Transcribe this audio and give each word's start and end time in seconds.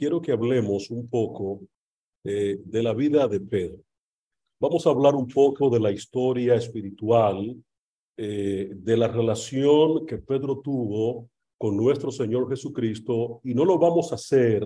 quiero 0.00 0.22
que 0.22 0.32
hablemos 0.32 0.90
un 0.90 1.10
poco 1.10 1.60
eh, 2.24 2.58
de 2.64 2.82
la 2.82 2.94
vida 2.94 3.28
de 3.28 3.38
Pedro. 3.38 3.82
Vamos 4.58 4.86
a 4.86 4.90
hablar 4.90 5.14
un 5.14 5.28
poco 5.28 5.68
de 5.68 5.78
la 5.78 5.90
historia 5.90 6.54
espiritual, 6.54 7.54
eh, 8.16 8.70
de 8.74 8.96
la 8.96 9.08
relación 9.08 10.06
que 10.06 10.16
Pedro 10.16 10.60
tuvo 10.60 11.28
con 11.58 11.76
nuestro 11.76 12.10
Señor 12.10 12.48
Jesucristo, 12.48 13.42
y 13.44 13.52
no 13.52 13.66
lo 13.66 13.78
vamos 13.78 14.10
a 14.10 14.14
hacer 14.14 14.64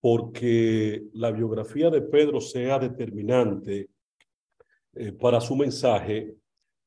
porque 0.00 1.02
la 1.14 1.32
biografía 1.32 1.90
de 1.90 2.02
Pedro 2.02 2.40
sea 2.40 2.78
determinante 2.78 3.88
eh, 4.92 5.10
para 5.10 5.40
su 5.40 5.56
mensaje, 5.56 6.36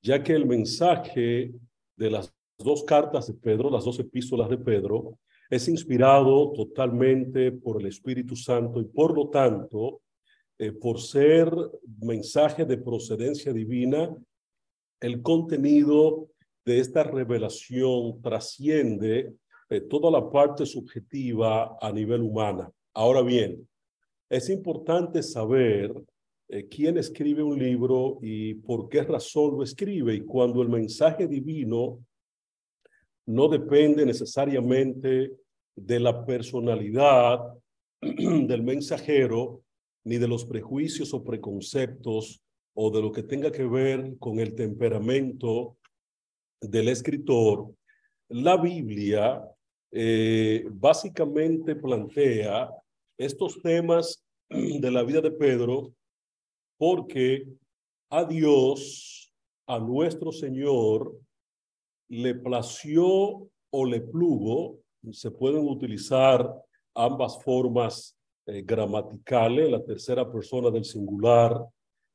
ya 0.02 0.24
que 0.24 0.32
el 0.32 0.46
mensaje 0.46 1.52
de 1.98 2.12
las 2.12 2.34
dos 2.58 2.86
cartas 2.86 3.28
de 3.28 3.34
Pedro, 3.34 3.70
las 3.70 3.84
dos 3.84 4.00
epístolas 4.00 4.50
de 4.50 4.58
Pedro, 4.58 5.20
es 5.50 5.68
inspirado 5.68 6.52
totalmente 6.54 7.52
por 7.52 7.82
el 7.82 7.88
Espíritu 7.88 8.36
Santo 8.36 8.82
y 8.82 8.86
por 8.86 9.16
lo 9.16 9.30
tanto, 9.30 10.02
eh, 10.58 10.72
por 10.72 11.00
ser 11.00 11.52
mensaje 12.02 12.66
de 12.66 12.78
procedencia 12.78 13.54
divina, 13.54 14.16
el 15.00 15.22
contenido 15.22 16.30
de 16.66 16.80
esta 16.80 17.04
revelación 17.04 18.22
trasciende 18.22 19.34
eh, 19.70 19.82
toda 19.82 20.12
la 20.12 20.30
parte 20.30 20.66
subjetiva 20.66 21.78
a 21.80 21.92
nivel 21.92 22.22
humana. 22.22 22.72
Ahora 22.94 23.22
bien, 23.22 23.68
es 24.30 24.50
importante 24.50 25.24
saber 25.24 25.94
eh, 26.50 26.68
quién 26.68 26.98
escribe 26.98 27.44
un 27.44 27.60
libro 27.60 28.18
y 28.22 28.56
por 28.56 28.90
qué 28.90 29.04
razón 29.04 29.58
lo 29.58 29.64
escribe. 29.64 30.16
Y 30.16 30.22
cuando 30.22 30.62
el 30.62 30.70
mensaje 30.70 31.28
divino 31.28 32.00
no 33.28 33.48
depende 33.48 34.06
necesariamente 34.06 35.34
de 35.76 36.00
la 36.00 36.26
personalidad 36.26 37.40
del 38.02 38.64
mensajero, 38.64 39.62
ni 40.06 40.18
de 40.18 40.28
los 40.28 40.46
prejuicios 40.46 41.14
o 41.14 41.24
preconceptos 41.24 42.42
o 42.74 42.90
de 42.90 43.02
lo 43.02 43.12
que 43.12 43.24
tenga 43.24 43.52
que 43.52 43.66
ver 43.66 44.18
con 44.20 44.40
el 44.40 44.56
temperamento 44.56 45.78
del 46.62 46.90
escritor, 46.90 47.74
la 48.30 48.58
Biblia 48.58 49.42
eh, 49.92 50.66
básicamente 50.70 51.76
plantea 51.76 52.70
estos 53.18 53.62
temas 53.62 54.24
de 54.50 54.92
la 54.92 55.04
vida 55.04 55.22
de 55.22 55.32
Pedro 55.32 55.94
porque 56.78 57.48
a 58.10 58.24
Dios, 58.24 59.34
a 59.68 59.80
nuestro 59.80 60.32
Señor, 60.32 61.20
le 62.10 62.36
plació 62.36 63.50
o 63.70 63.86
le 63.86 64.02
plugo, 64.02 64.80
se 65.12 65.32
pueden 65.32 65.68
utilizar 65.68 66.54
ambas 66.96 67.42
formas 67.44 68.18
eh, 68.46 68.62
gramaticales, 68.62 69.70
la 69.70 69.84
tercera 69.84 70.30
persona 70.32 70.70
del 70.72 70.86
singular 70.86 71.66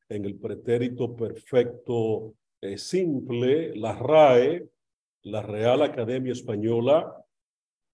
en 0.08 0.24
el 0.24 0.36
pretérito 0.36 1.14
perfecto 1.14 2.34
eh, 2.60 2.78
simple, 2.78 3.74
la 3.76 3.94
RAE, 3.94 4.68
la 5.24 5.42
Real 5.42 5.82
Academia 5.82 6.32
Española, 6.32 7.16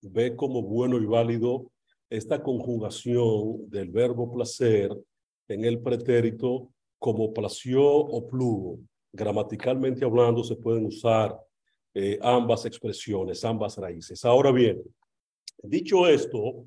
ve 0.03 0.35
como 0.37 0.63
bueno 0.63 0.99
y 0.99 1.07
válido 1.07 1.71
esta 2.11 2.43
conjugación 2.43 3.69
del 3.69 3.91
verbo 3.91 4.33
placer 4.33 4.97
en 5.49 5.65
el 5.65 5.81
pretérito 5.81 6.71
como 6.99 7.33
plació 7.33 7.85
o 7.85 8.27
plugo. 8.27 8.79
Gramaticalmente 9.13 10.05
hablando, 10.05 10.43
se 10.43 10.57
pueden 10.57 10.87
usar 10.87 11.39
eh, 12.01 12.17
ambas 12.23 12.65
expresiones, 12.65 13.45
ambas 13.45 13.77
raíces. 13.77 14.25
Ahora 14.25 14.53
bien, 14.53 14.81
dicho 15.65 16.07
esto, 16.07 16.65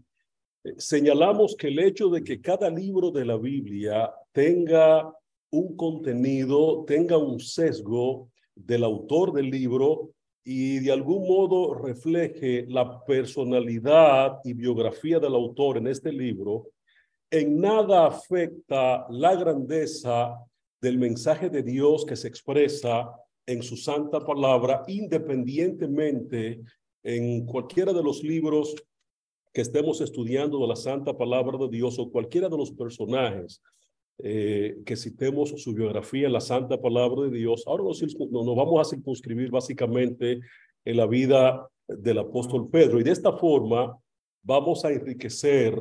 eh, 0.61 0.73
señalamos 0.77 1.55
que 1.55 1.69
el 1.69 1.79
hecho 1.79 2.09
de 2.09 2.21
que 2.21 2.41
cada 2.41 2.69
libro 2.69 3.11
de 3.11 3.23
la 3.23 3.37
Biblia 3.37 4.13
tenga 4.33 5.09
un 5.51 5.77
contenido, 5.77 6.83
tenga 6.85 7.17
un 7.17 7.39
sesgo 7.39 8.29
del 8.53 8.83
autor 8.83 9.31
del 9.31 9.49
libro 9.49 10.09
y 10.43 10.79
de 10.79 10.91
algún 10.91 11.25
modo 11.25 11.75
refleje 11.75 12.65
la 12.67 13.01
personalidad 13.05 14.39
y 14.43 14.51
biografía 14.51 15.17
del 15.17 15.35
autor 15.35 15.77
en 15.77 15.87
este 15.87 16.11
libro, 16.11 16.71
en 17.29 17.57
nada 17.61 18.05
afecta 18.05 19.05
la 19.09 19.33
grandeza 19.35 20.35
del 20.81 20.97
mensaje 20.97 21.49
de 21.49 21.63
Dios 21.63 22.03
que 22.03 22.17
se 22.17 22.27
expresa 22.27 23.15
en 23.51 23.61
su 23.61 23.77
santa 23.77 24.19
palabra, 24.19 24.83
independientemente 24.87 26.61
en 27.03 27.45
cualquiera 27.45 27.93
de 27.93 28.03
los 28.03 28.23
libros 28.23 28.75
que 29.53 29.61
estemos 29.61 29.99
estudiando 30.01 30.59
de 30.59 30.67
la 30.67 30.75
santa 30.75 31.17
palabra 31.17 31.57
de 31.57 31.69
Dios 31.69 31.99
o 31.99 32.09
cualquiera 32.11 32.47
de 32.47 32.57
los 32.57 32.71
personajes 32.71 33.61
eh, 34.19 34.77
que 34.85 34.95
citemos 34.95 35.49
su 35.61 35.73
biografía 35.73 36.27
en 36.27 36.33
la 36.33 36.41
santa 36.41 36.79
palabra 36.79 37.23
de 37.23 37.31
Dios. 37.31 37.63
Ahora 37.65 37.83
nos, 37.83 38.01
nos 38.01 38.55
vamos 38.55 38.79
a 38.79 38.89
circunscribir 38.89 39.49
básicamente 39.49 40.39
en 40.85 40.97
la 40.97 41.07
vida 41.07 41.67
del 41.87 42.19
apóstol 42.19 42.69
Pedro 42.69 42.99
y 42.99 43.03
de 43.03 43.11
esta 43.11 43.33
forma 43.33 43.97
vamos 44.43 44.85
a 44.85 44.91
enriquecer, 44.91 45.77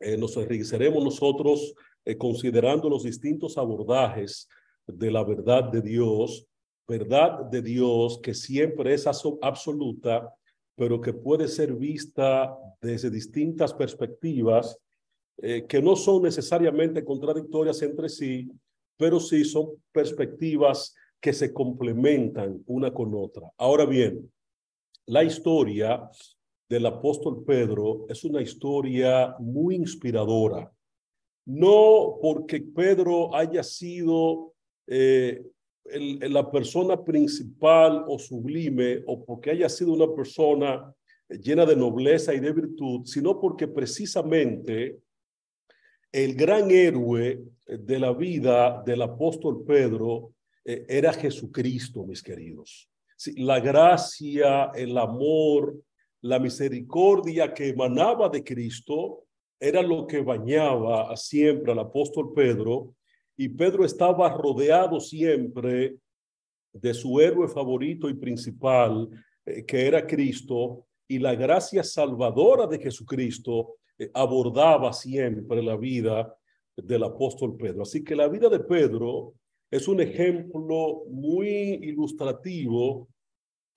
eh, 0.00 0.16
nos 0.16 0.36
enriqueceremos 0.36 1.02
nosotros 1.02 1.74
eh, 2.04 2.16
considerando 2.18 2.90
los 2.90 3.04
distintos 3.04 3.56
abordajes 3.56 4.48
de 4.86 5.10
la 5.10 5.24
verdad 5.24 5.64
de 5.70 5.80
Dios 5.80 6.46
verdad 6.86 7.44
de 7.44 7.62
Dios 7.62 8.20
que 8.22 8.34
siempre 8.34 8.94
es 8.94 9.06
absoluta, 9.06 10.34
pero 10.76 11.00
que 11.00 11.12
puede 11.12 11.48
ser 11.48 11.74
vista 11.74 12.56
desde 12.80 13.10
distintas 13.10 13.72
perspectivas 13.72 14.78
eh, 15.38 15.66
que 15.66 15.82
no 15.82 15.96
son 15.96 16.22
necesariamente 16.22 17.04
contradictorias 17.04 17.82
entre 17.82 18.08
sí, 18.08 18.50
pero 18.96 19.18
sí 19.18 19.44
son 19.44 19.70
perspectivas 19.92 20.94
que 21.20 21.32
se 21.32 21.52
complementan 21.52 22.62
una 22.66 22.92
con 22.92 23.14
otra. 23.14 23.50
Ahora 23.56 23.86
bien, 23.86 24.30
la 25.06 25.24
historia 25.24 26.08
del 26.68 26.86
apóstol 26.86 27.44
Pedro 27.44 28.06
es 28.08 28.24
una 28.24 28.42
historia 28.42 29.34
muy 29.38 29.74
inspiradora. 29.74 30.70
No 31.46 32.18
porque 32.22 32.60
Pedro 32.60 33.34
haya 33.34 33.62
sido 33.62 34.54
eh, 34.86 35.44
la 35.84 36.50
persona 36.50 37.02
principal 37.02 38.04
o 38.08 38.18
sublime 38.18 39.02
o 39.06 39.22
porque 39.24 39.50
haya 39.50 39.68
sido 39.68 39.92
una 39.92 40.12
persona 40.14 40.94
llena 41.28 41.66
de 41.66 41.76
nobleza 41.76 42.34
y 42.34 42.40
de 42.40 42.52
virtud, 42.52 43.04
sino 43.04 43.38
porque 43.40 43.68
precisamente 43.68 44.98
el 46.12 46.34
gran 46.34 46.70
héroe 46.70 47.42
de 47.66 47.98
la 47.98 48.12
vida 48.12 48.82
del 48.84 49.02
apóstol 49.02 49.64
Pedro 49.66 50.32
eh, 50.64 50.86
era 50.88 51.12
Jesucristo, 51.12 52.04
mis 52.04 52.22
queridos. 52.22 52.88
la 53.36 53.60
gracia, 53.60 54.70
el 54.74 54.96
amor, 54.96 55.76
la 56.22 56.38
misericordia 56.38 57.52
que 57.52 57.68
emanaba 57.68 58.28
de 58.28 58.42
Cristo 58.42 59.24
era 59.60 59.82
lo 59.82 60.06
que 60.06 60.20
bañaba 60.20 61.16
siempre 61.16 61.72
al 61.72 61.78
apóstol 61.80 62.32
Pedro 62.34 62.94
y 63.36 63.48
Pedro 63.48 63.84
estaba 63.84 64.28
rodeado 64.30 65.00
siempre 65.00 65.96
de 66.72 66.94
su 66.94 67.20
héroe 67.20 67.48
favorito 67.48 68.08
y 68.08 68.14
principal, 68.14 69.08
eh, 69.44 69.64
que 69.64 69.86
era 69.86 70.06
Cristo, 70.06 70.86
y 71.06 71.18
la 71.18 71.34
gracia 71.34 71.82
salvadora 71.82 72.66
de 72.66 72.78
Jesucristo 72.78 73.76
eh, 73.98 74.10
abordaba 74.14 74.92
siempre 74.92 75.62
la 75.62 75.76
vida 75.76 76.34
del 76.76 77.04
apóstol 77.04 77.56
Pedro. 77.56 77.82
Así 77.82 78.02
que 78.02 78.16
la 78.16 78.28
vida 78.28 78.48
de 78.48 78.60
Pedro 78.60 79.34
es 79.70 79.86
un 79.86 80.00
ejemplo 80.00 81.04
muy 81.08 81.48
ilustrativo 81.82 83.08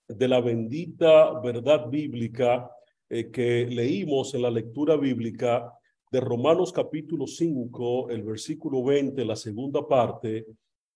de 0.08 0.28
la 0.28 0.40
bendita 0.40 1.38
verdad 1.40 1.88
bíblica 1.88 2.70
eh, 3.08 3.30
que 3.30 3.66
leímos 3.66 4.34
en 4.34 4.42
la 4.42 4.50
lectura 4.50 4.96
bíblica 4.96 5.72
de 6.10 6.20
Romanos 6.20 6.72
capítulo 6.72 7.26
5, 7.26 8.10
el 8.10 8.22
versículo 8.22 8.82
20, 8.82 9.24
la 9.24 9.36
segunda 9.36 9.86
parte, 9.86 10.46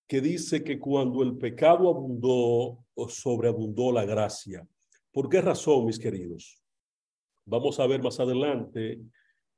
que 0.06 0.20
dice 0.20 0.64
que 0.64 0.78
cuando 0.78 1.22
el 1.22 1.36
pecado 1.36 1.88
abundó, 1.88 2.78
sobreabundó 3.08 3.92
la 3.92 4.04
gracia. 4.04 4.66
¿Por 5.12 5.28
qué 5.28 5.40
razón, 5.40 5.84
mis 5.84 5.98
queridos? 5.98 6.62
Vamos 7.44 7.78
a 7.78 7.86
ver 7.86 8.02
más 8.02 8.18
adelante 8.20 9.00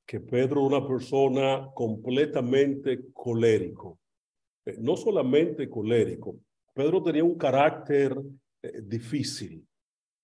que 0.04 0.20
Pedro 0.20 0.62
una 0.62 0.86
persona 0.86 1.68
completamente 1.72 3.12
colérico. 3.12 3.98
Eh, 4.64 4.76
no 4.80 4.96
solamente 4.96 5.68
colérico, 5.68 6.36
Pedro 6.72 7.02
tenía 7.02 7.24
un 7.24 7.38
carácter 7.38 8.16
eh, 8.60 8.80
difícil, 8.82 9.64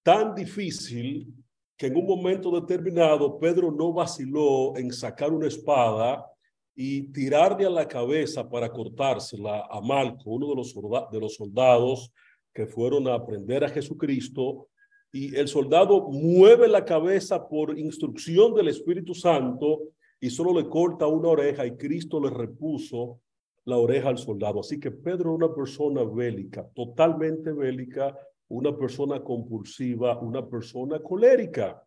tan 0.02 0.34
difícil 0.34 1.32
que 1.80 1.86
en 1.86 1.96
un 1.96 2.04
momento 2.04 2.50
determinado 2.50 3.38
Pedro 3.38 3.72
no 3.72 3.90
vaciló 3.90 4.76
en 4.76 4.92
sacar 4.92 5.32
una 5.32 5.46
espada 5.46 6.30
y 6.74 7.04
tirarle 7.04 7.64
a 7.64 7.70
la 7.70 7.88
cabeza 7.88 8.46
para 8.46 8.70
cortársela 8.70 9.66
a 9.70 9.80
Malco, 9.80 10.28
uno 10.28 10.50
de 10.50 10.56
los, 10.56 10.74
de 11.10 11.18
los 11.18 11.36
soldados 11.36 12.12
que 12.52 12.66
fueron 12.66 13.08
a 13.08 13.14
aprender 13.14 13.64
a 13.64 13.70
Jesucristo 13.70 14.68
y 15.10 15.34
el 15.34 15.48
soldado 15.48 16.10
mueve 16.10 16.68
la 16.68 16.84
cabeza 16.84 17.48
por 17.48 17.78
instrucción 17.78 18.52
del 18.54 18.68
Espíritu 18.68 19.14
Santo 19.14 19.84
y 20.20 20.28
solo 20.28 20.60
le 20.60 20.68
corta 20.68 21.06
una 21.06 21.28
oreja 21.28 21.64
y 21.64 21.78
Cristo 21.78 22.20
le 22.20 22.28
repuso 22.28 23.20
la 23.64 23.78
oreja 23.78 24.10
al 24.10 24.18
soldado. 24.18 24.60
Así 24.60 24.78
que 24.78 24.90
Pedro 24.90 25.32
una 25.32 25.54
persona 25.54 26.04
bélica, 26.04 26.68
totalmente 26.74 27.52
bélica, 27.52 28.14
una 28.50 28.76
persona 28.76 29.22
compulsiva, 29.22 30.18
una 30.18 30.46
persona 30.46 31.00
colérica. 31.00 31.82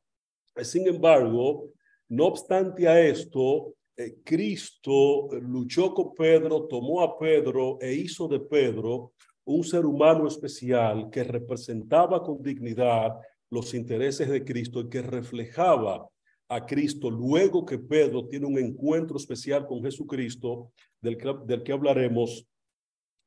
Sin 0.61 0.87
embargo, 0.87 1.69
no 2.09 2.27
obstante 2.27 2.87
a 2.87 2.99
esto, 2.99 3.75
eh, 3.97 4.15
Cristo 4.23 5.29
luchó 5.41 5.93
con 5.93 6.13
Pedro, 6.13 6.65
tomó 6.67 7.01
a 7.01 7.17
Pedro 7.17 7.77
e 7.81 7.93
hizo 7.93 8.27
de 8.27 8.39
Pedro 8.39 9.13
un 9.45 9.63
ser 9.63 9.85
humano 9.85 10.25
especial 10.27 11.09
que 11.09 11.23
representaba 11.23 12.23
con 12.23 12.41
dignidad 12.41 13.19
los 13.49 13.73
intereses 13.73 14.29
de 14.29 14.43
Cristo 14.43 14.81
y 14.81 14.89
que 14.89 15.01
reflejaba 15.01 16.07
a 16.47 16.65
Cristo 16.65 17.09
luego 17.09 17.65
que 17.65 17.77
Pedro 17.77 18.25
tiene 18.27 18.45
un 18.45 18.57
encuentro 18.57 19.17
especial 19.17 19.67
con 19.67 19.83
Jesucristo 19.83 20.71
del 21.01 21.17
que, 21.17 21.35
del 21.45 21.61
que 21.61 21.73
hablaremos 21.73 22.47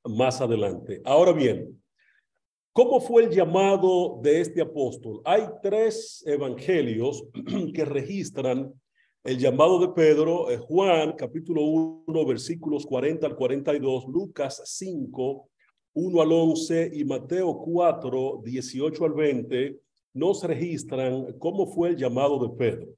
más 0.04 0.40
adelante. 0.40 1.02
Ahora 1.04 1.32
bien, 1.32 1.82
¿cómo 2.76 3.00
fue 3.00 3.24
el 3.24 3.30
llamado 3.30 4.20
de 4.20 4.42
este 4.42 4.60
apóstol? 4.60 5.22
Hay 5.24 5.44
tres 5.62 6.22
evangelios 6.26 7.24
que 7.74 7.86
registran 7.86 8.70
el 9.24 9.38
llamado 9.38 9.80
de 9.80 9.88
Pedro, 9.88 10.50
eh, 10.50 10.58
Juan 10.58 11.14
capítulo 11.16 11.62
1 11.62 12.26
versículos 12.26 12.84
40 12.84 13.28
al 13.28 13.34
42, 13.34 14.08
Lucas 14.08 14.60
5, 14.62 15.48
1 15.94 16.20
al 16.20 16.30
11 16.30 16.90
y 16.92 17.04
Mateo 17.06 17.56
4, 17.56 18.42
18 18.44 19.04
al 19.06 19.12
20 19.14 19.80
nos 20.12 20.44
registran 20.44 21.32
cómo 21.38 21.66
fue 21.66 21.88
el 21.88 21.96
llamado 21.96 22.38
de 22.46 22.54
Pedro. 22.58 22.88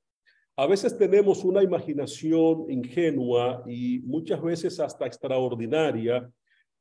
A 0.56 0.66
veces 0.66 0.98
tenemos 0.98 1.44
una 1.44 1.62
imaginación 1.62 2.68
ingenua 2.68 3.62
y 3.64 4.00
muchas 4.00 4.42
veces 4.42 4.80
hasta 4.80 5.06
extraordinaria 5.06 6.28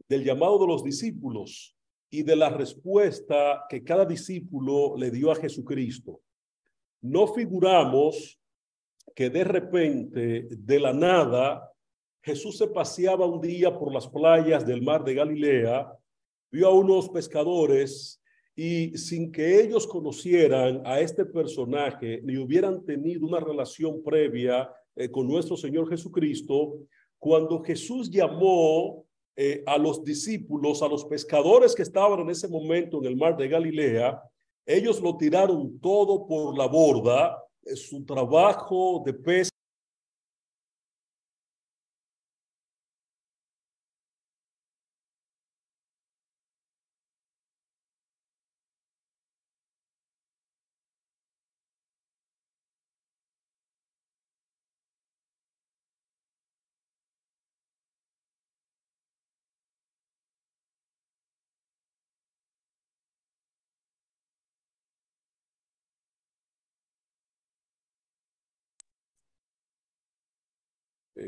del 0.09 0.23
llamado 0.23 0.57
de 0.57 0.65
los 0.65 0.83
discípulos 0.83 1.76
y 2.09 2.24
de 2.24 2.36
la 2.36 2.50
respuesta 2.50 3.65
que 3.69 3.83
cada 3.83 4.06
discípulo 4.06 4.95
le 4.98 5.12
dio 5.12 5.31
a 5.31 5.36
Jesucristo. 5.36 6.21
No 7.01 7.27
figuramos 7.27 8.39
que 9.15 9.30
de 9.30 9.44
repente, 9.44 10.48
de 10.50 10.80
la 10.80 10.94
nada, 10.94 11.71
Jesús 12.21 12.57
se 12.57 12.68
paseaba 12.68 13.25
un 13.25 13.42
día 13.42 13.77
por 13.77 13.94
las 13.94 14.07
playas 14.07 14.65
del 14.65 14.81
mar 14.81 15.04
de 15.04 15.13
Galilea, 15.13 15.92
vio 16.51 16.68
a 16.68 16.74
unos 16.74 17.09
pescadores 17.09 18.21
y 18.56 18.98
sin 18.98 19.31
que 19.31 19.62
ellos 19.62 19.88
conocieran 19.88 20.81
a 20.86 21.00
este 21.00 21.25
personaje 21.25 22.21
ni 22.24 22.38
hubieran 22.38 22.83
tenido 22.86 23.25
una 23.25 23.39
relación 23.39 24.04
previa 24.04 24.69
eh, 24.95 25.09
con 25.09 25.27
nuestro 25.27 25.56
Señor 25.56 25.89
Jesucristo, 25.89 26.80
cuando 27.19 27.63
Jesús 27.63 28.09
llamó 28.09 29.06
eh, 29.39 29.63
a 29.68 29.78
los 29.78 30.04
discípulos, 30.04 30.81
a 30.81 30.88
los 30.88 31.06
pescadores 31.06 31.75
que 31.75 31.84
estaban 31.84 32.19
en 32.22 32.31
ese 32.31 32.48
momento 32.48 32.98
en 32.98 33.06
el 33.06 33.16
mar 33.16 33.38
de 33.38 33.48
Galilea, 33.48 34.19
ellos 34.66 35.00
lo 35.00 35.16
tiraron 35.16 35.80
todo 35.80 36.25
por 36.25 36.57
la 36.57 36.66
borda, 36.66 37.44
eh, 37.63 37.75
su 37.75 38.04
trabajo 38.04 39.04
de 39.06 39.13
pesca 39.13 39.56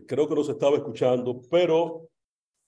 creo 0.10 0.28
que 0.28 0.34
nos 0.34 0.50
estaba 0.50 0.76
escuchando, 0.76 1.40
pero 1.52 2.10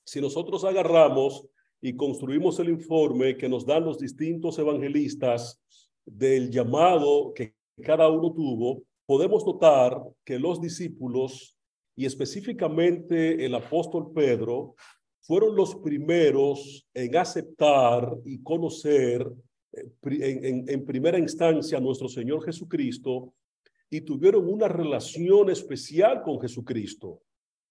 si 0.06 0.22
nosotros 0.22 0.64
agarramos 0.64 1.48
y 1.82 1.96
construimos 1.96 2.60
el 2.60 2.70
informe 2.70 3.36
que 3.36 3.50
nos 3.50 3.66
dan 3.66 3.84
los 3.84 3.98
distintos 3.98 4.60
evangelistas 4.60 5.60
del 6.06 6.52
llamado 6.52 7.34
que 7.34 7.56
cada 7.82 8.08
uno 8.10 8.32
tuvo, 8.32 8.84
podemos 9.08 9.44
notar 9.44 10.00
que 10.24 10.38
los 10.38 10.62
discípulos 10.62 11.58
y 11.96 12.06
específicamente 12.06 13.44
el 13.44 13.56
apóstol 13.56 14.12
Pedro 14.14 14.76
fueron 15.22 15.56
los 15.56 15.74
primeros 15.78 16.88
en 16.94 17.18
aceptar 17.18 18.18
y 18.24 18.44
conocer 18.44 19.28
eh, 19.74 19.90
en, 20.04 20.70
en 20.70 20.86
primera 20.86 21.18
instancia 21.18 21.80
a 21.80 21.82
nuestro 21.82 22.08
Señor 22.08 22.46
Jesucristo 22.46 23.34
y 23.90 24.02
tuvieron 24.02 24.48
una 24.48 24.68
relación 24.68 25.50
especial 25.50 26.22
con 26.22 26.40
Jesucristo. 26.40 27.24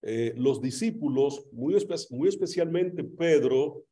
Eh, 0.02 0.32
los 0.36 0.60
discípulos, 0.60 1.46
muy, 1.52 1.74
especialmente 1.74 3.04
Pedro, 3.04 3.84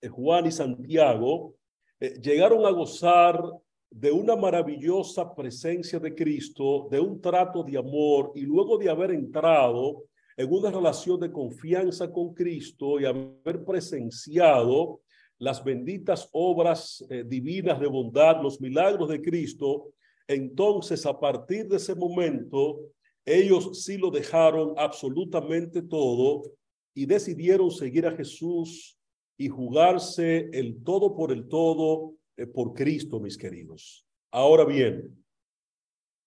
eh, 0.00 0.08
Juan 0.08 0.46
y 0.46 0.52
Santiago, 0.52 1.56
eh, 1.98 2.14
llegaron 2.20 2.64
a 2.64 2.70
gozar 2.70 3.42
de 3.90 4.12
una 4.12 4.36
maravillosa 4.36 5.34
presencia 5.34 5.98
de 5.98 6.14
Cristo, 6.14 6.88
de 6.90 7.00
un 7.00 7.20
trato 7.20 7.62
de 7.62 7.76
amor 7.76 8.32
y 8.34 8.42
luego 8.42 8.78
de 8.78 8.88
haber 8.88 9.10
entrado 9.10 10.04
en 10.36 10.50
una 10.50 10.70
relación 10.70 11.20
de 11.20 11.30
confianza 11.30 12.10
con 12.10 12.32
Cristo 12.32 12.98
y 12.98 13.04
haber 13.04 13.64
presenciado 13.66 15.00
las 15.38 15.62
benditas 15.62 16.28
obras 16.32 17.04
divinas 17.26 17.78
de 17.80 17.86
bondad, 17.86 18.40
los 18.40 18.60
milagros 18.60 19.10
de 19.10 19.20
Cristo, 19.20 19.92
entonces, 20.26 21.04
a 21.04 21.18
partir 21.18 21.68
de 21.68 21.76
ese 21.76 21.94
momento, 21.94 22.80
ellos 23.24 23.84
sí 23.84 23.96
lo 23.98 24.10
dejaron 24.10 24.74
absolutamente 24.76 25.82
todo 25.82 26.42
y 26.94 27.06
decidieron 27.06 27.70
seguir 27.70 28.06
a 28.06 28.16
Jesús 28.16 28.98
y 29.38 29.48
jugarse 29.48 30.50
el 30.52 30.82
todo 30.82 31.14
por 31.14 31.32
el 31.32 31.48
todo 31.48 32.14
eh, 32.36 32.46
por 32.46 32.74
Cristo, 32.74 33.20
mis 33.20 33.36
queridos. 33.36 34.06
Ahora 34.30 34.64
bien, 34.64 35.24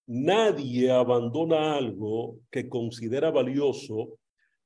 nadie 0.06 0.90
abandona 0.90 1.76
algo 1.76 2.38
que 2.50 2.68
considera 2.68 3.30
valioso 3.30 4.18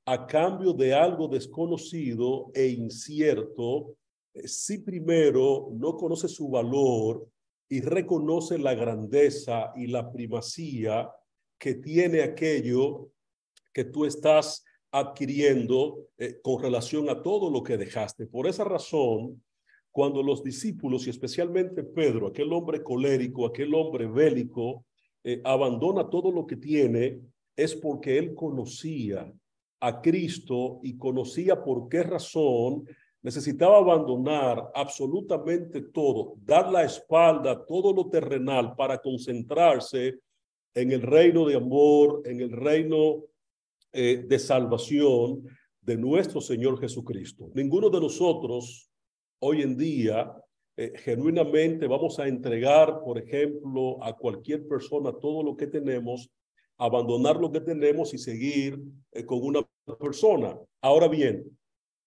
a 0.07 0.27
cambio 0.27 0.73
de 0.73 0.95
algo 0.95 1.29
desconocido 1.29 2.51
e 2.55 2.69
incierto 2.69 3.97
eh, 4.35 4.49
si 4.49 4.79
primero 4.79 5.69
no 5.73 5.97
conoce 5.97 6.29
su 6.29 6.49
valor 6.49 7.29
y 7.69 7.81
reconoce 7.81 8.59
la 8.59 8.75
grandeza 8.75 9.73
y 9.77 9.87
la 9.87 10.11
primacía 10.11 11.11
que 11.61 11.75
tiene 11.75 12.23
aquello 12.23 13.11
que 13.73 13.85
tú 13.85 14.07
estás 14.07 14.65
adquiriendo 14.91 16.09
eh, 16.17 16.41
con 16.43 16.61
relación 16.61 17.11
a 17.11 17.23
todo 17.23 17.51
lo 17.51 17.63
que 17.63 17.77
dejaste. 17.77 18.27
Por 18.27 18.49
esa 18.49 18.65
razón, 18.65 19.41
cuando 19.93 20.23
los 20.23 20.43
discípulos 20.43 21.07
y 21.07 21.11
especialmente 21.11 21.85
Pedro, 21.85 22.29
aquel 22.29 22.53
hombre 22.53 22.83
colérico, 22.83 23.47
aquel 23.47 23.75
hombre 23.75 24.07
bélico, 24.07 24.87
eh, 25.23 25.43
abandona 25.45 26.09
todo 26.09 26.33
lo 26.33 26.47
que 26.47 26.57
tiene, 26.57 27.21
es 27.55 27.77
porque 27.77 28.17
él 28.17 28.35
conocía 28.35 29.31
a 29.81 30.01
Cristo 30.01 30.81
y 30.83 30.97
conocía 30.97 31.63
por 31.63 31.89
qué 31.91 32.03
razón 32.03 32.87
necesitaba 33.23 33.77
abandonar 33.77 34.71
absolutamente 34.75 35.83
todo, 35.83 36.37
dar 36.43 36.73
la 36.73 36.85
espalda 36.85 37.53
a 37.53 37.67
todo 37.67 37.93
lo 37.93 38.09
terrenal 38.09 38.75
para 38.75 38.99
concentrarse 38.99 40.21
en 40.75 40.93
el 40.93 41.03
reino 41.03 41.47
de 41.47 41.57
amor, 41.57 42.23
en 42.25 42.41
el 42.41 42.53
reino 42.53 43.25
eh, 43.93 44.25
de 44.27 44.39
salvación 44.39 45.47
de 45.81 45.97
nuestro 45.97 46.41
Señor 46.41 46.81
Jesucristo. 46.81 47.51
Ninguno 47.55 47.91
de 47.91 48.01
nosotros 48.01 48.91
hoy 49.41 49.63
en 49.63 49.77
día 49.77 50.33
eh, 50.77 50.93
genuinamente 50.97 51.87
vamos 51.87 52.19
a 52.19 52.29
entregar, 52.29 53.01
por 53.05 53.19
ejemplo, 53.19 54.03
a 54.03 54.17
cualquier 54.17 54.67
persona 54.69 55.13
todo 55.13 55.43
lo 55.43 55.57
que 55.57 55.67
tenemos, 55.67 56.31
abandonar 56.79 57.37
lo 57.37 57.51
que 57.51 57.61
tenemos 57.61 58.15
y 58.15 58.19
seguir 58.19 58.79
eh, 59.13 59.25
con 59.25 59.41
una 59.43 59.67
persona. 59.99 60.57
Ahora 60.81 61.09
bien, 61.09 61.45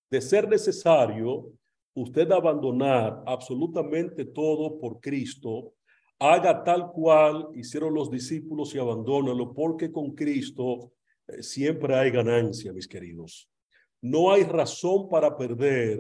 de 0.10 0.22
ser 0.22 0.48
necesario 0.48 1.52
usted 1.96 2.32
abandonar 2.32 3.24
absolutamente 3.26 4.26
todo 4.26 4.80
por 4.80 5.00
Cristo, 5.00 5.74
haga 6.24 6.64
tal 6.64 6.90
cual 6.90 7.50
hicieron 7.54 7.94
los 7.94 8.10
discípulos 8.10 8.74
y 8.74 8.80
abandónalo, 8.80 9.54
porque 9.54 9.92
con 9.92 10.12
Cristo 10.12 10.94
eh, 11.28 11.44
siempre 11.44 11.96
hay 11.96 12.12
ganancia, 12.12 12.72
mis 12.72 12.88
queridos. 12.88 13.50
No 14.02 14.32
hay 14.32 14.44
razón 14.44 15.10
para 15.10 15.36
perder 15.36 16.00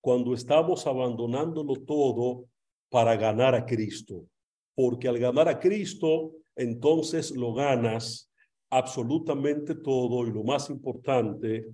cuando 0.00 0.34
estamos 0.34 0.86
abandonándolo 0.86 1.74
todo 1.84 2.44
para 2.88 3.16
ganar 3.16 3.56
a 3.56 3.66
Cristo, 3.66 4.28
porque 4.72 5.08
al 5.08 5.18
ganar 5.18 5.48
a 5.48 5.58
Cristo, 5.58 6.34
entonces 6.54 7.32
lo 7.32 7.52
ganas 7.52 8.30
absolutamente 8.70 9.74
todo 9.74 10.28
y 10.28 10.32
lo 10.32 10.44
más 10.44 10.70
importante, 10.70 11.66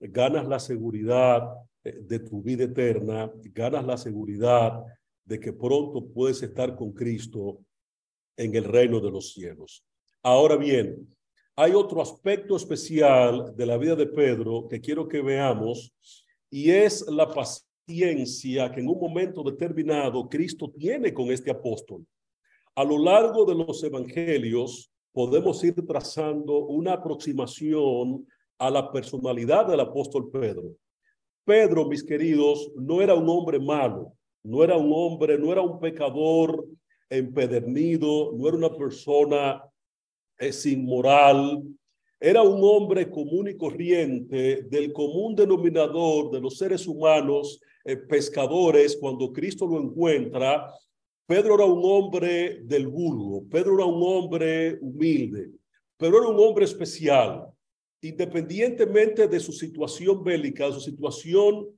ganas 0.00 0.48
la 0.48 0.58
seguridad 0.58 1.42
eh, 1.82 1.98
de 2.00 2.20
tu 2.20 2.40
vida 2.40 2.64
eterna, 2.64 3.30
ganas 3.52 3.84
la 3.84 3.98
seguridad 3.98 4.82
de 5.24 5.40
que 5.40 5.52
pronto 5.52 6.06
puedes 6.06 6.42
estar 6.42 6.76
con 6.76 6.92
Cristo 6.92 7.60
en 8.36 8.54
el 8.54 8.64
reino 8.64 9.00
de 9.00 9.10
los 9.10 9.32
cielos. 9.32 9.84
Ahora 10.22 10.56
bien, 10.56 11.08
hay 11.56 11.72
otro 11.72 12.02
aspecto 12.02 12.56
especial 12.56 13.54
de 13.54 13.66
la 13.66 13.76
vida 13.76 13.94
de 13.94 14.06
Pedro 14.06 14.66
que 14.68 14.80
quiero 14.80 15.06
que 15.06 15.22
veamos 15.22 15.94
y 16.50 16.70
es 16.70 17.06
la 17.08 17.28
paciencia 17.28 18.70
que 18.72 18.80
en 18.80 18.88
un 18.88 18.98
momento 18.98 19.42
determinado 19.42 20.28
Cristo 20.28 20.70
tiene 20.70 21.14
con 21.14 21.30
este 21.30 21.50
apóstol. 21.50 22.04
A 22.74 22.82
lo 22.82 22.98
largo 22.98 23.44
de 23.44 23.54
los 23.54 23.82
evangelios 23.84 24.90
podemos 25.12 25.62
ir 25.62 25.74
trazando 25.86 26.58
una 26.66 26.94
aproximación 26.94 28.26
a 28.58 28.70
la 28.70 28.90
personalidad 28.90 29.66
del 29.66 29.80
apóstol 29.80 30.30
Pedro. 30.30 30.74
Pedro, 31.44 31.86
mis 31.86 32.02
queridos, 32.02 32.72
no 32.74 33.00
era 33.00 33.14
un 33.14 33.28
hombre 33.28 33.60
malo, 33.60 34.12
no 34.44 34.62
era 34.62 34.76
un 34.76 34.92
hombre, 34.94 35.38
no 35.38 35.50
era 35.50 35.62
un 35.62 35.80
pecador 35.80 36.64
empedernido, 37.10 38.32
no 38.36 38.48
era 38.48 38.56
una 38.56 38.76
persona 38.76 39.62
sin 40.50 40.84
moral, 40.84 41.62
era 42.20 42.42
un 42.42 42.60
hombre 42.62 43.10
común 43.10 43.48
y 43.48 43.56
corriente 43.56 44.62
del 44.62 44.92
común 44.92 45.34
denominador 45.34 46.30
de 46.30 46.40
los 46.40 46.56
seres 46.56 46.86
humanos, 46.86 47.60
eh, 47.84 47.96
pescadores, 47.96 48.96
cuando 48.96 49.32
Cristo 49.32 49.66
lo 49.66 49.78
encuentra, 49.78 50.72
Pedro 51.26 51.54
era 51.54 51.64
un 51.64 51.80
hombre 51.84 52.60
del 52.64 52.86
vulgo, 52.86 53.44
Pedro 53.50 53.74
era 53.74 53.84
un 53.84 54.02
hombre 54.02 54.78
humilde, 54.80 55.50
pero 55.96 56.18
era 56.18 56.28
un 56.28 56.38
hombre 56.38 56.64
especial, 56.64 57.46
independientemente 58.00 59.28
de 59.28 59.40
su 59.40 59.52
situación 59.52 60.22
bélica, 60.22 60.66
de 60.66 60.72
su 60.72 60.80
situación 60.80 61.68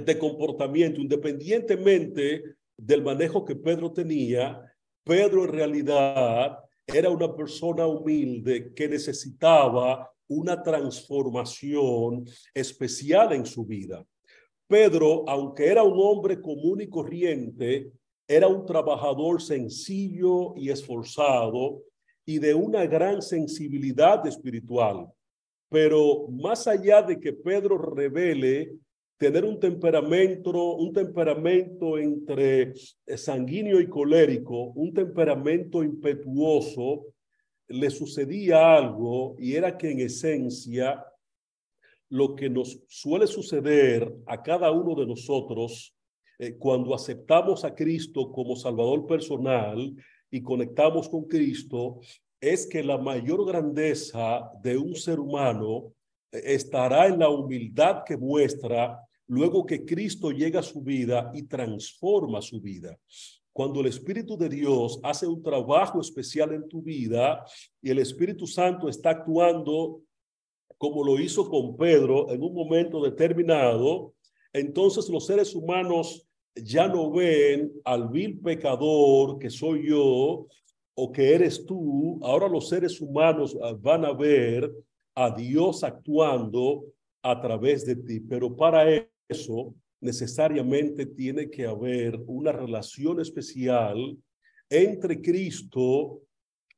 de 0.00 0.18
comportamiento, 0.18 1.00
independientemente 1.00 2.42
del 2.76 3.02
manejo 3.02 3.44
que 3.44 3.56
Pedro 3.56 3.92
tenía, 3.92 4.60
Pedro 5.04 5.44
en 5.44 5.52
realidad 5.52 6.58
era 6.86 7.10
una 7.10 7.34
persona 7.34 7.86
humilde 7.86 8.72
que 8.74 8.88
necesitaba 8.88 10.10
una 10.28 10.62
transformación 10.62 12.24
especial 12.54 13.32
en 13.32 13.44
su 13.44 13.64
vida. 13.64 14.04
Pedro, 14.66 15.24
aunque 15.28 15.66
era 15.66 15.82
un 15.82 15.98
hombre 15.98 16.40
común 16.40 16.80
y 16.80 16.88
corriente, 16.88 17.92
era 18.26 18.48
un 18.48 18.64
trabajador 18.64 19.42
sencillo 19.42 20.54
y 20.56 20.70
esforzado 20.70 21.82
y 22.24 22.38
de 22.38 22.54
una 22.54 22.86
gran 22.86 23.20
sensibilidad 23.20 24.26
espiritual. 24.26 25.08
Pero 25.68 26.28
más 26.28 26.66
allá 26.66 27.02
de 27.02 27.18
que 27.18 27.32
Pedro 27.32 27.76
revele 27.76 28.72
tener 29.22 29.44
un 29.44 29.60
temperamento, 29.60 30.74
un 30.74 30.92
temperamento 30.92 31.96
entre 31.96 32.74
sanguíneo 33.16 33.80
y 33.80 33.88
colérico, 33.88 34.72
un 34.74 34.92
temperamento 34.92 35.84
impetuoso, 35.84 37.06
le 37.68 37.88
sucedía 37.88 38.74
algo 38.74 39.36
y 39.38 39.54
era 39.54 39.78
que 39.78 39.92
en 39.92 40.00
esencia 40.00 41.06
lo 42.08 42.34
que 42.34 42.50
nos 42.50 42.80
suele 42.88 43.28
suceder 43.28 44.12
a 44.26 44.42
cada 44.42 44.72
uno 44.72 44.96
de 44.96 45.06
nosotros 45.06 45.94
eh, 46.40 46.56
cuando 46.58 46.92
aceptamos 46.92 47.64
a 47.64 47.76
Cristo 47.76 48.32
como 48.32 48.56
Salvador 48.56 49.06
personal 49.06 49.94
y 50.32 50.42
conectamos 50.42 51.08
con 51.08 51.28
Cristo 51.28 52.00
es 52.40 52.66
que 52.66 52.82
la 52.82 52.98
mayor 52.98 53.46
grandeza 53.46 54.50
de 54.60 54.76
un 54.76 54.96
ser 54.96 55.20
humano 55.20 55.94
eh, 56.32 56.42
estará 56.44 57.06
en 57.06 57.20
la 57.20 57.28
humildad 57.28 58.02
que 58.04 58.16
muestra 58.16 58.98
luego 59.32 59.64
que 59.64 59.82
Cristo 59.86 60.30
llega 60.30 60.60
a 60.60 60.62
su 60.62 60.82
vida 60.82 61.30
y 61.32 61.44
transforma 61.44 62.42
su 62.42 62.60
vida. 62.60 62.98
Cuando 63.50 63.80
el 63.80 63.86
Espíritu 63.86 64.36
de 64.36 64.50
Dios 64.50 65.00
hace 65.02 65.26
un 65.26 65.42
trabajo 65.42 66.02
especial 66.02 66.52
en 66.52 66.68
tu 66.68 66.82
vida 66.82 67.42
y 67.80 67.88
el 67.88 67.98
Espíritu 67.98 68.46
Santo 68.46 68.90
está 68.90 69.08
actuando 69.08 70.02
como 70.76 71.02
lo 71.02 71.18
hizo 71.18 71.48
con 71.48 71.78
Pedro 71.78 72.30
en 72.30 72.42
un 72.42 72.52
momento 72.52 73.02
determinado, 73.02 74.12
entonces 74.52 75.08
los 75.08 75.24
seres 75.24 75.54
humanos 75.54 76.28
ya 76.54 76.86
no 76.86 77.10
ven 77.10 77.72
al 77.84 78.10
vil 78.10 78.38
pecador 78.38 79.38
que 79.38 79.48
soy 79.48 79.88
yo 79.88 80.46
o 80.94 81.12
que 81.12 81.34
eres 81.34 81.64
tú. 81.64 82.20
Ahora 82.22 82.48
los 82.48 82.68
seres 82.68 83.00
humanos 83.00 83.56
van 83.80 84.04
a 84.04 84.12
ver 84.12 84.70
a 85.14 85.30
Dios 85.30 85.82
actuando 85.84 86.84
a 87.22 87.40
través 87.40 87.86
de 87.86 87.96
ti. 87.96 88.20
Pero 88.20 88.54
para 88.54 88.90
necesariamente 90.00 91.06
tiene 91.06 91.48
que 91.48 91.66
haber 91.66 92.20
una 92.26 92.52
relación 92.52 93.20
especial 93.20 94.18
entre 94.68 95.20
Cristo 95.20 96.20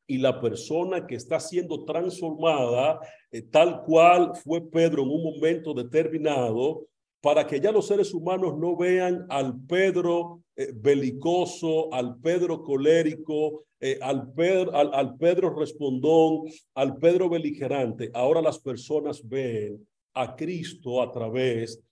y 0.06 0.18
la 0.18 0.40
persona 0.40 1.06
que 1.06 1.14
está 1.14 1.40
siendo 1.40 1.84
transformada, 1.84 3.00
eh, 3.30 3.42
tal 3.42 3.82
cual 3.84 4.32
fue 4.34 4.60
Pedro 4.60 5.02
en 5.02 5.10
un 5.10 5.22
momento 5.22 5.72
determinado, 5.72 6.86
para 7.22 7.46
que 7.46 7.58
ya 7.58 7.72
los 7.72 7.86
seres 7.86 8.12
humanos 8.12 8.58
no 8.58 8.76
vean 8.76 9.24
al 9.30 9.58
Pedro 9.66 10.42
eh, 10.56 10.72
belicoso, 10.74 11.90
al 11.94 12.18
Pedro 12.18 12.62
colérico, 12.62 13.64
eh, 13.80 13.98
al, 14.02 14.30
Pedro, 14.32 14.76
al, 14.76 14.90
al 14.92 15.16
Pedro 15.16 15.58
respondón, 15.58 16.42
al 16.74 16.98
Pedro 16.98 17.30
beligerante. 17.30 18.10
Ahora 18.12 18.42
las 18.42 18.58
personas 18.58 19.26
ven 19.26 19.86
a 20.12 20.36
Cristo 20.36 21.00
a 21.00 21.10
través 21.10 21.76
de 21.76 21.82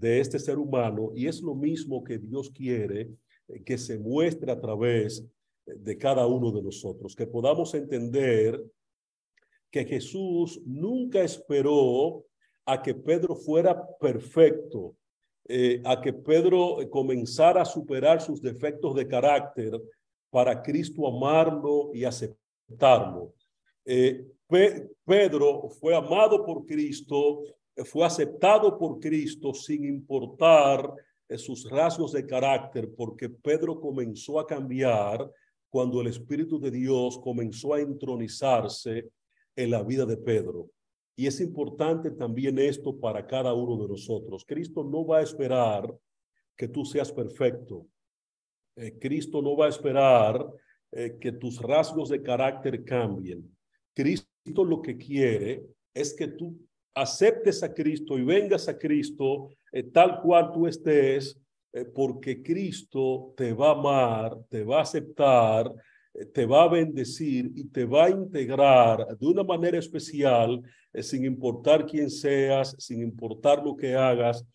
este 0.00 0.38
ser 0.38 0.58
humano 0.58 1.12
y 1.14 1.26
es 1.26 1.40
lo 1.40 1.54
mismo 1.54 2.02
que 2.02 2.18
Dios 2.18 2.50
quiere 2.50 3.10
eh, 3.48 3.62
que 3.64 3.78
se 3.78 3.98
muestre 3.98 4.50
a 4.50 4.60
través 4.60 5.24
de 5.64 5.96
cada 5.96 6.26
uno 6.26 6.50
de 6.50 6.62
nosotros, 6.62 7.14
que 7.14 7.26
podamos 7.26 7.72
entender 7.74 8.60
que 9.70 9.84
Jesús 9.84 10.60
nunca 10.66 11.22
esperó 11.22 12.24
a 12.66 12.82
que 12.82 12.94
Pedro 12.94 13.34
fuera 13.34 13.86
perfecto, 13.98 14.96
eh, 15.48 15.80
a 15.84 16.00
que 16.00 16.12
Pedro 16.12 16.78
comenzara 16.90 17.62
a 17.62 17.64
superar 17.64 18.20
sus 18.20 18.42
defectos 18.42 18.94
de 18.94 19.06
carácter 19.06 19.80
para 20.30 20.62
Cristo 20.62 21.06
amarlo 21.06 21.90
y 21.94 22.04
aceptarlo. 22.04 23.34
Eh, 23.84 24.26
Pedro 25.04 25.68
fue 25.68 25.94
amado 25.94 26.44
por 26.44 26.66
Cristo 26.66 27.42
fue 27.84 28.04
aceptado 28.04 28.78
por 28.78 29.00
Cristo 29.00 29.54
sin 29.54 29.84
importar 29.84 30.92
sus 31.36 31.68
rasgos 31.70 32.12
de 32.12 32.26
carácter, 32.26 32.92
porque 32.94 33.28
Pedro 33.28 33.80
comenzó 33.80 34.38
a 34.38 34.46
cambiar 34.46 35.30
cuando 35.70 36.02
el 36.02 36.08
Espíritu 36.08 36.60
de 36.60 36.70
Dios 36.70 37.18
comenzó 37.18 37.72
a 37.72 37.80
entronizarse 37.80 39.10
en 39.56 39.70
la 39.70 39.82
vida 39.82 40.04
de 40.04 40.18
Pedro. 40.18 40.70
Y 41.16 41.26
es 41.26 41.40
importante 41.40 42.10
también 42.10 42.58
esto 42.58 42.98
para 42.98 43.26
cada 43.26 43.52
uno 43.54 43.82
de 43.82 43.88
nosotros. 43.88 44.44
Cristo 44.46 44.84
no 44.84 45.06
va 45.06 45.18
a 45.18 45.22
esperar 45.22 45.94
que 46.56 46.68
tú 46.68 46.84
seas 46.84 47.12
perfecto. 47.12 47.86
Eh, 48.76 48.98
Cristo 48.98 49.42
no 49.42 49.56
va 49.56 49.66
a 49.66 49.70
esperar 49.70 50.46
eh, 50.90 51.16
que 51.20 51.32
tus 51.32 51.60
rasgos 51.60 52.08
de 52.08 52.22
carácter 52.22 52.84
cambien. 52.84 53.56
Cristo 53.94 54.64
lo 54.64 54.80
que 54.80 54.96
quiere 54.96 55.66
es 55.94 56.14
que 56.14 56.28
tú 56.28 56.58
aceptes 56.94 57.62
a 57.62 57.72
Cristo 57.72 58.18
y 58.18 58.24
vengas 58.24 58.68
a 58.68 58.78
Cristo 58.78 59.50
eh, 59.72 59.82
tal 59.84 60.20
cual 60.20 60.52
tú 60.52 60.66
estés, 60.66 61.38
eh, 61.72 61.84
porque 61.86 62.42
Cristo 62.42 63.32
te 63.36 63.52
va 63.52 63.68
a 63.68 63.72
amar, 63.72 64.38
te 64.48 64.62
va 64.62 64.78
a 64.78 64.82
aceptar, 64.82 65.72
eh, 66.12 66.26
te 66.26 66.44
va 66.44 66.64
a 66.64 66.68
bendecir 66.68 67.50
y 67.54 67.64
te 67.64 67.84
va 67.84 68.06
a 68.06 68.10
integrar 68.10 69.16
de 69.18 69.26
una 69.26 69.42
manera 69.42 69.78
especial, 69.78 70.60
sin 71.00 71.24
importar 71.24 71.86
quién 71.86 72.10
seas, 72.10 72.76
sin 72.78 73.00
importar 73.00 73.64
lo 73.64 73.74
que 73.74 73.94
hagas, 73.94 74.46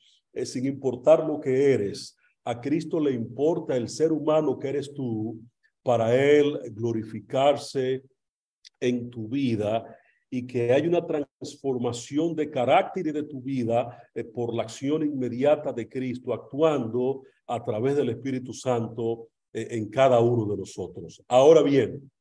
sin 0.44 0.68
importar 0.68 1.26
lo 1.26 1.40
que 1.40 1.74
eres. 1.74 2.16
A 2.44 2.62
Cristo 2.62 3.00
le 3.00 3.12
importa 3.12 3.76
el 3.76 3.90
ser 3.90 4.12
humano 4.12 4.60
que 4.60 4.70
eres 4.70 4.94
tú 4.94 5.42
para 5.82 6.16
Él 6.16 6.60
glorificarse 6.76 8.04
en 8.80 9.10
tu 9.10 9.28
vida 9.28 9.84
y 10.30 10.46
que 10.46 10.74
hay 10.74 10.88
una 10.88 11.06
transformación 11.06 12.36
de 12.36 12.50
carácter 12.50 13.08
y 13.08 13.12
de 13.12 13.24
tu 13.24 13.42
vida 13.42 14.04
eh, 14.14 14.24
por 14.24 14.54
la 14.54 14.64
acción 14.64 15.04
inmediata 15.04 15.72
de 15.72 15.88
Cristo 15.88 16.34
actuando 16.34 17.24
a 17.48 17.64
través 17.64 17.96
del 17.96 18.10
Espíritu 18.10 18.54
Santo 18.54 19.30
eh, 19.54 19.68
en 19.72 19.90
cada 19.90 20.20
uno 20.20 20.46
de 20.46 20.58
nosotros. 20.58 21.24
Ahora 21.28 21.62
bien, 21.62 22.12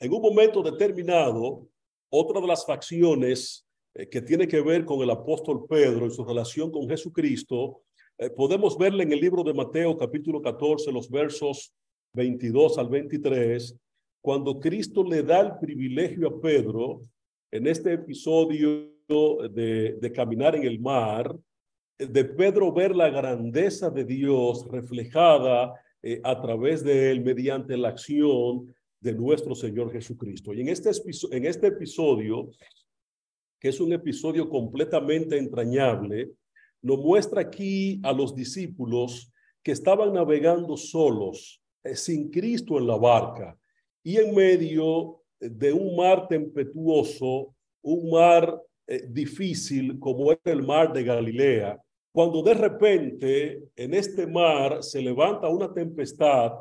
en 0.00 0.12
un 0.12 0.20
momento 0.20 0.62
determinado, 0.62 1.68
otra 2.10 2.40
de 2.40 2.46
las 2.46 2.66
facciones 2.66 3.66
eh, 3.94 4.08
que 4.08 4.20
tiene 4.20 4.48
que 4.48 4.60
ver 4.60 4.84
con 4.84 5.00
el 5.00 5.10
apóstol 5.10 5.64
Pedro 5.68 6.06
y 6.06 6.10
su 6.10 6.24
relación 6.24 6.70
con 6.70 6.88
Jesucristo 6.88 7.82
podemos 8.34 8.78
verle 8.78 9.02
en 9.02 9.12
el 9.12 9.20
libro 9.20 9.42
de 9.44 9.52
Mateo 9.52 9.94
capítulo 9.98 10.40
14, 10.40 10.90
los 10.90 11.10
versos 11.10 11.74
22 12.14 12.78
al 12.78 12.88
23, 12.88 13.76
cuando 14.26 14.58
Cristo 14.58 15.04
le 15.04 15.22
da 15.22 15.38
el 15.38 15.56
privilegio 15.56 16.26
a 16.26 16.40
Pedro 16.40 17.02
en 17.48 17.68
este 17.68 17.92
episodio 17.92 18.90
de, 19.08 20.12
caminar 20.12 20.56
en 20.56 20.64
el 20.64 20.80
mar, 20.80 21.32
de 21.96 22.24
Pedro 22.24 22.72
ver 22.72 22.96
la 22.96 23.08
grandeza 23.08 23.88
de 23.88 24.04
Dios 24.04 24.66
reflejada 24.68 25.74
eh, 26.02 26.20
a 26.24 26.42
través 26.42 26.82
de 26.82 27.12
él 27.12 27.20
mediante 27.20 27.76
la 27.76 27.90
acción 27.90 28.74
de 28.98 29.14
nuestro 29.14 29.54
Señor 29.54 29.92
Jesucristo. 29.92 30.52
Y 30.52 30.62
en 30.62 30.70
este, 30.70 30.90
en 31.30 31.44
este 31.44 31.68
episodio, 31.68 32.50
que 33.60 33.68
es 33.68 33.78
un 33.78 33.92
episodio 33.92 34.48
completamente 34.48 35.38
entrañable, 35.38 36.32
nos 36.82 36.98
muestra 36.98 37.42
aquí 37.42 38.00
a 38.02 38.12
los 38.12 38.34
discípulos 38.34 39.32
que 39.62 39.70
estaban 39.70 40.12
navegando 40.12 40.76
solos, 40.76 41.62
eh, 41.84 41.94
sin 41.94 42.28
Cristo 42.28 42.76
en 42.76 42.88
la 42.88 42.96
barca, 42.96 43.56
y 44.06 44.18
en 44.18 44.32
medio 44.36 45.20
de 45.40 45.72
un 45.72 45.96
mar 45.96 46.28
tempestuoso, 46.28 47.52
un 47.82 48.08
mar 48.08 48.62
eh, 48.86 49.04
difícil 49.08 49.98
como 49.98 50.30
es 50.30 50.38
el 50.44 50.62
mar 50.62 50.92
de 50.92 51.02
Galilea, 51.02 51.76
cuando 52.12 52.40
de 52.40 52.54
repente 52.54 53.64
en 53.74 53.94
este 53.94 54.24
mar 54.24 54.84
se 54.84 55.02
levanta 55.02 55.48
una 55.48 55.74
tempestad 55.74 56.52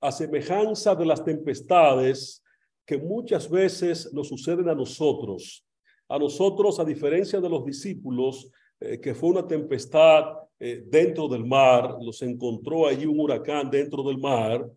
a 0.00 0.10
semejanza 0.10 0.96
de 0.96 1.06
las 1.06 1.24
tempestades 1.24 2.42
que 2.84 2.98
muchas 2.98 3.48
veces 3.48 4.12
nos 4.12 4.26
suceden 4.26 4.68
a 4.68 4.74
nosotros. 4.74 5.64
A 6.08 6.18
nosotros, 6.18 6.80
a 6.80 6.84
diferencia 6.84 7.40
de 7.40 7.48
los 7.48 7.64
discípulos, 7.64 8.50
eh, 8.80 8.98
que 8.98 9.14
fue 9.14 9.30
una 9.30 9.46
tempestad 9.46 10.24
eh, 10.58 10.82
dentro 10.84 11.28
del 11.28 11.44
mar, 11.44 11.96
los 12.00 12.20
encontró 12.22 12.88
allí 12.88 13.06
un 13.06 13.20
huracán 13.20 13.70
dentro 13.70 14.02
del 14.02 14.18
mar. 14.18 14.68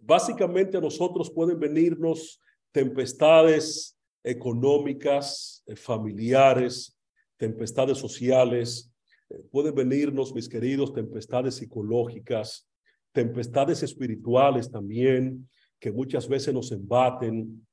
Básicamente 0.00 0.76
a 0.76 0.80
nosotros 0.80 1.30
pueden 1.30 1.58
venirnos 1.58 2.40
tempestades 2.72 3.98
económicas, 4.22 5.62
eh, 5.66 5.76
familiares, 5.76 6.96
tempestades 7.36 7.98
sociales, 7.98 8.90
pueden 9.50 9.74
venirnos, 9.74 10.34
mis 10.34 10.48
queridos, 10.48 10.92
tempestades 10.92 11.56
psicológicas, 11.56 12.68
tempestades 13.12 13.82
espirituales 13.82 14.70
también, 14.70 15.48
que 15.78 15.90
muchas 15.90 16.28
veces 16.28 16.52
nos 16.52 16.70
embaten, 16.72 17.66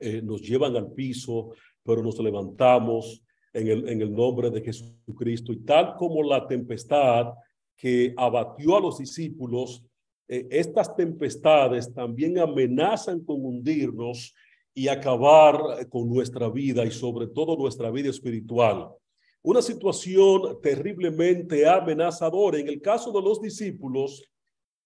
eh, 0.00 0.22
nos 0.22 0.42
llevan 0.42 0.76
al 0.76 0.92
piso, 0.92 1.50
pero 1.82 2.02
nos 2.02 2.18
levantamos 2.18 3.22
en 3.52 3.68
el, 3.68 3.88
en 3.88 4.02
el 4.02 4.12
nombre 4.12 4.50
de 4.50 4.62
Jesucristo. 4.62 5.52
Y 5.52 5.60
tal 5.64 5.96
como 5.96 6.22
la 6.22 6.46
tempestad 6.46 7.32
que 7.76 8.14
abatió 8.16 8.76
a 8.76 8.80
los 8.80 8.98
discípulos, 8.98 9.84
eh, 10.28 10.46
estas 10.50 10.94
tempestades 10.94 11.92
también 11.92 12.38
amenazan 12.38 13.24
con 13.24 13.44
hundirnos 13.44 14.34
y 14.74 14.86
acabar 14.88 15.88
con 15.88 16.08
nuestra 16.08 16.48
vida 16.50 16.84
y 16.84 16.90
sobre 16.90 17.26
todo 17.26 17.56
nuestra 17.56 17.90
vida 17.90 18.10
espiritual. 18.10 18.90
Una 19.42 19.62
situación 19.62 20.60
terriblemente 20.62 21.66
amenazadora. 21.66 22.58
En 22.58 22.68
el 22.68 22.80
caso 22.80 23.10
de 23.10 23.22
los 23.22 23.40
discípulos, 23.40 24.22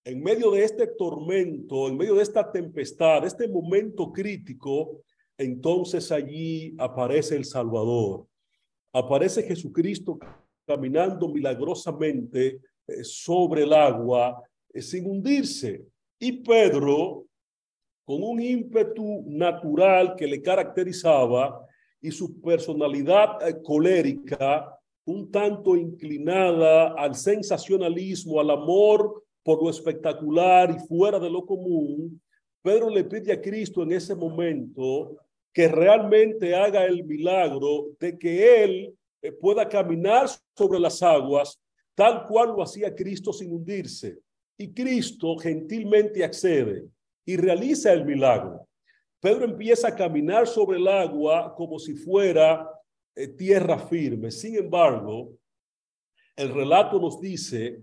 en 0.04 0.22
medio 0.22 0.50
de 0.52 0.64
este 0.64 0.86
tormento, 0.86 1.88
en 1.88 1.96
medio 1.96 2.14
de 2.14 2.22
esta 2.22 2.50
tempestad, 2.50 3.24
este 3.26 3.48
momento 3.48 4.12
crítico, 4.12 5.02
entonces 5.36 6.10
allí 6.12 6.74
aparece 6.78 7.36
el 7.36 7.44
Salvador. 7.44 8.26
Aparece 8.92 9.42
Jesucristo 9.42 10.18
caminando 10.66 11.28
milagrosamente 11.28 12.60
eh, 12.86 13.04
sobre 13.04 13.62
el 13.62 13.72
agua 13.72 14.40
eh, 14.40 14.51
sin 14.80 15.06
hundirse. 15.06 15.84
Y 16.18 16.32
Pedro, 16.32 17.26
con 18.04 18.22
un 18.22 18.40
ímpetu 18.40 19.24
natural 19.26 20.14
que 20.16 20.26
le 20.26 20.40
caracterizaba, 20.40 21.66
y 22.02 22.10
su 22.10 22.40
personalidad 22.40 23.48
eh, 23.48 23.62
colérica, 23.62 24.76
un 25.04 25.30
tanto 25.30 25.76
inclinada 25.76 26.94
al 26.94 27.14
sensacionalismo, 27.14 28.40
al 28.40 28.50
amor 28.50 29.24
por 29.42 29.62
lo 29.62 29.70
espectacular 29.70 30.70
y 30.70 30.86
fuera 30.86 31.18
de 31.18 31.30
lo 31.30 31.46
común, 31.46 32.20
Pedro 32.62 32.90
le 32.90 33.04
pide 33.04 33.32
a 33.32 33.40
Cristo 33.40 33.82
en 33.82 33.92
ese 33.92 34.14
momento 34.14 35.16
que 35.52 35.68
realmente 35.68 36.54
haga 36.54 36.84
el 36.84 37.04
milagro 37.04 37.88
de 37.98 38.18
que 38.18 38.64
él 38.64 38.94
eh, 39.20 39.32
pueda 39.32 39.68
caminar 39.68 40.26
sobre 40.56 40.78
las 40.78 41.02
aguas 41.02 41.60
tal 41.94 42.26
cual 42.26 42.48
lo 42.48 42.62
hacía 42.62 42.94
Cristo 42.94 43.32
sin 43.32 43.52
hundirse. 43.52 44.18
Y 44.62 44.72
Cristo 44.72 45.36
gentilmente 45.38 46.22
accede 46.22 46.88
y 47.26 47.36
realiza 47.36 47.92
el 47.92 48.04
milagro. 48.04 48.68
Pedro 49.20 49.44
empieza 49.44 49.88
a 49.88 49.96
caminar 49.96 50.46
sobre 50.46 50.78
el 50.78 50.86
agua 50.86 51.52
como 51.56 51.80
si 51.80 51.94
fuera 51.96 52.70
eh, 53.16 53.26
tierra 53.26 53.76
firme. 53.76 54.30
Sin 54.30 54.54
embargo, 54.54 55.32
el 56.36 56.54
relato 56.54 57.00
nos 57.00 57.20
dice 57.20 57.82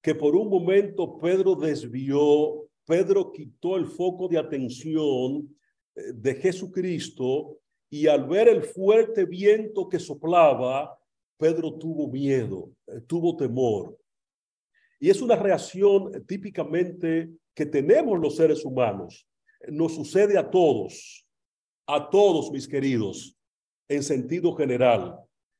que 0.00 0.14
por 0.14 0.36
un 0.36 0.48
momento 0.48 1.18
Pedro 1.18 1.56
desvió, 1.56 2.68
Pedro 2.86 3.32
quitó 3.32 3.76
el 3.76 3.86
foco 3.86 4.28
de 4.28 4.38
atención 4.38 5.52
eh, 5.96 6.12
de 6.14 6.34
Jesucristo 6.36 7.58
y 7.90 8.06
al 8.06 8.24
ver 8.28 8.46
el 8.46 8.62
fuerte 8.62 9.24
viento 9.24 9.88
que 9.88 9.98
soplaba, 9.98 10.96
Pedro 11.36 11.74
tuvo 11.74 12.06
miedo, 12.06 12.70
eh, 12.86 13.00
tuvo 13.00 13.36
temor. 13.36 13.99
Y 15.00 15.10
es 15.10 15.20
una 15.22 15.34
reacción 15.34 16.12
típicamente 16.26 17.30
que 17.54 17.66
tenemos 17.66 18.20
los 18.20 18.36
seres 18.36 18.64
humanos 18.64 19.26
nos 19.68 19.94
sucede 19.94 20.38
a 20.38 20.50
todos, 20.50 21.26
a 21.86 22.08
todos 22.08 22.50
mis 22.50 22.66
queridos, 22.66 23.36
en 23.88 24.02
sentido 24.02 24.54
general. 24.54 25.18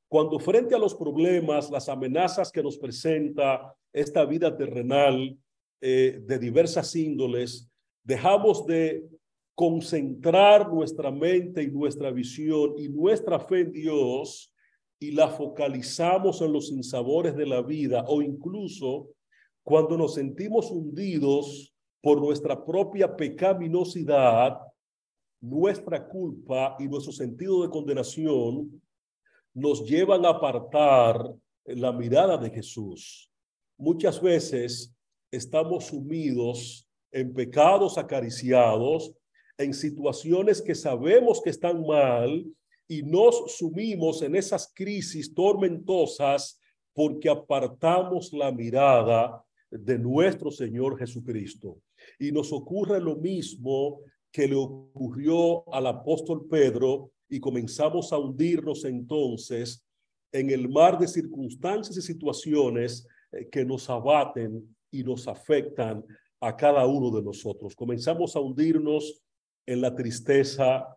Cuando 0.08 0.38
frente 0.38 0.74
a 0.74 0.78
los 0.78 0.94
problemas, 0.94 1.70
las 1.70 1.88
amenazas 1.88 2.50
que 2.50 2.62
nos 2.62 2.78
presenta 2.78 3.74
esta 3.92 4.24
vida 4.24 4.56
terrenal 4.56 5.36
eh, 5.80 6.20
de 6.22 6.38
diversas 6.38 6.94
índoles, 6.96 7.68
dejamos 8.02 8.66
de 8.66 9.04
concentrar 9.54 10.72
nuestra 10.72 11.10
mente 11.10 11.62
y 11.62 11.70
nuestra 11.70 12.10
visión 12.10 12.74
y 12.78 12.88
nuestra 12.88 13.38
fe 13.38 13.60
en 13.60 13.72
Dios 13.72 14.52
y 14.98 15.12
la 15.12 15.28
focalizamos 15.28 16.40
en 16.40 16.52
los 16.52 16.70
insabores 16.70 17.36
de 17.36 17.46
la 17.46 17.62
vida 17.62 18.04
o 18.08 18.22
incluso 18.22 19.10
cuando 19.62 19.96
nos 19.96 20.14
sentimos 20.14 20.70
hundidos 20.70 21.74
por 22.00 22.20
nuestra 22.20 22.64
propia 22.64 23.14
pecaminosidad, 23.14 24.58
nuestra 25.40 26.06
culpa 26.06 26.76
y 26.78 26.88
nuestro 26.88 27.12
sentido 27.12 27.62
de 27.62 27.70
condenación 27.70 28.82
nos 29.54 29.84
llevan 29.84 30.24
a 30.24 30.30
apartar 30.30 31.34
la 31.64 31.92
mirada 31.92 32.36
de 32.36 32.50
Jesús. 32.50 33.30
Muchas 33.76 34.20
veces 34.20 34.94
estamos 35.30 35.86
sumidos 35.86 36.86
en 37.12 37.32
pecados 37.32 37.98
acariciados, 37.98 39.14
en 39.58 39.74
situaciones 39.74 40.62
que 40.62 40.74
sabemos 40.74 41.40
que 41.42 41.50
están 41.50 41.84
mal 41.86 42.46
y 42.88 43.02
nos 43.02 43.56
sumimos 43.56 44.22
en 44.22 44.36
esas 44.36 44.72
crisis 44.74 45.32
tormentosas 45.34 46.60
porque 46.92 47.28
apartamos 47.28 48.32
la 48.32 48.50
mirada 48.50 49.44
de 49.70 49.98
nuestro 49.98 50.50
Señor 50.50 50.98
Jesucristo. 50.98 51.78
Y 52.18 52.32
nos 52.32 52.52
ocurre 52.52 53.00
lo 53.00 53.16
mismo 53.16 54.00
que 54.32 54.48
le 54.48 54.56
ocurrió 54.56 55.72
al 55.72 55.86
apóstol 55.86 56.46
Pedro 56.48 57.12
y 57.28 57.40
comenzamos 57.40 58.12
a 58.12 58.18
hundirnos 58.18 58.84
entonces 58.84 59.84
en 60.32 60.50
el 60.50 60.68
mar 60.68 60.98
de 60.98 61.08
circunstancias 61.08 61.96
y 61.96 62.02
situaciones 62.02 63.06
eh, 63.32 63.48
que 63.50 63.64
nos 63.64 63.88
abaten 63.90 64.76
y 64.90 65.02
nos 65.02 65.28
afectan 65.28 66.04
a 66.40 66.56
cada 66.56 66.86
uno 66.86 67.10
de 67.10 67.22
nosotros. 67.22 67.74
Comenzamos 67.76 68.34
a 68.34 68.40
hundirnos 68.40 69.22
en 69.66 69.80
la 69.80 69.94
tristeza, 69.94 70.96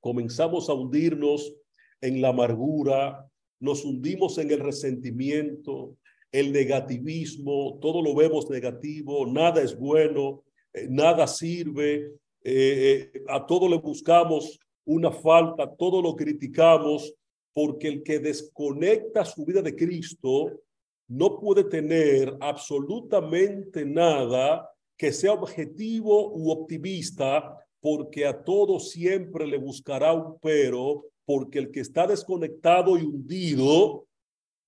comenzamos 0.00 0.68
a 0.68 0.74
hundirnos 0.74 1.54
en 2.00 2.20
la 2.22 2.28
amargura, 2.28 3.30
nos 3.60 3.84
hundimos 3.84 4.38
en 4.38 4.50
el 4.50 4.60
resentimiento, 4.60 5.96
el 6.32 6.52
negativismo, 6.52 7.78
todo 7.80 8.02
lo 8.02 8.14
vemos 8.14 8.48
negativo, 8.48 9.26
nada 9.26 9.62
es 9.62 9.76
bueno, 9.76 10.44
eh, 10.72 10.86
nada 10.88 11.26
sirve, 11.26 12.12
eh, 12.42 13.10
eh, 13.14 13.22
a 13.28 13.44
todo 13.44 13.68
le 13.68 13.78
buscamos 13.78 14.58
una 14.84 15.10
falta, 15.10 15.74
todo 15.76 16.00
lo 16.00 16.14
criticamos, 16.14 17.14
porque 17.52 17.88
el 17.88 18.02
que 18.02 18.20
desconecta 18.20 19.24
su 19.24 19.44
vida 19.44 19.60
de 19.60 19.74
Cristo 19.74 20.60
no 21.08 21.38
puede 21.40 21.64
tener 21.64 22.36
absolutamente 22.40 23.84
nada 23.84 24.70
que 24.96 25.12
sea 25.12 25.32
objetivo 25.32 26.32
u 26.32 26.50
optimista, 26.50 27.56
porque 27.80 28.26
a 28.26 28.44
todo 28.44 28.78
siempre 28.78 29.46
le 29.46 29.58
buscará 29.58 30.12
un 30.12 30.38
pero, 30.40 31.06
porque 31.24 31.58
el 31.58 31.70
que 31.70 31.80
está 31.80 32.06
desconectado 32.06 32.96
y 32.98 33.02
hundido 33.02 34.06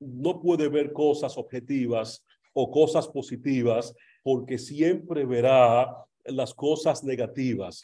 no 0.02 0.40
puede 0.40 0.68
ver 0.68 0.92
cosas 0.92 1.36
objetivas 1.38 2.24
o 2.52 2.70
cosas 2.70 3.08
positivas, 3.08 3.94
porque 4.22 4.58
siempre 4.58 5.24
verá 5.24 5.96
las 6.24 6.54
cosas 6.54 7.02
negativas. 7.02 7.82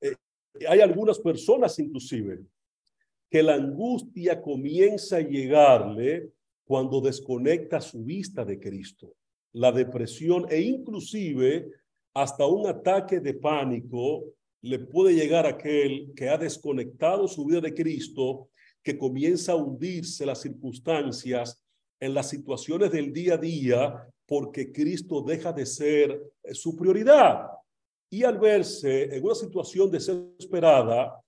Eh, 0.00 0.14
hay 0.68 0.80
algunas 0.80 1.18
personas 1.18 1.78
inclusive 1.78 2.40
que 3.30 3.42
la 3.42 3.54
angustia 3.54 4.42
comienza 4.42 5.16
a 5.16 5.20
llegarle 5.20 6.30
cuando 6.64 7.00
desconecta 7.00 7.80
su 7.80 8.04
vista 8.04 8.44
de 8.44 8.58
Cristo. 8.58 9.14
La 9.52 9.72
depresión 9.72 10.46
e 10.50 10.60
inclusive 10.60 11.70
hasta 12.14 12.46
un 12.46 12.66
ataque 12.66 13.20
de 13.20 13.34
pánico 13.34 14.24
le 14.62 14.78
puede 14.80 15.14
llegar 15.14 15.46
a 15.46 15.50
aquel 15.50 16.12
que 16.14 16.28
ha 16.28 16.36
desconectado 16.36 17.26
su 17.28 17.44
vida 17.46 17.60
de 17.60 17.72
Cristo, 17.72 18.50
que 18.82 18.98
comienza 18.98 19.52
a 19.52 19.56
hundirse 19.56 20.24
las 20.26 20.40
circunstancias 20.40 21.62
en 22.00 22.14
las 22.14 22.28
situaciones 22.28 22.90
del 22.90 23.12
día 23.12 23.34
a 23.34 23.38
día 23.38 24.06
porque 24.26 24.72
Cristo 24.72 25.22
deja 25.22 25.52
de 25.52 25.66
ser 25.66 26.32
eh, 26.44 26.54
su 26.54 26.76
prioridad. 26.76 27.48
Y 28.08 28.22
al 28.22 28.38
verse 28.38 29.14
en 29.14 29.24
una 29.24 29.34
situación 29.34 29.90
desesperada, 29.90 31.20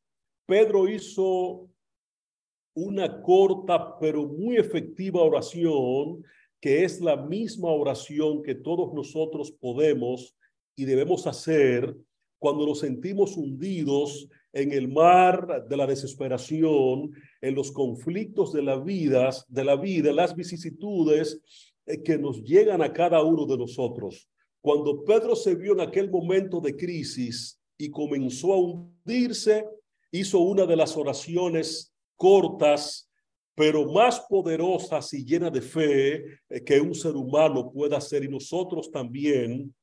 Pedro 0.47 0.88
hizo 0.88 1.69
una 2.75 3.21
corta 3.23 3.99
pero 3.99 4.25
muy 4.25 4.57
efectiva 4.57 5.21
oración, 5.21 6.25
que 6.61 6.85
es 6.85 7.01
la 7.01 7.17
misma 7.17 7.71
oración 7.71 8.43
que 8.43 8.55
todos 8.55 8.95
nosotros 8.95 9.51
podemos 9.51 10.37
y 10.77 10.85
debemos 10.85 11.27
hacer 11.27 11.95
cuando 12.38 12.67
nos 12.67 12.81
sentimos 12.81 13.37
hundidos 13.37 14.29
en 14.53 14.73
el 14.73 14.88
mar 14.88 15.67
de 15.69 15.77
la 15.77 15.87
desesperación, 15.87 17.11
en 17.41 17.55
los 17.55 17.73
conflictos 17.73 18.53
de 18.53 18.62
la 18.62 18.77
vida, 18.77 19.31
de 19.49 19.65
la 19.65 19.77
vida, 19.77 20.12
las 20.12 20.35
vicisitudes 20.35 21.41
eh, 21.87 22.03
que 22.03 22.19
nos 22.19 22.43
llegan 22.43 22.83
a 22.83 22.93
cada 22.93 23.23
uno 23.23 23.47
de 23.47 23.57
nosotros. 23.57 24.29
Cuando 24.61 25.05
Pedro 25.05 25.35
se 25.35 25.55
vio 25.55 25.73
en 25.73 25.81
aquel 25.81 26.11
momento 26.11 26.61
de 26.61 26.77
crisis 26.77 27.61
y 27.79 27.91
comenzó 27.91 28.53
a 28.53 28.59
hundirse, 28.59 29.67
hizo 30.11 30.38
una 30.41 30.67
de 30.67 30.77
las 30.77 30.97
oraciones 30.97 31.93
cortas, 32.17 33.11
pero 33.55 33.91
más 33.91 34.21
poderosas 34.29 35.12
y 35.15 35.25
llenas 35.25 35.53
de 35.53 35.62
fe 35.62 36.25
eh, 36.49 36.62
que 36.65 36.81
un 36.81 36.95
ser 36.95 37.17
humano 37.17 37.71
pueda 37.73 37.97
hacer 37.97 38.25
y 38.25 38.29
nosotros 38.29 38.91
también 38.91 39.75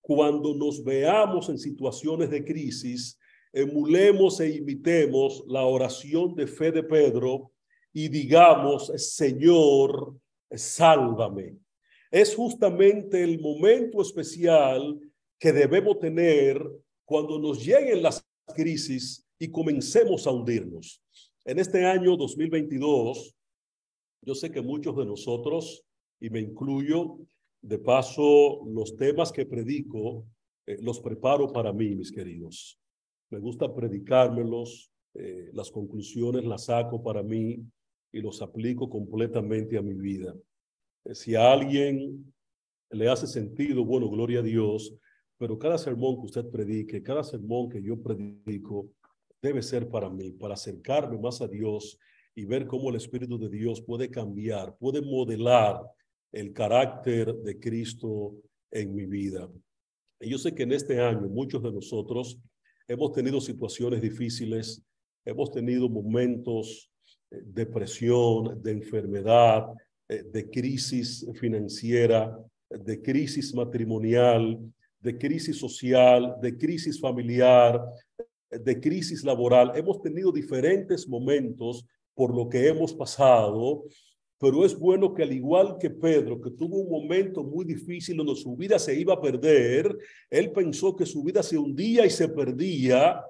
cuando 0.00 0.54
nos 0.54 0.84
veamos 0.84 1.48
en 1.48 1.58
situaciones 1.58 2.28
de 2.28 2.44
crisis, 2.44 3.18
emulemos 3.54 4.40
e 4.40 4.56
imitemos 4.56 5.44
la 5.46 5.64
oración 5.64 6.34
de 6.34 6.46
fe 6.46 6.72
de 6.72 6.82
Pedro 6.82 7.52
y 7.92 8.08
digamos, 8.08 8.88
Señor, 8.96 10.16
sálvame. 10.50 11.56
Es 12.10 12.34
justamente 12.34 13.22
el 13.22 13.40
momento 13.40 14.02
especial 14.02 14.98
que 15.38 15.52
debemos 15.52 16.00
tener 16.00 16.60
cuando 17.04 17.38
nos 17.38 17.64
lleguen 17.64 18.02
las 18.02 18.26
crisis 18.54 19.24
y 19.38 19.48
comencemos 19.50 20.26
a 20.26 20.32
hundirnos. 20.32 21.00
En 21.44 21.60
este 21.60 21.84
año 21.84 22.16
2022, 22.16 23.36
yo 24.22 24.34
sé 24.34 24.50
que 24.50 24.62
muchos 24.62 24.96
de 24.96 25.04
nosotros, 25.04 25.84
y 26.20 26.30
me 26.30 26.40
incluyo, 26.40 27.18
de 27.62 27.78
paso, 27.78 28.64
los 28.66 28.96
temas 28.96 29.30
que 29.30 29.46
predico 29.46 30.26
eh, 30.66 30.78
los 30.80 30.98
preparo 31.00 31.52
para 31.52 31.72
mí, 31.72 31.94
mis 31.94 32.10
queridos. 32.10 32.78
Me 33.34 33.40
gusta 33.40 33.74
predicármelos, 33.74 34.92
eh, 35.12 35.50
las 35.54 35.68
conclusiones 35.68 36.44
las 36.44 36.66
saco 36.66 37.02
para 37.02 37.20
mí 37.20 37.66
y 38.12 38.20
los 38.20 38.40
aplico 38.40 38.88
completamente 38.88 39.76
a 39.76 39.82
mi 39.82 39.94
vida. 39.94 40.36
Eh, 41.04 41.16
si 41.16 41.34
a 41.34 41.50
alguien 41.50 42.32
le 42.90 43.08
hace 43.08 43.26
sentido, 43.26 43.84
bueno, 43.84 44.08
gloria 44.08 44.38
a 44.38 44.42
Dios, 44.42 44.94
pero 45.36 45.58
cada 45.58 45.78
sermón 45.78 46.14
que 46.14 46.26
usted 46.26 46.48
predique, 46.48 47.02
cada 47.02 47.24
sermón 47.24 47.68
que 47.68 47.82
yo 47.82 48.00
predico, 48.00 48.90
debe 49.42 49.62
ser 49.62 49.88
para 49.88 50.08
mí, 50.08 50.30
para 50.30 50.54
acercarme 50.54 51.18
más 51.18 51.40
a 51.40 51.48
Dios 51.48 51.98
y 52.36 52.44
ver 52.44 52.68
cómo 52.68 52.90
el 52.90 52.96
Espíritu 52.96 53.36
de 53.36 53.48
Dios 53.48 53.82
puede 53.82 54.10
cambiar, 54.10 54.76
puede 54.78 55.02
modelar 55.02 55.80
el 56.30 56.52
carácter 56.52 57.34
de 57.34 57.58
Cristo 57.58 58.36
en 58.70 58.94
mi 58.94 59.06
vida. 59.06 59.50
Y 60.20 60.30
yo 60.30 60.38
sé 60.38 60.54
que 60.54 60.62
en 60.62 60.70
este 60.70 61.00
año 61.00 61.22
muchos 61.22 61.64
de 61.64 61.72
nosotros 61.72 62.38
hemos 62.88 63.12
tenido 63.12 63.40
situaciones 63.40 64.00
difíciles, 64.00 64.82
hemos 65.24 65.50
tenido 65.50 65.88
momentos 65.88 66.90
de 67.30 67.66
presión, 67.66 68.62
de 68.62 68.72
enfermedad, 68.72 69.66
eh, 70.08 70.22
de 70.22 70.50
crisis 70.50 71.26
financiera, 71.34 72.38
de 72.70 73.00
crisis 73.00 73.54
matrimonial, 73.54 74.58
de 75.00 75.18
crisis 75.18 75.58
social, 75.58 76.36
de 76.40 76.56
crisis 76.56 77.00
familiar, 77.00 77.80
de 78.50 78.80
crisis 78.80 79.24
laboral. 79.24 79.72
Hemos 79.74 80.00
tenido 80.00 80.32
diferentes 80.32 81.08
momentos 81.08 81.84
por 82.14 82.34
lo 82.34 82.48
que 82.48 82.68
hemos 82.68 82.94
pasado 82.94 83.84
pero 84.44 84.62
es 84.62 84.78
bueno 84.78 85.14
que 85.14 85.22
al 85.22 85.32
igual 85.32 85.78
que 85.80 85.88
Pedro, 85.88 86.38
que 86.38 86.50
tuvo 86.50 86.76
un 86.76 86.90
momento 86.90 87.42
muy 87.42 87.64
difícil 87.64 88.18
donde 88.18 88.36
su 88.36 88.54
vida 88.54 88.78
se 88.78 88.94
iba 88.94 89.14
a 89.14 89.20
perder, 89.20 89.96
él 90.28 90.52
pensó 90.52 90.94
que 90.94 91.06
su 91.06 91.22
vida 91.24 91.42
se 91.42 91.56
hundía 91.56 92.04
y 92.04 92.10
se 92.10 92.28
perdía, 92.28 93.24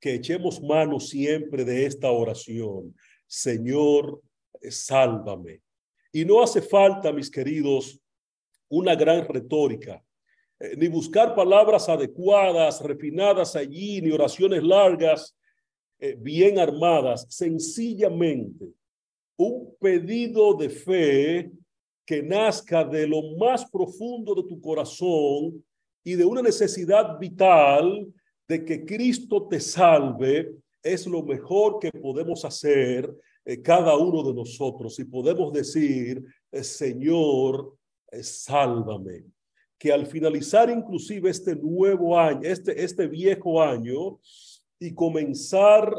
que 0.00 0.14
echemos 0.14 0.60
mano 0.60 0.98
siempre 0.98 1.64
de 1.64 1.86
esta 1.86 2.10
oración. 2.10 2.96
Señor, 3.28 4.20
sálvame. 4.68 5.60
Y 6.10 6.24
no 6.24 6.42
hace 6.42 6.60
falta, 6.60 7.12
mis 7.12 7.30
queridos, 7.30 8.00
una 8.68 8.96
gran 8.96 9.24
retórica, 9.28 10.02
eh, 10.58 10.74
ni 10.76 10.88
buscar 10.88 11.36
palabras 11.36 11.88
adecuadas, 11.88 12.80
refinadas 12.80 13.54
allí, 13.54 14.02
ni 14.02 14.10
oraciones 14.10 14.64
largas, 14.64 15.36
eh, 16.00 16.16
bien 16.18 16.58
armadas. 16.58 17.24
Sencillamente, 17.28 18.66
un 19.36 19.74
pedido 19.78 20.54
de 20.54 20.70
fe 20.70 21.50
que 22.04 22.22
nazca 22.22 22.84
de 22.84 23.06
lo 23.06 23.36
más 23.36 23.68
profundo 23.70 24.34
de 24.34 24.44
tu 24.44 24.60
corazón 24.60 25.64
y 26.04 26.14
de 26.14 26.24
una 26.24 26.40
necesidad 26.40 27.18
vital 27.18 28.06
de 28.48 28.64
que 28.64 28.84
Cristo 28.84 29.48
te 29.48 29.58
salve, 29.58 30.54
es 30.82 31.06
lo 31.06 31.22
mejor 31.22 31.80
que 31.80 31.90
podemos 31.90 32.44
hacer 32.44 33.12
eh, 33.44 33.60
cada 33.60 33.96
uno 33.96 34.22
de 34.22 34.32
nosotros. 34.32 34.98
Y 35.00 35.04
podemos 35.04 35.52
decir, 35.52 36.24
eh, 36.52 36.62
Señor, 36.62 37.76
eh, 38.12 38.22
sálvame. 38.22 39.24
Que 39.78 39.92
al 39.92 40.06
finalizar 40.06 40.70
inclusive 40.70 41.28
este 41.28 41.56
nuevo 41.56 42.18
año, 42.18 42.40
este, 42.44 42.82
este 42.82 43.08
viejo 43.08 43.60
año, 43.60 44.20
y 44.78 44.94
comenzar 44.94 45.92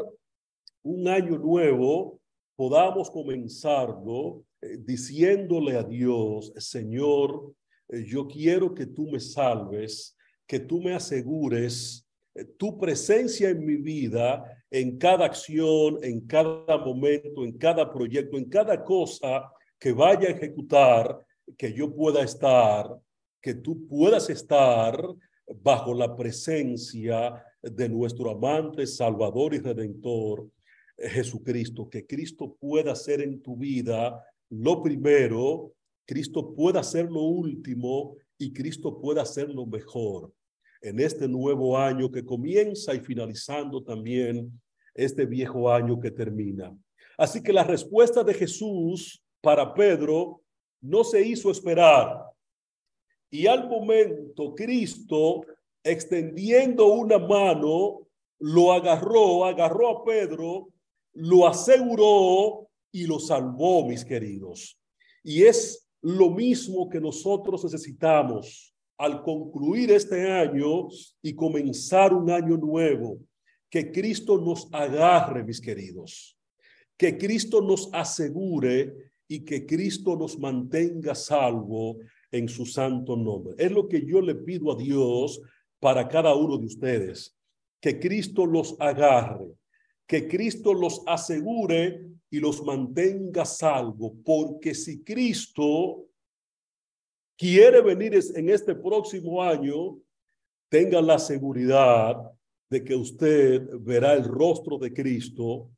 un 0.82 1.06
año 1.06 1.36
nuevo, 1.38 2.18
podamos 2.58 3.08
comenzarlo 3.08 4.42
eh, 4.60 4.78
diciéndole 4.80 5.76
a 5.76 5.84
Dios, 5.84 6.52
Señor, 6.56 7.54
eh, 7.88 8.04
yo 8.04 8.26
quiero 8.26 8.74
que 8.74 8.86
tú 8.86 9.08
me 9.08 9.20
salves, 9.20 10.16
que 10.44 10.58
tú 10.58 10.82
me 10.82 10.92
asegures 10.92 12.04
eh, 12.34 12.44
tu 12.58 12.76
presencia 12.76 13.50
en 13.50 13.64
mi 13.64 13.76
vida, 13.76 14.42
en 14.72 14.98
cada 14.98 15.26
acción, 15.26 16.00
en 16.02 16.26
cada 16.26 16.78
momento, 16.78 17.44
en 17.44 17.56
cada 17.56 17.92
proyecto, 17.92 18.36
en 18.36 18.46
cada 18.46 18.82
cosa 18.82 19.48
que 19.78 19.92
vaya 19.92 20.26
a 20.26 20.32
ejecutar, 20.32 21.16
que 21.56 21.72
yo 21.72 21.94
pueda 21.94 22.24
estar, 22.24 22.92
que 23.40 23.54
tú 23.54 23.86
puedas 23.86 24.30
estar 24.30 25.00
bajo 25.62 25.94
la 25.94 26.16
presencia 26.16 27.40
de 27.62 27.88
nuestro 27.88 28.32
amante, 28.32 28.84
Salvador 28.84 29.54
y 29.54 29.60
Redentor, 29.60 30.48
Jesucristo, 30.98 31.88
que 31.88 32.06
Cristo 32.06 32.56
pueda 32.58 32.94
ser 32.94 33.20
en 33.20 33.40
tu 33.40 33.56
vida 33.56 34.22
lo 34.50 34.82
primero, 34.82 35.72
Cristo 36.06 36.54
pueda 36.54 36.82
ser 36.82 37.10
lo 37.10 37.22
último 37.22 38.16
y 38.38 38.52
Cristo 38.52 38.98
pueda 38.98 39.24
ser 39.24 39.50
lo 39.50 39.66
mejor 39.66 40.32
en 40.80 41.00
este 41.00 41.28
nuevo 41.28 41.76
año 41.76 42.10
que 42.10 42.24
comienza 42.24 42.94
y 42.94 43.00
finalizando 43.00 43.82
también 43.82 44.60
este 44.94 45.26
viejo 45.26 45.70
año 45.70 46.00
que 46.00 46.10
termina. 46.10 46.76
Así 47.16 47.42
que 47.42 47.52
la 47.52 47.64
respuesta 47.64 48.22
de 48.22 48.34
Jesús 48.34 49.22
para 49.40 49.74
Pedro 49.74 50.40
no 50.80 51.04
se 51.04 51.20
hizo 51.20 51.50
esperar. 51.50 52.24
Y 53.30 53.46
al 53.46 53.68
momento 53.68 54.54
Cristo, 54.54 55.44
extendiendo 55.82 56.86
una 56.86 57.18
mano, 57.18 58.06
lo 58.38 58.72
agarró, 58.72 59.44
agarró 59.44 59.88
a 59.88 60.04
Pedro 60.04 60.68
lo 61.18 61.46
aseguró 61.46 62.68
y 62.92 63.06
lo 63.06 63.18
salvó, 63.18 63.86
mis 63.86 64.04
queridos. 64.04 64.80
Y 65.22 65.42
es 65.42 65.88
lo 66.00 66.30
mismo 66.30 66.88
que 66.88 67.00
nosotros 67.00 67.64
necesitamos 67.64 68.74
al 68.96 69.22
concluir 69.22 69.90
este 69.90 70.30
año 70.30 70.88
y 71.22 71.34
comenzar 71.34 72.14
un 72.14 72.30
año 72.30 72.56
nuevo. 72.56 73.18
Que 73.70 73.90
Cristo 73.92 74.38
nos 74.38 74.68
agarre, 74.72 75.44
mis 75.44 75.60
queridos. 75.60 76.38
Que 76.96 77.18
Cristo 77.18 77.60
nos 77.60 77.90
asegure 77.92 79.12
y 79.28 79.44
que 79.44 79.66
Cristo 79.66 80.16
nos 80.16 80.38
mantenga 80.38 81.14
salvo 81.14 81.98
en 82.30 82.48
su 82.48 82.64
santo 82.64 83.16
nombre. 83.16 83.54
Es 83.58 83.70
lo 83.70 83.88
que 83.88 84.04
yo 84.04 84.20
le 84.20 84.34
pido 84.34 84.72
a 84.72 84.76
Dios 84.76 85.40
para 85.80 86.08
cada 86.08 86.34
uno 86.34 86.58
de 86.58 86.66
ustedes, 86.66 87.36
que 87.80 88.00
Cristo 88.00 88.46
los 88.46 88.74
agarre, 88.80 89.57
que 90.08 90.26
Cristo 90.26 90.72
los 90.72 91.02
asegure 91.06 92.00
y 92.30 92.40
los 92.40 92.64
mantenga 92.64 93.44
salvo, 93.44 94.16
porque 94.24 94.74
si 94.74 95.04
Cristo 95.04 96.06
quiere 97.36 97.82
venir 97.82 98.18
en 98.34 98.48
este 98.48 98.74
próximo 98.74 99.42
año, 99.42 99.98
tenga 100.70 101.02
la 101.02 101.18
seguridad 101.18 102.16
de 102.70 102.84
que 102.84 102.94
usted 102.94 103.68
verá 103.80 104.14
el 104.14 104.24
rostro 104.24 104.78
de 104.78 104.94
Cristo, 104.94 105.70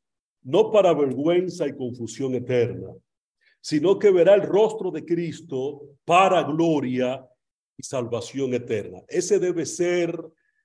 no 0.43 0.71
para 0.71 0.93
vergüenza 0.93 1.67
y 1.67 1.75
confusión 1.75 2.33
eterna, 2.33 2.87
sino 3.59 3.99
que 3.99 4.11
verá 4.11 4.33
el 4.33 4.43
rostro 4.43 4.91
de 4.91 5.03
Cristo 5.03 5.97
para 6.05 6.43
gloria 6.43 7.25
y 7.77 7.83
salvación 7.83 8.53
eterna. 8.53 9.01
Ese 9.09 9.39
debe 9.39 9.65
ser 9.65 10.17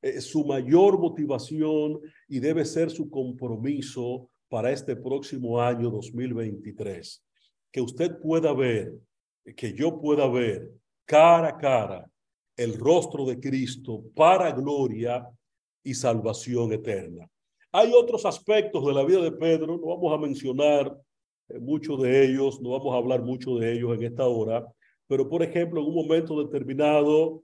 eh, 0.07 0.21
su 0.21 0.45
mayor 0.45 0.99
motivación 0.99 2.01
y 2.29 2.39
debe 2.39 2.65
ser 2.65 2.91
su 2.91 3.11
compromiso 3.11 4.29
para 4.49 4.71
este 4.71 4.95
próximo 4.95 5.61
año 5.61 5.91
2023. 5.91 7.25
Que 7.73 7.81
usted 7.81 8.19
pueda 8.21 8.53
ver, 8.53 8.95
que 9.57 9.73
yo 9.73 10.01
pueda 10.01 10.29
ver 10.29 10.71
cara 11.05 11.49
a 11.49 11.57
cara 11.57 12.11
el 12.57 12.79
rostro 12.79 13.25
de 13.27 13.41
Cristo 13.41 14.05
para 14.15 14.53
gloria 14.53 15.29
y 15.83 15.93
salvación 15.93 16.73
eterna. 16.73 17.29
Hay 17.73 17.93
otros 17.93 18.25
aspectos 18.25 18.87
de 18.87 18.95
la 18.95 19.05
vida 19.05 19.21
de 19.21 19.33
Pedro, 19.33 19.77
no 19.77 19.87
vamos 19.87 20.13
a 20.13 20.19
mencionar 20.19 20.97
eh, 21.49 21.59
muchos 21.59 22.01
de 22.01 22.25
ellos, 22.25 22.61
no 22.61 22.71
vamos 22.71 22.95
a 22.95 22.99
hablar 22.99 23.23
mucho 23.23 23.57
de 23.57 23.73
ellos 23.73 23.95
en 23.97 24.05
esta 24.05 24.27
hora, 24.27 24.67
pero 25.09 25.29
por 25.29 25.43
ejemplo, 25.43 25.81
en 25.81 25.89
un 25.89 25.95
momento 25.95 26.43
determinado, 26.43 27.43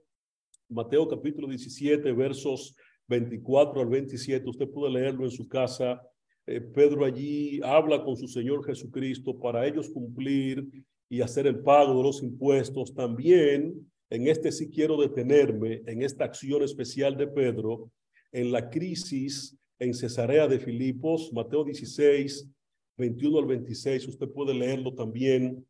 Mateo 0.72 1.06
capítulo 1.06 1.48
17, 1.48 2.12
versos 2.12 2.74
24 3.06 3.80
al 3.80 3.88
27, 3.88 4.48
usted 4.48 4.68
puede 4.68 4.92
leerlo 4.92 5.24
en 5.24 5.30
su 5.30 5.46
casa. 5.46 6.00
Eh, 6.46 6.60
Pedro 6.60 7.04
allí 7.04 7.60
habla 7.62 8.02
con 8.02 8.16
su 8.16 8.26
Señor 8.26 8.64
Jesucristo 8.64 9.38
para 9.38 9.66
ellos 9.66 9.90
cumplir 9.90 10.66
y 11.10 11.20
hacer 11.20 11.46
el 11.46 11.60
pago 11.60 11.98
de 11.98 12.02
los 12.02 12.22
impuestos. 12.22 12.94
También 12.94 13.86
en 14.08 14.28
este 14.28 14.50
sí 14.50 14.70
quiero 14.70 14.96
detenerme, 15.00 15.82
en 15.86 16.02
esta 16.02 16.24
acción 16.24 16.62
especial 16.62 17.16
de 17.16 17.26
Pedro, 17.26 17.90
en 18.32 18.50
la 18.50 18.70
crisis 18.70 19.58
en 19.78 19.92
Cesarea 19.92 20.48
de 20.48 20.58
Filipos, 20.58 21.30
Mateo 21.32 21.64
16, 21.64 22.48
21 22.96 23.38
al 23.38 23.46
26, 23.46 24.08
usted 24.08 24.28
puede 24.28 24.54
leerlo 24.54 24.94
también 24.94 25.66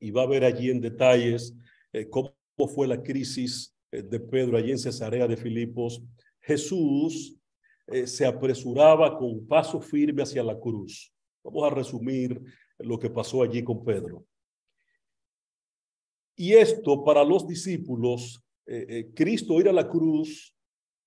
y 0.00 0.10
va 0.10 0.24
a 0.24 0.28
ver 0.28 0.44
allí 0.44 0.70
en 0.70 0.80
detalles 0.80 1.54
eh, 1.92 2.08
cómo 2.10 2.34
fue 2.74 2.86
la 2.86 3.02
crisis 3.02 3.73
de 4.02 4.20
Pedro 4.20 4.56
allí 4.56 4.70
en 4.70 4.78
Cesarea 4.78 5.26
de 5.26 5.36
Filipos. 5.36 6.02
Jesús 6.40 7.36
eh, 7.86 8.06
se 8.06 8.26
apresuraba 8.26 9.16
con 9.16 9.46
paso 9.46 9.80
firme 9.80 10.22
hacia 10.22 10.42
la 10.42 10.58
cruz. 10.58 11.12
Vamos 11.42 11.64
a 11.64 11.74
resumir 11.74 12.40
lo 12.78 12.98
que 12.98 13.10
pasó 13.10 13.42
allí 13.42 13.62
con 13.62 13.84
Pedro. 13.84 14.24
Y 16.36 16.52
esto 16.54 17.04
para 17.04 17.22
los 17.22 17.46
discípulos, 17.46 18.42
Cristo 19.14 19.60
ir 19.60 19.68
a 19.68 19.72
la 19.72 19.88
cruz, 19.88 20.56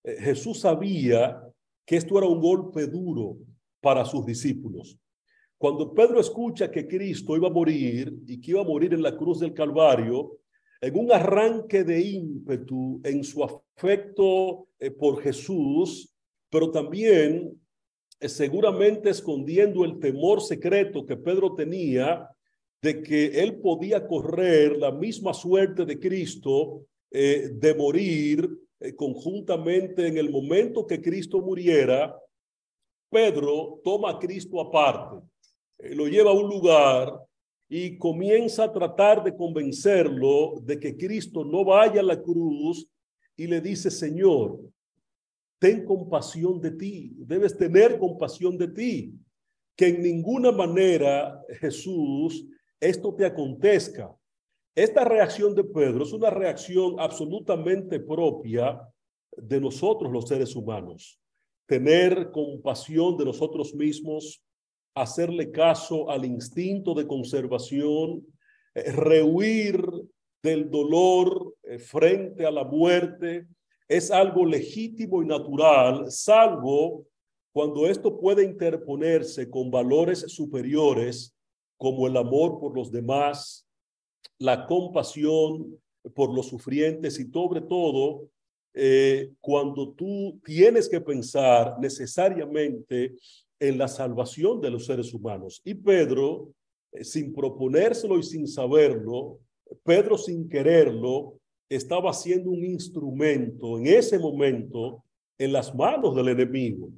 Jesús 0.02 0.62
sabía 0.62 1.43
que 1.86 1.95
esto 1.95 2.17
era 2.17 2.28
un 2.28 2.39
golpe 2.39 2.86
duro 2.86 3.38
para 3.82 4.06
sus 4.06 4.26
discípulos. 4.26 4.97
Cuando 5.58 5.93
Pedro 5.93 6.19
escucha 6.19 6.69
que 6.69 6.88
Cristo 6.88 7.36
iba 7.36 7.47
a 7.47 7.52
morir 7.52 8.13
y 8.28 8.39
que 8.39 8.52
iba 8.52 8.62
a 8.62 8.65
morir 8.65 8.93
en 8.93 9.02
la 9.02 9.15
cruz 9.15 9.39
del 9.39 9.54
Calvario, 9.54 10.38
en 10.82 10.98
un 10.98 11.12
arranque 11.12 11.84
de 11.84 12.00
ímpetu 12.00 13.02
en 13.04 13.24
su 13.24 13.44
afecto 13.44 14.68
eh, 14.80 14.92
por 14.92 15.22
Jesús, 15.22 16.13
pero 16.50 16.72
también 16.72 17.60
eh, 18.20 18.30
seguramente 18.30 19.10
escondiendo 19.10 19.84
el 19.84 20.00
temor 20.00 20.42
secreto 20.42 21.06
que 21.06 21.18
Pedro 21.18 21.56
tenía 21.56 22.28
de 22.82 23.02
que 23.02 23.42
él 23.42 23.60
podía 23.60 24.06
correr 24.06 24.78
la 24.78 24.92
misma 24.92 25.34
suerte 25.34 25.86
de 25.86 26.00
Cristo 26.00 26.86
eh, 27.10 27.50
de 27.52 27.74
morir 27.74 28.50
conjuntamente 28.96 30.06
en 30.06 30.20
el 30.20 30.30
momento 30.30 30.86
que 30.86 31.02
Cristo 31.02 31.42
muriera, 31.42 32.16
Pedro 33.10 33.82
toma 33.84 34.12
a 34.12 34.20
Cristo 34.20 34.62
aparte 34.62 35.26
lo 35.80 36.08
lleva 36.08 36.32
a 36.32 36.34
un 36.34 36.50
lugar 36.50 37.27
y 37.69 37.97
comienza 37.97 38.65
a 38.65 38.71
tratar 38.71 39.23
de 39.23 39.36
convencerlo 39.36 40.62
de 40.62 40.80
que 40.80 40.95
Cristo 40.95 41.43
no 41.43 41.65
vaya 41.65 41.99
a 41.99 42.03
la 42.03 42.21
cruz 42.21 42.88
y 43.36 43.47
le 43.47 43.60
dice, 43.60 43.91
Señor, 43.91 44.60
ten 45.60 45.86
compasión 45.86 46.62
de 46.62 46.71
ti, 46.71 47.13
debes 47.17 47.58
tener 47.58 47.99
compasión 47.99 48.58
de 48.58 48.67
ti, 48.69 49.13
que 49.75 49.88
en 49.88 50.01
ninguna 50.01 50.51
manera, 50.51 51.43
Jesús, 51.60 52.45
esto 52.80 53.13
te 53.13 53.25
acontezca. 53.25 54.15
Esta 54.73 55.03
reacción 55.03 55.56
de 55.56 55.63
Pedro 55.63 56.03
es 56.03 56.13
una 56.13 56.30
reacción 56.30 56.99
absolutamente 56.99 57.99
propia 57.99 58.80
de 59.36 59.60
nosotros 59.60 60.12
los 60.12 60.27
seres 60.27 60.56
humanos. 60.56 61.19
Tener 61.65 62.32
compasión 62.32 63.17
de 63.17 63.25
nosotros 63.25 63.73
mismos, 63.73 64.41
hacerle 65.01 65.51
caso 65.51 66.10
al 66.10 66.25
instinto 66.25 66.93
de 66.93 67.07
conservación, 67.07 68.25
eh, 68.73 68.91
rehuir 68.91 69.81
del 70.41 70.69
dolor 70.69 71.55
eh, 71.63 71.79
frente 71.79 72.45
a 72.45 72.51
la 72.51 72.63
muerte, 72.63 73.47
es 73.88 74.12
algo 74.12 74.45
legítimo 74.45 75.21
y 75.21 75.25
natural, 75.25 76.12
salvo 76.12 77.05
cuando 77.53 77.88
esto 77.88 78.19
puede 78.19 78.43
interponerse 78.43 79.49
con 79.49 79.71
valores 79.71 80.19
superiores 80.27 81.36
como 81.77 82.07
el 82.07 82.17
amor 82.17 82.60
por 82.60 82.75
los 82.75 82.91
demás, 82.91 83.67
la 84.38 84.65
compasión 84.67 85.79
por 86.13 86.33
los 86.33 86.47
sufrientes 86.47 87.19
y 87.19 87.29
sobre 87.31 87.62
todo 87.62 88.29
eh, 88.73 89.31
cuando 89.41 89.93
tú 89.93 90.39
tienes 90.43 90.88
que 90.88 91.01
pensar 91.01 91.79
necesariamente 91.79 93.15
en 93.60 93.78
la 93.78 93.88
salvación 93.88 94.62
de 94.62 94.70
los 94.70 94.86
seres 94.86 95.13
humanos. 95.13 95.62
Y 95.63 95.74
Pedro, 95.74 96.54
eh, 96.91 97.04
sin 97.04 97.34
proponérselo 97.34 98.17
y 98.17 98.24
sin 98.24 98.48
saberlo, 98.48 99.39
Pedro 99.84 100.17
sin 100.17 100.48
quererlo, 100.48 101.39
estaba 101.70 102.13
siendo 102.13 102.50
un 102.52 102.63
instrumento 102.63 103.78
en 103.78 103.88
ese 103.88 104.17
momento 104.17 105.04
en 105.38 105.52
las 105.52 105.76
manos 105.76 106.15
del 106.15 106.30
enemigo 106.30 106.89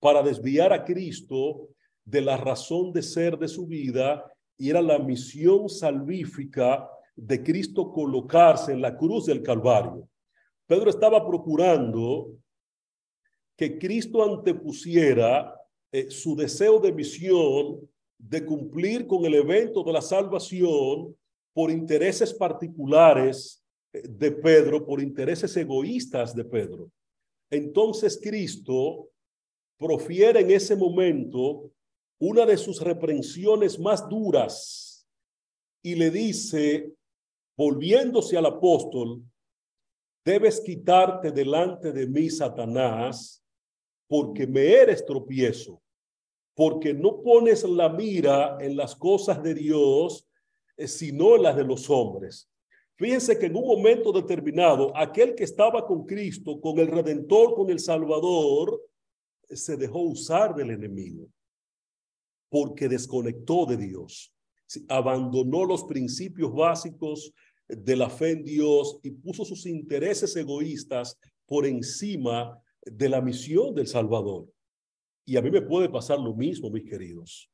para 0.00 0.22
desviar 0.22 0.72
a 0.72 0.84
Cristo 0.84 1.68
de 2.04 2.20
la 2.20 2.36
razón 2.36 2.92
de 2.92 3.02
ser 3.02 3.38
de 3.38 3.48
su 3.48 3.66
vida 3.66 4.24
y 4.56 4.70
era 4.70 4.82
la 4.82 4.98
misión 4.98 5.68
salvífica 5.68 6.88
de 7.16 7.42
Cristo 7.42 7.92
colocarse 7.92 8.72
en 8.72 8.80
la 8.80 8.96
cruz 8.96 9.26
del 9.26 9.42
Calvario. 9.42 10.08
Pedro 10.66 10.90
estaba 10.90 11.26
procurando 11.26 12.32
que 13.56 13.78
Cristo 13.78 14.22
antepusiera 14.22 15.57
eh, 15.92 16.10
su 16.10 16.36
deseo 16.36 16.78
de 16.80 16.92
misión 16.92 17.88
de 18.18 18.44
cumplir 18.44 19.06
con 19.06 19.24
el 19.24 19.34
evento 19.34 19.82
de 19.82 19.92
la 19.92 20.02
salvación 20.02 21.16
por 21.54 21.70
intereses 21.70 22.34
particulares 22.34 23.64
eh, 23.92 24.02
de 24.08 24.32
Pedro, 24.32 24.84
por 24.84 25.00
intereses 25.00 25.56
egoístas 25.56 26.34
de 26.34 26.44
Pedro. 26.44 26.90
Entonces 27.50 28.20
Cristo 28.22 29.08
profiere 29.78 30.40
en 30.40 30.50
ese 30.50 30.76
momento 30.76 31.70
una 32.20 32.44
de 32.44 32.56
sus 32.56 32.80
reprensiones 32.80 33.78
más 33.78 34.08
duras 34.08 35.08
y 35.82 35.94
le 35.94 36.10
dice, 36.10 36.92
volviéndose 37.56 38.36
al 38.36 38.46
apóstol, 38.46 39.22
debes 40.24 40.60
quitarte 40.60 41.30
delante 41.30 41.92
de 41.92 42.06
mí, 42.06 42.28
Satanás, 42.28 43.42
porque 44.08 44.46
me 44.46 44.66
eres 44.72 45.04
tropiezo, 45.04 45.80
porque 46.54 46.92
no 46.92 47.22
pones 47.22 47.62
la 47.62 47.88
mira 47.88 48.56
en 48.60 48.76
las 48.76 48.96
cosas 48.96 49.42
de 49.42 49.54
Dios, 49.54 50.26
eh, 50.76 50.88
sino 50.88 51.36
en 51.36 51.42
las 51.42 51.56
de 51.56 51.64
los 51.64 51.88
hombres. 51.88 52.50
Fíjense 52.96 53.38
que 53.38 53.46
en 53.46 53.54
un 53.54 53.66
momento 53.66 54.10
determinado, 54.10 54.96
aquel 54.96 55.36
que 55.36 55.44
estaba 55.44 55.86
con 55.86 56.04
Cristo, 56.04 56.60
con 56.60 56.78
el 56.80 56.88
Redentor, 56.88 57.54
con 57.54 57.70
el 57.70 57.78
Salvador, 57.78 58.82
se 59.48 59.76
dejó 59.76 60.00
usar 60.00 60.54
del 60.54 60.70
enemigo, 60.70 61.28
porque 62.48 62.88
desconectó 62.88 63.66
de 63.66 63.76
Dios, 63.76 64.34
abandonó 64.88 65.64
los 65.64 65.84
principios 65.84 66.52
básicos 66.52 67.32
de 67.68 67.96
la 67.96 68.10
fe 68.10 68.30
en 68.30 68.42
Dios 68.42 68.98
y 69.02 69.10
puso 69.10 69.44
sus 69.44 69.66
intereses 69.66 70.34
egoístas 70.34 71.18
por 71.46 71.66
encima 71.66 72.60
de 72.84 73.08
la 73.08 73.20
misión 73.20 73.74
del 73.74 73.86
Salvador. 73.86 74.46
Y 75.24 75.36
a 75.36 75.42
mí 75.42 75.50
me 75.50 75.62
puede 75.62 75.88
pasar 75.88 76.18
lo 76.18 76.34
mismo, 76.34 76.70
mis 76.70 76.88
queridos. 76.88 77.50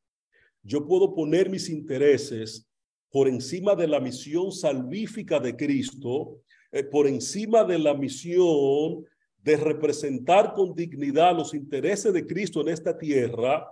Yo 0.63 0.87
puedo 0.87 1.15
poner 1.15 1.51
mis 1.51 1.69
intereses 1.69 2.69
por 3.11 3.29
encima 3.29 3.75
de 3.75 3.87
la 3.87 4.01
misión 4.01 4.51
salvífica 4.51 5.39
de 5.39 5.55
Cristo, 5.55 6.41
eh, 6.73 6.83
por 6.85 7.07
encima 7.07 7.63
de 7.65 7.79
la 7.79 7.95
misión 7.95 9.05
de 9.43 9.57
representar 9.57 10.55
con 10.55 10.75
dignidad 10.75 11.37
los 11.37 11.53
intereses 11.55 12.13
de 12.13 12.27
Cristo 12.27 12.61
en 12.63 12.69
esta 12.69 12.97
tierra, 12.97 13.69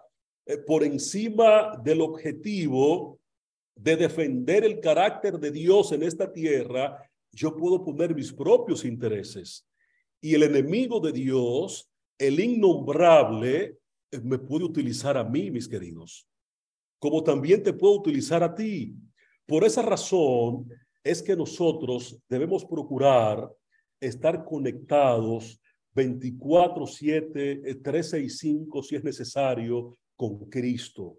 eh, 0.46 0.58
por 0.58 0.84
encima 0.84 1.76
del 1.82 2.02
objetivo 2.02 3.18
de 3.74 3.96
defender 3.96 4.64
el 4.64 4.80
carácter 4.80 5.38
de 5.38 5.50
Dios 5.50 5.92
en 5.92 6.02
esta 6.02 6.30
tierra, 6.30 7.10
yo 7.32 7.56
puedo 7.56 7.82
poner 7.82 8.14
mis 8.14 8.32
propios 8.32 8.84
intereses. 8.84 9.66
Y 10.24 10.36
el 10.36 10.44
enemigo 10.44 11.00
de 11.00 11.10
Dios, 11.10 11.90
el 12.16 12.38
innombrable, 12.38 13.76
eh, 14.12 14.20
me 14.22 14.38
puede 14.38 14.64
utilizar 14.64 15.18
a 15.18 15.24
mí, 15.24 15.50
mis 15.50 15.68
queridos, 15.68 16.28
como 17.00 17.24
también 17.24 17.60
te 17.60 17.72
puedo 17.72 17.94
utilizar 17.94 18.44
a 18.44 18.54
ti. 18.54 18.94
Por 19.44 19.64
esa 19.64 19.82
razón 19.82 20.68
es 21.02 21.20
que 21.20 21.34
nosotros 21.34 22.16
debemos 22.28 22.64
procurar 22.64 23.52
estar 24.00 24.44
conectados 24.44 25.60
24, 25.92 26.86
7, 26.86 27.56
365 27.82 28.82
si 28.84 28.94
es 28.94 29.02
necesario 29.02 29.98
con 30.14 30.48
Cristo. 30.48 31.18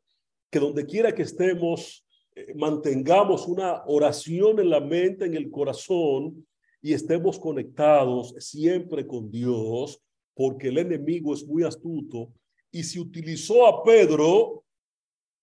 Que 0.49 0.59
donde 0.59 0.85
quiera 0.85 1.13
que 1.13 1.23
estemos, 1.23 2.05
eh, 2.33 2.53
mantengamos 2.55 3.47
una 3.49 3.83
oración 3.85 4.61
en 4.61 4.69
la 4.69 4.79
mente, 4.79 5.25
en 5.25 5.35
el 5.35 5.51
corazón 5.51 6.47
y 6.83 6.91
estemos 6.93 7.39
conectados 7.39 8.35
siempre 8.39 9.07
con 9.07 9.31
Dios, 9.31 10.03
porque 10.35 10.67
el 10.67 10.77
enemigo 10.77 11.33
es 11.33 11.47
muy 11.47 11.63
astuto. 11.63 12.33
Y 12.71 12.83
si 12.83 12.99
utilizó 12.99 13.65
a 13.65 13.81
Pedro, 13.83 14.65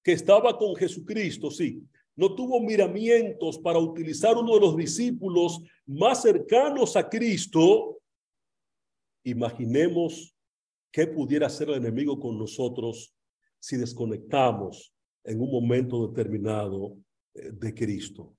que 0.05 0.13
estaba 0.13 0.59
con 0.59 0.77
Jesucristo, 0.77 1.51
sí, 1.51 1.83
no 2.15 2.35
tuvo 2.35 2.61
miramientos 2.61 3.59
para 3.59 3.79
utilizar 3.79 4.37
uno 4.37 4.55
de 4.55 4.61
los 4.61 4.77
discípulos 4.77 5.63
más 5.87 6.21
cercanos 6.21 6.95
a 6.95 7.09
Cristo, 7.09 8.03
imaginemos 9.25 10.37
qué 10.93 11.07
pudiera 11.07 11.47
hacer 11.47 11.71
el 11.71 11.77
enemigo 11.77 12.21
con 12.21 12.37
nosotros 12.37 13.15
si 13.59 13.79
desconectamos 13.79 14.93
en 15.25 15.41
un 15.41 15.51
momento 15.51 16.07
determinado 16.07 16.99
eh, 17.33 17.51
de 17.51 17.75
Cristo. 17.75 18.35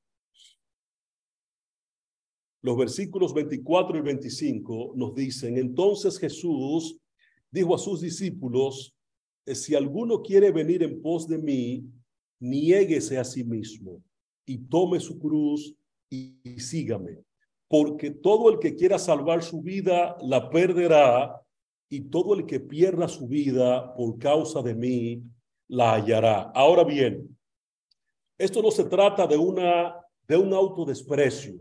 Los 2.62 2.78
versículos 2.78 3.34
24 3.34 3.97
y 3.97 4.02
25 4.02 4.93
nos 4.95 5.15
dicen, 5.15 5.58
entonces 5.58 6.19
Jesús 6.19 6.97
dijo 7.50 7.74
a 7.74 7.80
sus 7.80 8.02
discípulos, 8.02 8.95
eh, 9.45 9.56
si 9.56 9.76
alguno 9.76 10.21
quiere 10.21 10.52
venir 10.52 10.84
en 10.84 11.02
pos 11.02 11.28
de 11.28 11.38
mí, 11.38 11.84
niéguese 12.39 13.17
a 13.17 13.24
sí 13.24 13.43
mismo 13.43 14.02
y 14.45 14.58
tome 14.58 15.00
su 15.00 15.19
cruz 15.19 15.74
y, 16.10 16.38
sígame. 16.60 17.19
Porque 17.67 18.12
todo 18.12 18.50
el 18.50 18.60
que 18.60 18.76
quiera 18.76 19.00
salvar 19.00 19.43
su 19.43 19.62
vida 19.62 20.17
la 20.21 20.50
perderá 20.50 21.41
y 21.89 22.02
todo 22.02 22.34
el 22.34 22.45
que 22.45 22.60
pierda 22.60 23.08
su 23.08 23.28
vida 23.28 23.93
por 23.95 24.17
causa 24.17 24.62
de 24.62 24.76
mí 24.76 25.24
la 25.67 25.93
hallará. 25.93 26.52
Ahora 26.54 26.84
bien, 26.84 27.38
esto 28.38 28.62
no 28.62 28.71
se 28.71 28.84
trata 28.86 29.26
de 29.26 29.38
una 29.38 29.95
de 30.28 30.38
un 30.38 30.54
autodesprecio, 30.54 31.60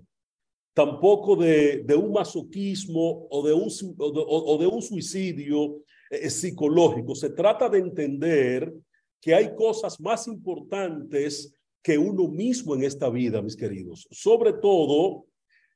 tampoco 0.80 1.36
de, 1.36 1.84
un 1.94 2.10
masoquismo 2.10 3.26
o 3.30 3.46
de 3.46 4.66
un, 4.66 4.80
suicidio 4.80 5.82
eh, 6.08 6.30
psicológico. 6.30 7.14
Se 7.14 7.28
trata 7.28 7.68
de 7.68 7.80
entender 7.80 8.72
que 9.20 9.34
hay 9.34 9.54
cosas 9.54 10.00
más 10.00 10.26
importantes 10.26 11.54
que 11.82 11.98
uno 11.98 12.28
mismo 12.28 12.74
en 12.74 12.84
esta 12.84 13.10
vida, 13.10 13.42
mis 13.42 13.56
queridos. 13.56 14.08
Sobre 14.10 14.54
todo, 14.54 15.26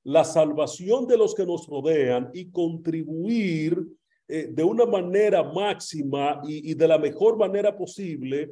la 0.05 0.25
salvación 0.25 1.07
de 1.07 1.19
los 1.19 1.35
que 1.35 1.45
nos 1.45 1.67
rodean 1.67 2.31
y 2.33 2.51
contribuir 2.51 3.87
eh, 4.27 4.49
de 4.51 4.65
una 4.65 4.87
manera 4.87 5.43
máxima 5.43 6.41
y, 6.49 6.73
de 6.73 6.89
la 6.89 6.97
mejor 6.97 7.37
manera 7.37 7.77
posible 7.77 8.51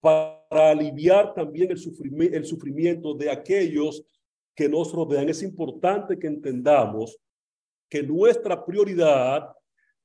para 0.00 0.70
aliviar 0.72 1.32
también 1.32 1.70
el, 1.70 2.34
el 2.34 2.44
sufrimiento 2.44 3.14
de 3.14 3.30
aquellos 3.30 4.04
que 4.54 4.68
nos 4.68 4.92
rodean. 4.92 5.28
Es 5.28 5.42
importante 5.42 6.18
que 6.18 6.26
entendamos 6.26 7.18
que 7.88 8.02
nuestra 8.02 8.64
prioridad 8.64 9.48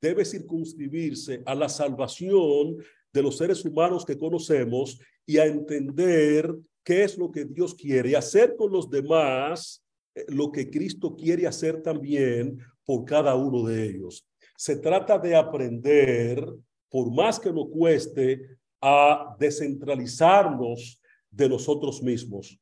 debe 0.01 0.25
circunscribirse 0.25 1.41
a 1.45 1.55
la 1.55 1.69
salvación 1.69 2.77
de 3.11 3.23
los 3.23 3.37
seres 3.37 3.63
humanos 3.65 4.05
que 4.05 4.17
conocemos 4.17 4.99
y 5.25 5.37
a 5.37 5.45
entender 5.45 6.53
qué 6.83 7.03
es 7.03 7.17
lo 7.17 7.31
que 7.31 7.45
Dios 7.45 7.73
quiere 7.73 8.15
hacer 8.15 8.55
con 8.55 8.71
los 8.71 8.89
demás 8.89 9.83
eh, 10.15 10.25
lo 10.29 10.51
que 10.51 10.69
Cristo 10.69 11.15
quiere 11.15 11.47
hacer 11.47 11.81
también 11.81 12.59
por 12.85 13.05
cada 13.05 13.35
uno 13.35 13.67
de 13.67 13.85
ellos. 13.85 14.25
Se 14.55 14.77
trata 14.77 15.19
de 15.19 15.35
aprender, 15.35 16.45
por 16.89 17.11
más 17.11 17.39
que 17.39 17.51
nos 17.51 17.69
cueste, 17.69 18.57
a 18.81 19.35
descentralizarnos 19.39 21.01
de 21.29 21.49
nosotros 21.49 22.01
mismos. 22.01 22.59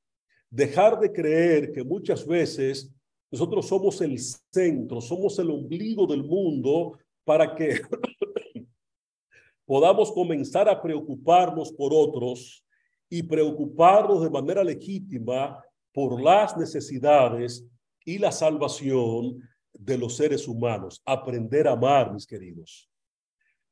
Dejar 0.56 0.98
de 1.02 1.12
creer 1.12 1.74
que 1.74 1.84
muchas 1.84 2.26
veces 2.26 2.89
nosotros 3.30 3.68
somos 3.68 4.00
el 4.00 4.18
centro, 4.18 5.02
somos 5.02 5.38
el 5.38 5.50
ombligo 5.50 6.08
del 6.08 6.24
mundo 6.24 6.98
para 7.26 7.54
que 7.54 7.82
podamos 9.65 10.13
comenzar 10.13 10.70
a 10.70 10.82
preocuparnos 10.82 11.74
por 11.74 11.91
otros 11.94 12.63
y 13.10 13.22
preocuparnos 13.22 14.24
de 14.24 14.30
manera 14.30 14.63
legítima 14.63 15.62
por 15.91 16.22
las 16.22 16.56
necesidades 16.56 17.68
y 18.06 18.18
la 18.18 18.32
salvación 18.32 19.41
de 19.74 19.98
los 19.98 20.15
seres 20.15 20.48
humanos. 20.48 21.02
Aprender 21.06 21.68
a 21.68 21.74
amar, 21.74 22.13
mis 22.13 22.26
queridos. 22.26 22.89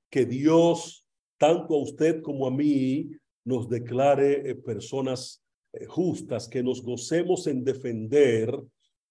Que 0.09 0.25
Dios, 0.25 1.07
tanto 1.37 1.75
a 1.75 1.81
usted 1.81 2.21
como 2.21 2.45
a 2.45 2.51
mí, 2.51 3.09
nos 3.45 3.69
declare 3.69 4.49
eh, 4.49 4.55
personas 4.55 5.42
justas, 5.87 6.47
que 6.47 6.63
nos 6.63 6.83
gocemos 6.83 7.47
en 7.47 7.63
defender, 7.63 8.53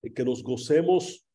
eh, 0.02 0.12
que 0.12 0.24
nos 0.24 0.42
gocemos 0.42 1.26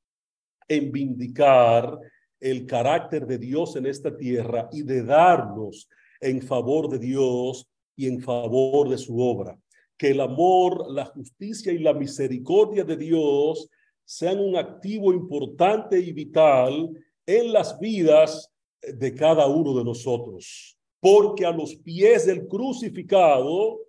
en 0.68 0.92
vindicar 0.92 2.00
el 2.40 2.66
carácter 2.66 3.26
de 3.26 3.38
Dios 3.38 3.76
en 3.76 3.86
esta 3.86 4.16
tierra 4.16 4.70
y 4.72 4.84
de 4.84 5.04
darnos 5.04 5.90
en 6.20 6.42
favor 6.42 6.90
de 6.90 7.00
Dios 7.00 7.68
y 7.96 8.08
en 8.08 8.22
favor 8.22 8.90
de 8.90 8.98
su 8.98 9.20
obra. 9.20 9.60
Que 9.98 10.12
el 10.12 10.22
amor, 10.22 10.92
la 10.92 11.06
justicia 11.06 11.72
y 11.74 11.80
la 11.80 11.94
misericordia 11.94 12.84
de 12.84 12.98
Dios 12.98 13.70
sean 14.06 14.40
un 14.40 14.56
activo 14.56 15.12
importante 15.12 16.00
y 16.00 16.14
vital 16.14 16.92
en 17.26 17.52
las 17.52 17.80
vidas 17.80 18.54
de 18.82 19.16
cada 19.16 19.48
uno 19.48 19.76
de 19.76 19.84
nosotros. 19.84 20.78
Porque 21.00 21.46
a 21.46 21.52
los 21.52 21.76
pies 21.76 22.26
del 22.26 22.48
crucificado 22.48 23.87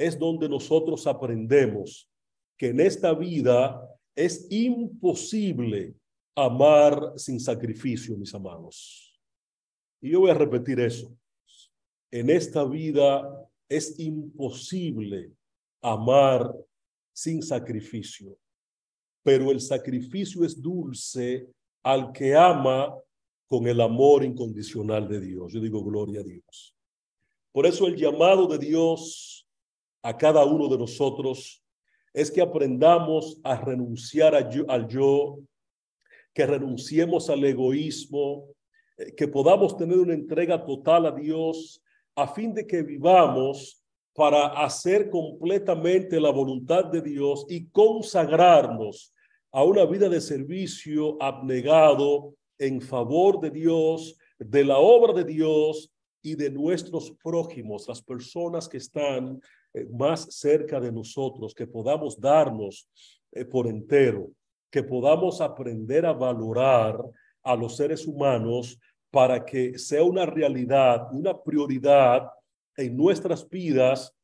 es 0.00 0.18
donde 0.18 0.48
nosotros 0.48 1.06
aprendemos 1.06 2.10
que 2.56 2.68
en 2.68 2.80
esta 2.80 3.12
vida 3.12 3.86
es 4.16 4.46
imposible 4.50 5.94
amar 6.34 7.12
sin 7.16 7.38
sacrificio, 7.38 8.16
mis 8.16 8.34
amados. 8.34 9.20
Y 10.00 10.10
yo 10.10 10.20
voy 10.20 10.30
a 10.30 10.34
repetir 10.34 10.80
eso. 10.80 11.14
En 12.10 12.30
esta 12.30 12.64
vida 12.64 13.30
es 13.68 14.00
imposible 14.00 15.32
amar 15.82 16.50
sin 17.12 17.42
sacrificio, 17.42 18.38
pero 19.22 19.50
el 19.50 19.60
sacrificio 19.60 20.46
es 20.46 20.60
dulce 20.60 21.46
al 21.82 22.10
que 22.10 22.34
ama 22.34 22.96
con 23.46 23.68
el 23.68 23.82
amor 23.82 24.24
incondicional 24.24 25.06
de 25.06 25.20
Dios. 25.20 25.52
Yo 25.52 25.60
digo 25.60 25.84
gloria 25.84 26.20
a 26.20 26.24
Dios. 26.24 26.74
Por 27.52 27.66
eso 27.66 27.86
el 27.86 27.96
llamado 27.96 28.46
de 28.46 28.58
Dios 28.58 29.39
a 30.02 30.16
cada 30.16 30.44
uno 30.44 30.68
de 30.68 30.78
nosotros 30.78 31.62
es 32.12 32.30
que 32.30 32.40
aprendamos 32.40 33.40
a 33.44 33.56
renunciar 33.56 34.34
al 34.34 34.88
yo 34.88 35.38
que 36.32 36.46
renunciemos 36.46 37.28
al 37.28 37.44
egoísmo, 37.44 38.46
eh, 38.96 39.14
que 39.14 39.28
podamos 39.28 39.76
tener 39.76 39.98
una 39.98 40.14
entrega 40.14 40.64
total 40.64 41.06
a 41.06 41.12
Dios 41.12 41.82
a 42.16 42.28
fin 42.28 42.52
de 42.54 42.66
que 42.66 42.82
vivamos 42.82 43.82
para 44.14 44.48
hacer 44.64 45.08
completamente 45.10 46.20
la 46.20 46.30
voluntad 46.30 46.84
de 46.84 47.00
Dios 47.00 47.46
y 47.48 47.68
consagrarnos 47.68 49.14
a 49.52 49.64
una 49.64 49.84
vida 49.84 50.08
de 50.08 50.20
servicio 50.20 51.20
abnegado 51.22 52.34
en 52.58 52.80
favor 52.80 53.40
de 53.40 53.50
Dios, 53.50 54.16
de 54.38 54.64
la 54.64 54.78
obra 54.78 55.12
de 55.12 55.24
Dios 55.24 55.92
y 56.22 56.34
de 56.34 56.50
nuestros 56.50 57.12
prójimos, 57.22 57.88
las 57.88 58.02
personas 58.02 58.68
que 58.68 58.76
están 58.76 59.40
más 59.90 60.34
cerca 60.34 60.80
de 60.80 60.92
nosotros, 60.92 61.54
que 61.54 61.66
podamos 61.66 62.20
darnos 62.20 62.88
eh, 63.32 63.44
por 63.44 63.66
entero 63.66 64.30
que 64.70 64.82
podamos 64.82 65.40
aprender 65.40 66.06
a 66.06 66.12
valorar 66.12 66.96
a 67.42 67.56
los 67.56 67.76
seres 67.76 68.06
humanos 68.06 68.78
para 69.10 69.44
que 69.44 69.76
sea 69.78 70.04
una 70.04 70.24
realidad, 70.24 71.08
una 71.12 71.36
prioridad 71.36 72.28
en 72.76 72.96
nuestras 72.96 73.48
vidas, 73.48 74.14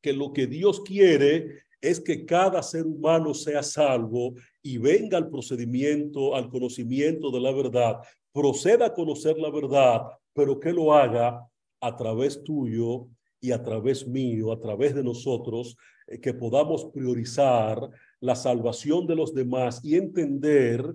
que 0.00 0.12
lo 0.12 0.32
que 0.32 0.46
Dios 0.46 0.80
quiere 0.80 1.64
es 1.80 2.00
que 2.00 2.24
cada 2.24 2.62
ser 2.62 2.86
humano 2.86 3.34
sea 3.34 3.62
salvo 3.62 4.34
y 4.62 4.78
venga 4.78 5.18
al 5.18 5.28
procedimiento, 5.28 6.34
al 6.34 6.48
conocimiento 6.48 7.30
de 7.30 7.40
la 7.40 7.52
verdad, 7.52 7.96
proceda 8.32 8.86
a 8.86 8.94
conocer 8.94 9.38
la 9.38 9.50
verdad, 9.50 10.02
pero 10.32 10.58
que 10.58 10.72
lo 10.72 10.94
haga 10.94 11.46
a 11.80 11.96
través 11.96 12.42
tuyo 12.42 13.08
y 13.44 13.52
a 13.52 13.62
través 13.62 14.08
mío, 14.08 14.52
a 14.52 14.58
través 14.58 14.94
de 14.94 15.04
nosotros, 15.04 15.76
eh, 16.06 16.18
que 16.18 16.32
podamos 16.32 16.86
priorizar 16.86 17.90
la 18.20 18.34
salvación 18.34 19.06
de 19.06 19.16
los 19.16 19.34
demás 19.34 19.84
y 19.84 19.96
entender 19.96 20.94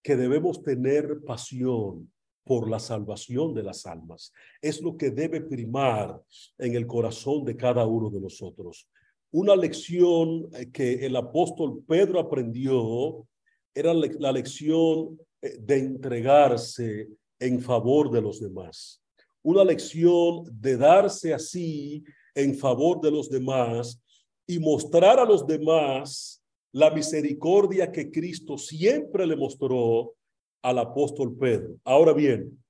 que 0.00 0.14
debemos 0.14 0.62
tener 0.62 1.22
pasión 1.26 2.12
por 2.44 2.70
la 2.70 2.78
salvación 2.78 3.52
de 3.52 3.64
las 3.64 3.84
almas. 3.84 4.32
Es 4.62 4.80
lo 4.80 4.96
que 4.96 5.10
debe 5.10 5.40
primar 5.40 6.22
en 6.56 6.76
el 6.76 6.86
corazón 6.86 7.44
de 7.44 7.56
cada 7.56 7.84
uno 7.84 8.10
de 8.10 8.20
nosotros. 8.20 8.88
Una 9.32 9.56
lección 9.56 10.48
eh, 10.52 10.70
que 10.70 11.04
el 11.04 11.16
apóstol 11.16 11.82
Pedro 11.84 12.20
aprendió 12.20 13.26
era 13.74 13.92
la 13.92 14.30
lección 14.30 15.18
eh, 15.42 15.58
de 15.58 15.78
entregarse 15.78 17.08
en 17.40 17.60
favor 17.60 18.08
de 18.12 18.22
los 18.22 18.40
demás. 18.40 19.02
Una 19.42 19.64
lección 19.64 20.44
de 20.52 20.76
darse 20.76 21.32
así 21.32 22.04
en 22.34 22.54
favor 22.54 23.00
de 23.00 23.10
los 23.10 23.28
demás 23.28 24.00
y 24.46 24.58
mostrar 24.58 25.18
a 25.18 25.24
los 25.24 25.46
demás 25.46 26.42
la 26.72 26.90
misericordia 26.90 27.90
que 27.90 28.10
Cristo 28.10 28.58
siempre 28.58 29.26
le 29.26 29.36
mostró 29.36 30.14
al 30.62 30.78
apóstol 30.78 31.36
Pedro. 31.36 31.76
Ahora 31.84 32.12
bien, 32.12 32.62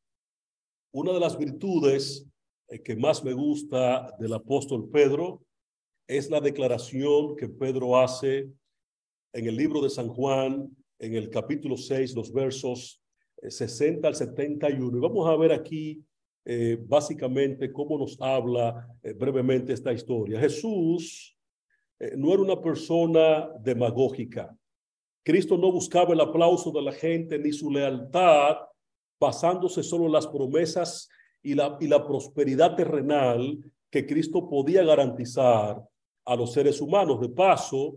una 0.92 1.12
de 1.12 1.20
las 1.20 1.36
virtudes 1.36 2.26
eh, 2.68 2.80
que 2.82 2.96
más 2.96 3.24
me 3.24 3.32
gusta 3.32 4.14
del 4.18 4.34
apóstol 4.34 4.88
Pedro 4.90 5.42
es 6.06 6.30
la 6.30 6.40
declaración 6.40 7.36
que 7.36 7.48
Pedro 7.48 7.98
hace 7.98 8.48
en 9.32 9.46
el 9.46 9.56
libro 9.56 9.82
de 9.82 9.90
San 9.90 10.08
Juan, 10.08 10.74
en 10.98 11.14
el 11.14 11.28
capítulo 11.30 11.76
6, 11.76 12.14
los 12.14 12.32
versos 12.32 13.02
60 13.42 14.06
eh, 14.06 14.08
al 14.08 14.14
71. 14.14 14.96
Y 14.96 15.00
vamos 15.00 15.28
a 15.28 15.36
ver 15.36 15.52
aquí 15.52 16.02
eh, 16.44 16.78
básicamente 16.80 17.72
cómo 17.72 17.98
nos 17.98 18.20
habla 18.20 18.88
brevemente 19.16 19.72
esta 19.72 19.92
historia. 19.92 20.40
Jesús 20.40 21.38
eh, 21.98 22.14
no 22.16 22.32
era 22.32 22.42
una 22.42 22.60
persona 22.60 23.48
demagógica. 23.60 24.56
Cristo 25.24 25.58
no 25.58 25.72
buscaba 25.72 26.14
el 26.14 26.20
aplauso 26.20 26.70
de 26.70 26.82
la 26.82 26.92
gente 26.92 27.38
ni 27.38 27.52
su 27.52 27.70
lealtad 27.70 28.56
basándose 29.20 29.82
solo 29.82 30.06
en 30.06 30.12
las 30.12 30.26
promesas 30.26 31.08
y 31.42 31.54
la, 31.54 31.76
y 31.80 31.88
la 31.88 32.06
prosperidad 32.06 32.76
terrenal 32.76 33.58
que 33.90 34.06
Cristo 34.06 34.48
podía 34.48 34.84
garantizar 34.84 35.82
a 36.24 36.36
los 36.36 36.52
seres 36.52 36.80
humanos. 36.80 37.20
De 37.20 37.28
paso, 37.28 37.94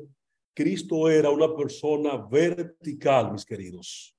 Cristo 0.54 1.10
era 1.10 1.30
una 1.30 1.56
persona 1.56 2.18
vertical, 2.18 3.32
mis 3.32 3.46
queridos. 3.46 4.16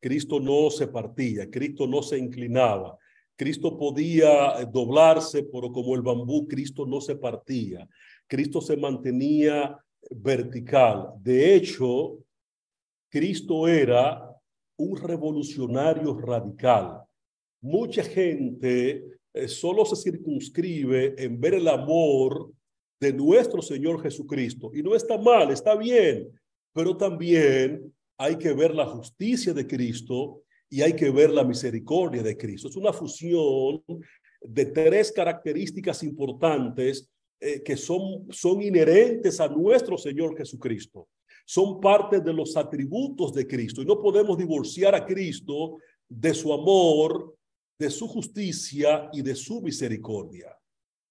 Cristo 0.00 0.40
no 0.40 0.70
se 0.70 0.88
partía, 0.88 1.50
Cristo 1.50 1.86
no 1.86 2.02
se 2.02 2.18
inclinaba. 2.18 2.98
Cristo 3.40 3.78
podía 3.78 4.62
doblarse, 4.70 5.44
pero 5.44 5.72
como 5.72 5.94
el 5.94 6.02
bambú, 6.02 6.46
Cristo 6.46 6.84
no 6.84 7.00
se 7.00 7.16
partía. 7.16 7.88
Cristo 8.26 8.60
se 8.60 8.76
mantenía 8.76 9.82
vertical. 10.10 11.14
De 11.22 11.54
hecho, 11.54 12.18
Cristo 13.08 13.66
era 13.66 14.30
un 14.76 14.94
revolucionario 14.94 16.18
radical. 16.18 17.00
Mucha 17.62 18.04
gente 18.04 19.06
eh, 19.32 19.48
solo 19.48 19.86
se 19.86 19.96
circunscribe 19.96 21.14
en 21.16 21.40
ver 21.40 21.54
el 21.54 21.68
amor 21.68 22.52
de 23.00 23.10
nuestro 23.10 23.62
Señor 23.62 24.02
Jesucristo. 24.02 24.70
Y 24.74 24.82
no 24.82 24.94
está 24.94 25.16
mal, 25.16 25.50
está 25.50 25.74
bien, 25.76 26.28
pero 26.74 26.94
también 26.94 27.90
hay 28.18 28.36
que 28.36 28.52
ver 28.52 28.74
la 28.74 28.84
justicia 28.84 29.54
de 29.54 29.66
Cristo 29.66 30.42
y 30.70 30.82
hay 30.82 30.94
que 30.94 31.10
ver 31.10 31.30
la 31.30 31.44
misericordia 31.44 32.22
de 32.22 32.36
Cristo. 32.36 32.68
Es 32.68 32.76
una 32.76 32.92
fusión 32.92 33.82
de 34.40 34.66
tres 34.66 35.10
características 35.10 36.02
importantes 36.04 37.10
eh, 37.40 37.62
que 37.62 37.76
son, 37.76 38.26
son 38.30 38.62
inherentes 38.62 39.40
a 39.40 39.48
nuestro 39.48 39.98
Señor 39.98 40.36
Jesucristo. 40.38 41.08
Son 41.44 41.80
parte 41.80 42.20
de 42.20 42.32
los 42.32 42.56
atributos 42.56 43.34
de 43.34 43.46
Cristo 43.46 43.82
y 43.82 43.86
no 43.86 44.00
podemos 44.00 44.38
divorciar 44.38 44.94
a 44.94 45.04
Cristo 45.04 45.78
de 46.08 46.32
su 46.32 46.52
amor, 46.52 47.36
de 47.76 47.90
su 47.90 48.06
justicia 48.06 49.10
y 49.12 49.22
de 49.22 49.34
su 49.34 49.60
misericordia. 49.60 50.56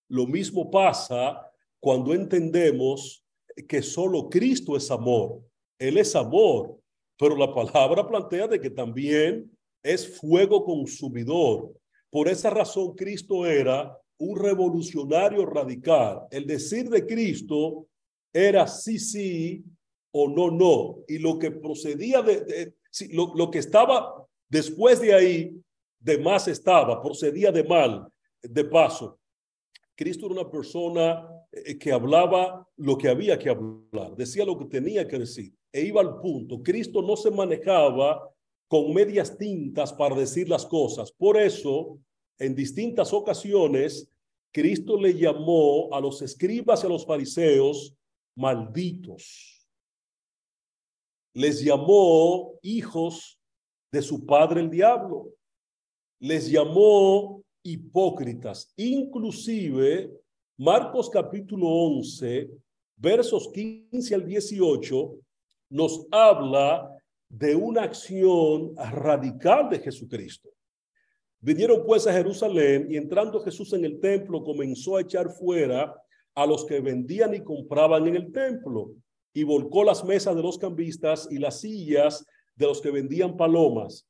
Lo 0.08 0.26
mismo 0.26 0.72
pasa 0.72 1.46
cuando 1.80 2.14
entendemos 2.14 3.26
que 3.68 3.82
solo 3.82 4.30
Cristo 4.30 4.78
es 4.78 4.90
amor. 4.90 5.42
Él 5.78 5.98
es 5.98 6.16
amor, 6.16 6.79
pero 7.20 7.36
la 7.36 7.54
palabra 7.54 8.08
plantea 8.08 8.48
de 8.48 8.62
que 8.62 8.70
también 8.70 9.52
es 9.84 10.18
fuego 10.18 10.64
consumidor. 10.64 11.74
Por 12.10 12.30
esa 12.30 12.50
razón 12.50 12.96
Cristo 12.96 13.46
era 13.46 14.00
un 14.20 14.40
revolucionario 14.40 15.46
radical. 15.46 16.28
El 16.32 16.48
decir 16.48 16.90
de 16.90 17.06
Cristo 17.06 17.88
era 18.32 18.66
sí, 18.68 18.98
sí 18.98 19.66
o 20.12 20.30
no, 20.30 20.50
no. 20.50 21.00
Y 21.10 21.18
lo 21.18 21.38
que 21.38 21.52
procedía 21.52 22.22
de, 22.22 22.74
lo, 23.10 23.36
lo, 23.36 23.52
que 23.52 23.60
estaba 23.60 24.26
después 24.48 25.02
de 25.02 25.14
ahí, 25.14 25.62
de 26.00 26.18
más 26.20 26.48
estaba, 26.48 27.02
procedía 27.02 27.52
de 27.52 27.66
mal, 27.66 28.08
de 28.42 28.64
paso. 28.64 29.20
Cristo 29.94 30.28
era 30.28 30.36
una 30.36 30.50
persona 30.50 31.28
eh, 31.52 31.78
que 31.78 31.92
hablaba 31.92 32.66
lo 32.78 32.98
que 32.98 33.10
había 33.10 33.38
que 33.38 33.50
hablar, 33.50 34.16
decía 34.16 34.46
lo 34.46 34.58
que 34.58 34.66
tenía 34.66 35.06
que 35.06 35.20
decir 35.20 35.59
e 35.72 35.82
iba 35.82 36.02
al 36.02 36.20
punto. 36.20 36.62
Cristo 36.62 37.02
no 37.02 37.16
se 37.16 37.32
manejaba 37.32 38.30
con 38.68 38.94
medias 38.94 39.38
tintas 39.38 39.92
para 39.94 40.16
decir 40.16 40.50
las 40.50 40.66
cosas. 40.66 41.12
Por 41.12 41.38
eso, 41.38 42.00
en 42.38 42.56
distintas 42.56 43.14
ocasiones, 43.14 44.10
Cristo 44.52 44.98
le 44.98 45.14
llamó 45.14 45.94
a 45.94 46.00
los 46.00 46.22
escribas 46.22 46.84
y 46.84 46.86
a 46.88 46.90
los 46.90 47.06
fariseos 47.06 47.96
malditos. 48.36 49.68
Les 51.34 51.64
llamó 51.64 52.54
hijos 52.62 53.40
de 53.92 54.02
su 54.02 54.26
padre 54.26 54.62
el 54.62 54.70
diablo. 54.70 55.34
Les 56.20 56.50
llamó 56.50 57.44
hipócritas. 57.64 58.74
Inclusive, 58.78 60.12
Marcos 60.58 61.10
capítulo 61.10 61.68
11, 61.68 62.50
versos 62.98 63.50
15 63.54 64.16
al 64.16 64.26
18, 64.26 65.20
nos 65.70 66.08
habla 66.12 66.96
de 67.30 67.56
una 67.56 67.84
acción 67.84 68.76
radical 68.76 69.70
de 69.70 69.80
Jesucristo. 69.80 70.50
Vinieron 71.40 71.84
pues 71.86 72.06
a 72.08 72.14
Jerusalén 72.14 72.88
y 72.90 72.98
entrando 72.98 73.40
Jesús 73.42 73.72
en 73.74 73.86
el 73.86 74.00
templo 74.00 74.44
comenzó 74.44 74.98
a 74.98 75.02
echar 75.02 75.30
fuera 75.30 75.96
a 76.36 76.46
los 76.46 76.66
que 76.66 76.80
vendían 76.80 77.34
y 77.34 77.44
compraban 77.44 78.08
en 78.08 78.16
el 78.16 78.32
templo 78.32 78.92
y 79.34 79.44
volcó 79.44 79.84
las 79.84 80.04
mesas 80.04 80.36
de 80.36 80.42
los 80.42 80.58
cambistas 80.58 81.28
y 81.32 81.38
las 81.38 81.62
sillas 81.62 82.26
de 82.56 82.66
los 82.66 82.82
que 82.82 82.92
vendían 82.92 83.38
palomas 83.38 84.10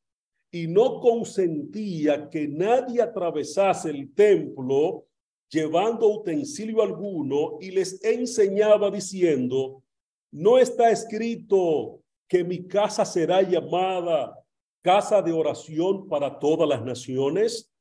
y 0.51 0.67
no 0.67 0.99
consentía 0.99 2.29
que 2.29 2.47
nadie 2.47 3.01
atravesase 3.01 3.91
el 3.91 4.13
templo 4.13 5.05
llevando 5.49 6.07
utensilio 6.07 6.81
alguno 6.81 7.57
y 7.59 7.71
les 7.71 8.03
enseñaba 8.03 8.89
diciendo, 8.91 9.83
no 10.31 10.57
está 10.57 10.91
escrito 10.91 12.01
que 12.27 12.43
mi 12.43 12.67
casa 12.67 13.05
será 13.05 13.41
llamada 13.41 14.35
casa 14.81 15.21
de 15.21 15.31
oración 15.31 16.07
para 16.07 16.39
todas 16.39 16.67
las 16.67 16.83
naciones, 16.83 17.71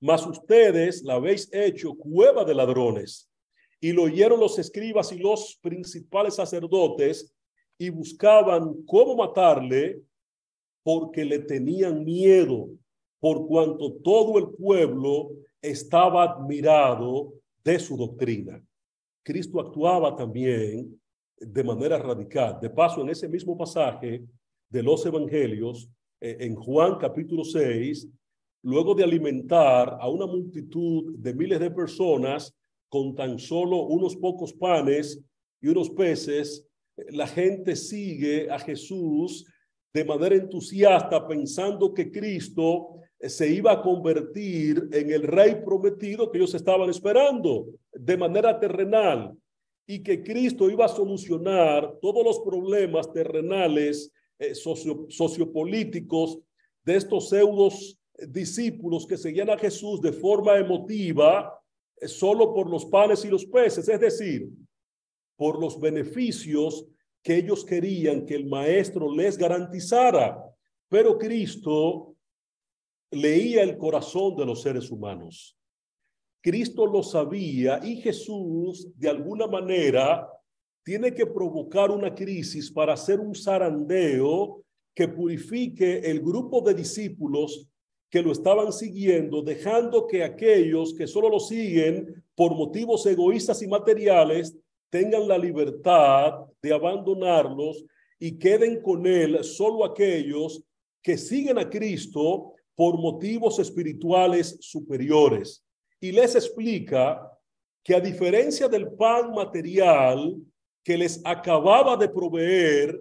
mas 0.00 0.26
ustedes 0.26 1.02
la 1.02 1.14
habéis 1.14 1.52
hecho 1.52 1.94
cueva 1.96 2.44
de 2.44 2.54
ladrones. 2.54 3.30
Y 3.80 3.92
lo 3.92 4.04
oyeron 4.04 4.40
los 4.40 4.58
escribas 4.58 5.12
y 5.12 5.18
los 5.18 5.58
principales 5.60 6.36
sacerdotes 6.36 7.34
y 7.78 7.90
buscaban 7.90 8.84
cómo 8.86 9.16
matarle 9.16 10.00
porque 10.82 11.24
le 11.24 11.40
tenían 11.40 12.04
miedo, 12.04 12.68
por 13.20 13.46
cuanto 13.46 13.94
todo 13.94 14.38
el 14.38 14.50
pueblo 14.50 15.32
estaba 15.60 16.22
admirado 16.22 17.34
de 17.64 17.78
su 17.78 17.96
doctrina. 17.96 18.62
Cristo 19.22 19.60
actuaba 19.60 20.14
también 20.14 21.00
de 21.38 21.64
manera 21.64 21.98
radical. 21.98 22.58
De 22.60 22.70
paso, 22.70 23.02
en 23.02 23.10
ese 23.10 23.28
mismo 23.28 23.56
pasaje 23.56 24.24
de 24.68 24.82
los 24.82 25.04
evangelios, 25.06 25.88
eh, 26.20 26.36
en 26.40 26.54
Juan 26.54 26.98
capítulo 26.98 27.44
6, 27.44 28.08
luego 28.62 28.94
de 28.94 29.04
alimentar 29.04 29.98
a 30.00 30.08
una 30.08 30.26
multitud 30.26 31.14
de 31.18 31.34
miles 31.34 31.60
de 31.60 31.70
personas 31.70 32.54
con 32.88 33.14
tan 33.14 33.38
solo 33.38 33.82
unos 33.82 34.16
pocos 34.16 34.52
panes 34.52 35.22
y 35.60 35.68
unos 35.68 35.90
peces, 35.90 36.66
la 37.10 37.26
gente 37.26 37.76
sigue 37.76 38.50
a 38.50 38.58
Jesús 38.58 39.44
de 39.92 40.04
manera 40.04 40.34
entusiasta 40.34 41.26
pensando 41.26 41.92
que 41.92 42.10
Cristo 42.10 43.00
eh, 43.18 43.28
se 43.28 43.48
iba 43.50 43.72
a 43.72 43.82
convertir 43.82 44.88
en 44.92 45.10
el 45.10 45.22
rey 45.22 45.62
prometido 45.64 46.30
que 46.30 46.38
ellos 46.38 46.54
estaban 46.54 46.90
esperando 46.90 47.66
de 47.92 48.16
manera 48.16 48.58
terrenal. 48.58 49.36
Y 49.86 50.02
que 50.02 50.22
Cristo 50.22 50.68
iba 50.68 50.86
a 50.86 50.88
solucionar 50.88 51.98
todos 52.00 52.24
los 52.24 52.40
problemas 52.40 53.12
terrenales, 53.12 54.12
eh, 54.38 54.54
sociopolíticos 54.54 56.38
de 56.84 56.96
estos 56.96 57.28
pseudos 57.28 57.98
discípulos 58.28 59.06
que 59.06 59.16
seguían 59.16 59.50
a 59.50 59.58
Jesús 59.58 60.00
de 60.00 60.12
forma 60.12 60.56
emotiva 60.56 61.60
eh, 62.00 62.08
solo 62.08 62.52
por 62.52 62.68
los 62.68 62.84
panes 62.86 63.24
y 63.24 63.28
los 63.28 63.46
peces, 63.46 63.88
es 63.88 64.00
decir, 64.00 64.48
por 65.36 65.60
los 65.60 65.78
beneficios 65.78 66.86
que 67.22 67.36
ellos 67.36 67.64
querían 67.64 68.24
que 68.24 68.34
el 68.34 68.46
maestro 68.46 69.14
les 69.14 69.36
garantizara. 69.36 70.42
Pero 70.88 71.18
Cristo 71.18 72.14
leía 73.10 73.62
el 73.62 73.76
corazón 73.76 74.36
de 74.36 74.46
los 74.46 74.62
seres 74.62 74.90
humanos. 74.90 75.56
Cristo 76.46 76.86
lo 76.86 77.02
sabía 77.02 77.80
y 77.82 77.96
Jesús, 77.96 78.96
de 78.96 79.08
alguna 79.08 79.48
manera, 79.48 80.30
tiene 80.84 81.12
que 81.12 81.26
provocar 81.26 81.90
una 81.90 82.14
crisis 82.14 82.70
para 82.70 82.92
hacer 82.92 83.18
un 83.18 83.34
zarandeo 83.34 84.62
que 84.94 85.08
purifique 85.08 86.08
el 86.08 86.20
grupo 86.20 86.60
de 86.60 86.74
discípulos 86.74 87.66
que 88.08 88.22
lo 88.22 88.30
estaban 88.30 88.72
siguiendo, 88.72 89.42
dejando 89.42 90.06
que 90.06 90.22
aquellos 90.22 90.94
que 90.94 91.08
solo 91.08 91.28
lo 91.30 91.40
siguen 91.40 92.22
por 92.36 92.54
motivos 92.54 93.04
egoístas 93.06 93.60
y 93.62 93.66
materiales 93.66 94.56
tengan 94.88 95.26
la 95.26 95.38
libertad 95.38 96.46
de 96.62 96.72
abandonarlos 96.72 97.84
y 98.20 98.38
queden 98.38 98.82
con 98.82 99.04
él 99.04 99.42
solo 99.42 99.84
aquellos 99.84 100.62
que 101.02 101.18
siguen 101.18 101.58
a 101.58 101.68
Cristo 101.68 102.52
por 102.76 102.96
motivos 103.00 103.58
espirituales 103.58 104.58
superiores. 104.60 105.65
Y 106.00 106.12
les 106.12 106.34
explica 106.34 107.32
que 107.82 107.94
a 107.94 108.00
diferencia 108.00 108.68
del 108.68 108.92
pan 108.92 109.32
material 109.32 110.36
que 110.82 110.96
les 110.96 111.20
acababa 111.24 111.96
de 111.96 112.08
proveer, 112.08 113.00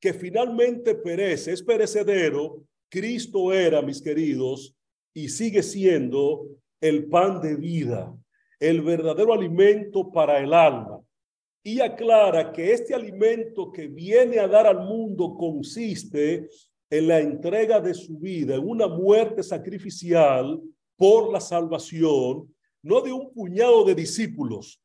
que 0.00 0.12
finalmente 0.12 0.94
perece, 0.94 1.52
es 1.52 1.62
perecedero, 1.62 2.64
Cristo 2.88 3.52
era, 3.52 3.82
mis 3.82 4.00
queridos, 4.00 4.74
y 5.14 5.28
sigue 5.28 5.62
siendo 5.62 6.46
el 6.80 7.06
pan 7.06 7.40
de 7.40 7.56
vida, 7.56 8.16
el 8.58 8.82
verdadero 8.82 9.32
alimento 9.32 10.10
para 10.10 10.38
el 10.38 10.52
alma. 10.54 11.00
Y 11.62 11.80
aclara 11.80 12.52
que 12.52 12.72
este 12.72 12.94
alimento 12.94 13.70
que 13.70 13.86
viene 13.86 14.38
a 14.38 14.48
dar 14.48 14.66
al 14.66 14.78
mundo 14.78 15.34
consiste 15.34 16.48
en 16.88 17.08
la 17.08 17.20
entrega 17.20 17.80
de 17.80 17.94
su 17.94 18.18
vida, 18.18 18.54
en 18.54 18.66
una 18.66 18.88
muerte 18.88 19.42
sacrificial 19.42 20.60
por 21.00 21.32
la 21.32 21.40
salvación, 21.40 22.54
no 22.82 23.00
de 23.00 23.10
un 23.10 23.32
puñado 23.32 23.84
de 23.84 23.94
discípulos, 23.94 24.82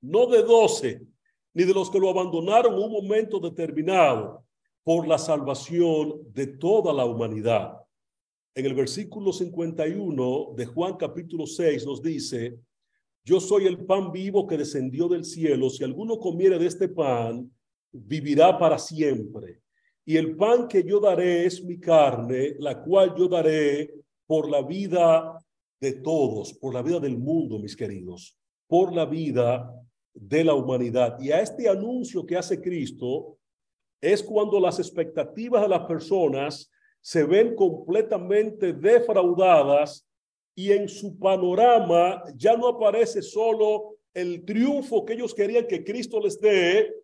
no 0.00 0.26
de 0.26 0.42
doce, 0.42 1.06
ni 1.54 1.62
de 1.62 1.72
los 1.72 1.88
que 1.88 2.00
lo 2.00 2.10
abandonaron 2.10 2.74
un 2.74 2.90
momento 2.90 3.38
determinado, 3.38 4.44
por 4.82 5.06
la 5.06 5.18
salvación 5.18 6.20
de 6.32 6.48
toda 6.48 6.92
la 6.92 7.04
humanidad. 7.04 7.76
En 8.56 8.66
el 8.66 8.74
versículo 8.74 9.32
51 9.32 10.54
de 10.56 10.66
Juan 10.66 10.96
capítulo 10.96 11.46
6 11.46 11.86
nos 11.86 12.02
dice, 12.02 12.58
yo 13.24 13.38
soy 13.38 13.66
el 13.66 13.84
pan 13.84 14.10
vivo 14.10 14.48
que 14.48 14.58
descendió 14.58 15.06
del 15.06 15.24
cielo, 15.24 15.70
si 15.70 15.84
alguno 15.84 16.18
comiere 16.18 16.58
de 16.58 16.66
este 16.66 16.88
pan, 16.88 17.48
vivirá 17.92 18.58
para 18.58 18.80
siempre. 18.80 19.60
Y 20.04 20.16
el 20.16 20.34
pan 20.34 20.66
que 20.66 20.82
yo 20.82 20.98
daré 20.98 21.46
es 21.46 21.62
mi 21.62 21.78
carne, 21.78 22.56
la 22.58 22.82
cual 22.82 23.14
yo 23.16 23.28
daré 23.28 23.94
por 24.26 24.50
la 24.50 24.62
vida 24.62 25.38
de 25.82 25.94
todos, 25.94 26.54
por 26.54 26.72
la 26.72 26.80
vida 26.80 27.00
del 27.00 27.18
mundo, 27.18 27.58
mis 27.58 27.76
queridos, 27.76 28.38
por 28.68 28.94
la 28.94 29.04
vida 29.04 29.74
de 30.14 30.44
la 30.44 30.54
humanidad. 30.54 31.18
Y 31.20 31.32
a 31.32 31.40
este 31.40 31.68
anuncio 31.68 32.24
que 32.24 32.36
hace 32.36 32.60
Cristo, 32.60 33.36
es 34.00 34.22
cuando 34.22 34.60
las 34.60 34.78
expectativas 34.78 35.62
de 35.62 35.68
las 35.68 35.86
personas 35.86 36.70
se 37.00 37.24
ven 37.24 37.56
completamente 37.56 38.72
defraudadas 38.72 40.08
y 40.54 40.70
en 40.70 40.88
su 40.88 41.18
panorama 41.18 42.22
ya 42.36 42.56
no 42.56 42.68
aparece 42.68 43.20
solo 43.20 43.96
el 44.14 44.44
triunfo 44.44 45.04
que 45.04 45.14
ellos 45.14 45.34
querían 45.34 45.66
que 45.66 45.82
Cristo 45.82 46.20
les 46.20 46.40
dé 46.40 46.94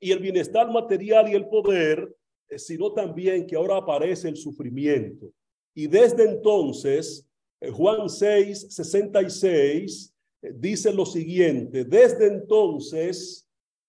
y 0.00 0.10
el 0.10 0.18
bienestar 0.18 0.68
material 0.68 1.28
y 1.30 1.36
el 1.36 1.46
poder, 1.46 2.12
eh, 2.48 2.58
sino 2.58 2.92
también 2.92 3.46
que 3.46 3.54
ahora 3.54 3.76
aparece 3.76 4.28
el 4.28 4.36
sufrimiento. 4.36 5.30
Y 5.74 5.86
desde 5.86 6.24
entonces, 6.24 7.26
Juan 7.72 8.08
6, 8.08 8.66
66 8.70 10.14
eh, 10.42 10.52
dice 10.54 10.92
lo 10.92 11.06
siguiente, 11.06 11.84
desde 11.84 12.26
entonces 12.26 13.48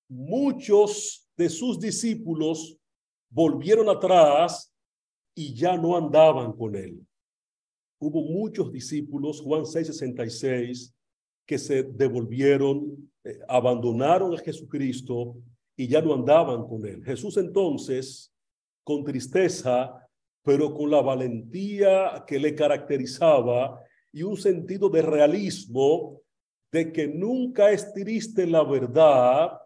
muchos 0.10 1.28
de 1.36 1.50
sus 1.50 1.80
discípulos 1.80 2.78
volvieron 3.30 3.90
atrás 3.90 4.74
y 5.36 5.54
ya 5.54 5.78
no 5.78 5.96
andaban 5.96 6.54
con 6.54 6.76
él. 6.76 7.06
Hubo 8.00 8.22
muchos 8.22 8.72
discípulos, 8.72 9.42
Juan 9.42 9.66
6:66, 9.66 10.94
que 11.46 11.58
se 11.58 11.84
devolvieron, 11.84 13.12
eh, 13.24 13.40
abandonaron 13.48 14.34
a 14.34 14.38
Jesucristo 14.38 15.38
y 15.76 15.88
ya 15.88 16.02
no 16.02 16.14
andaban 16.14 16.68
con 16.68 16.86
él. 16.86 17.04
Jesús 17.04 17.38
entonces, 17.38 18.34
con 18.84 19.04
tristeza, 19.04 20.07
pero 20.48 20.74
con 20.74 20.90
la 20.90 21.02
valentía 21.02 22.24
que 22.26 22.40
le 22.40 22.56
caracterizaba 22.56 23.84
y 24.14 24.24
un 24.24 24.38
sentido 24.38 24.88
de 24.88 25.02
realismo, 25.02 26.22
de 26.72 26.94
que 26.94 27.06
nunca 27.06 27.70
es 27.70 27.92
triste 27.94 28.48
la 28.48 28.64
verdad, 28.64 29.60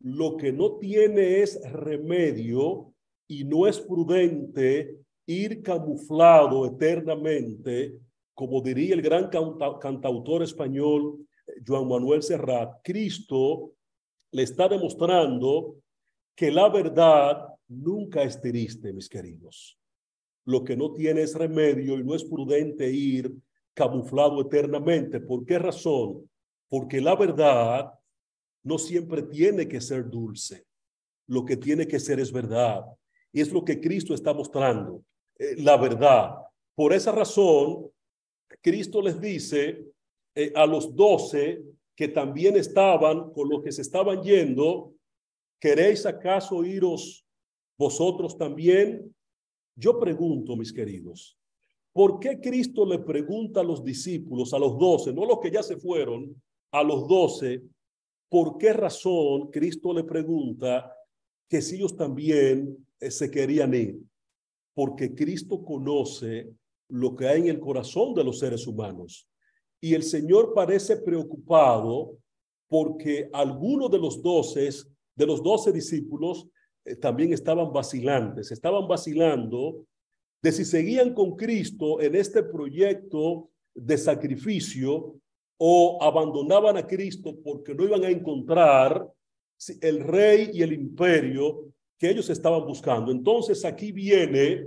lo 0.00 0.38
que 0.38 0.50
no 0.50 0.78
tiene 0.78 1.42
es 1.42 1.60
remedio 1.70 2.94
y 3.28 3.44
no 3.44 3.66
es 3.66 3.78
prudente 3.78 4.96
ir 5.26 5.62
camuflado 5.62 6.64
eternamente, 6.64 7.92
como 8.32 8.62
diría 8.62 8.94
el 8.94 9.02
gran 9.02 9.28
cantautor 9.28 10.42
español 10.42 11.18
Juan 11.66 11.86
Manuel 11.86 12.22
Serrat, 12.22 12.78
Cristo 12.82 13.72
le 14.32 14.44
está 14.44 14.68
demostrando 14.68 15.76
que 16.34 16.50
la 16.50 16.70
verdad 16.70 17.46
nunca 17.68 18.22
es 18.22 18.40
triste, 18.40 18.90
mis 18.90 19.10
queridos. 19.10 19.78
Lo 20.44 20.62
que 20.62 20.76
no 20.76 20.92
tiene 20.92 21.22
es 21.22 21.34
remedio 21.34 21.98
y 21.98 22.04
no 22.04 22.14
es 22.14 22.24
prudente 22.24 22.90
ir 22.90 23.34
camuflado 23.72 24.40
eternamente. 24.40 25.20
¿Por 25.20 25.44
qué 25.44 25.58
razón? 25.58 26.28
Porque 26.68 27.00
la 27.00 27.16
verdad 27.16 27.92
no 28.62 28.78
siempre 28.78 29.22
tiene 29.22 29.68
que 29.68 29.80
ser 29.80 30.08
dulce. 30.08 30.64
Lo 31.26 31.44
que 31.44 31.56
tiene 31.56 31.86
que 31.86 31.98
ser 31.98 32.20
es 32.20 32.30
verdad. 32.32 32.84
Y 33.32 33.40
es 33.40 33.52
lo 33.52 33.64
que 33.64 33.80
Cristo 33.80 34.14
está 34.14 34.32
mostrando, 34.32 35.02
eh, 35.38 35.56
la 35.58 35.76
verdad. 35.76 36.36
Por 36.74 36.92
esa 36.92 37.12
razón, 37.12 37.90
Cristo 38.60 39.02
les 39.02 39.20
dice 39.20 39.84
eh, 40.34 40.52
a 40.54 40.66
los 40.66 40.94
doce 40.94 41.62
que 41.94 42.08
también 42.08 42.56
estaban 42.56 43.32
con 43.32 43.48
los 43.48 43.62
que 43.62 43.72
se 43.72 43.82
estaban 43.82 44.22
yendo, 44.22 44.94
¿queréis 45.60 46.04
acaso 46.06 46.64
iros 46.64 47.24
vosotros 47.78 48.36
también? 48.36 49.13
Yo 49.76 49.98
pregunto, 49.98 50.56
mis 50.56 50.72
queridos, 50.72 51.38
¿por 51.92 52.18
qué 52.20 52.40
Cristo 52.40 52.86
le 52.86 52.98
pregunta 52.98 53.60
a 53.60 53.64
los 53.64 53.84
discípulos, 53.84 54.52
a 54.54 54.58
los 54.58 54.78
doce, 54.78 55.12
no 55.12 55.24
los 55.24 55.40
que 55.40 55.50
ya 55.50 55.62
se 55.62 55.76
fueron, 55.76 56.40
a 56.70 56.82
los 56.82 57.08
doce, 57.08 57.62
¿Por 58.34 58.58
qué 58.58 58.72
razón 58.72 59.48
Cristo 59.52 59.94
le 59.94 60.02
pregunta 60.02 60.92
que 61.48 61.62
si 61.62 61.76
ellos 61.76 61.96
también 61.96 62.84
eh, 62.98 63.08
se 63.08 63.30
querían 63.30 63.72
ir? 63.74 63.96
Porque 64.74 65.14
Cristo 65.14 65.64
conoce 65.64 66.50
lo 66.88 67.14
que 67.14 67.28
hay 67.28 67.42
en 67.42 67.46
el 67.46 67.60
corazón 67.60 68.12
de 68.12 68.24
los 68.24 68.40
seres 68.40 68.66
humanos. 68.66 69.28
Y 69.80 69.94
el 69.94 70.02
Señor 70.02 70.52
parece 70.52 70.96
preocupado 70.96 72.18
porque 72.68 73.30
algunos 73.32 73.88
de 73.88 73.98
los 73.98 74.20
doce, 74.20 74.68
de 75.14 75.26
los 75.26 75.40
doce 75.40 75.70
discípulos, 75.70 76.48
también 77.00 77.32
estaban 77.32 77.72
vacilantes, 77.72 78.50
estaban 78.50 78.86
vacilando 78.86 79.86
de 80.42 80.52
si 80.52 80.64
seguían 80.64 81.14
con 81.14 81.36
Cristo 81.36 82.00
en 82.00 82.14
este 82.14 82.42
proyecto 82.42 83.50
de 83.74 83.96
sacrificio 83.96 85.16
o 85.56 85.98
abandonaban 86.02 86.76
a 86.76 86.86
Cristo 86.86 87.36
porque 87.42 87.74
no 87.74 87.84
iban 87.84 88.04
a 88.04 88.10
encontrar 88.10 89.08
el 89.80 90.00
rey 90.00 90.50
y 90.52 90.62
el 90.62 90.72
imperio 90.72 91.72
que 91.98 92.10
ellos 92.10 92.28
estaban 92.28 92.66
buscando. 92.66 93.10
Entonces 93.10 93.64
aquí 93.64 93.92
viene 93.92 94.66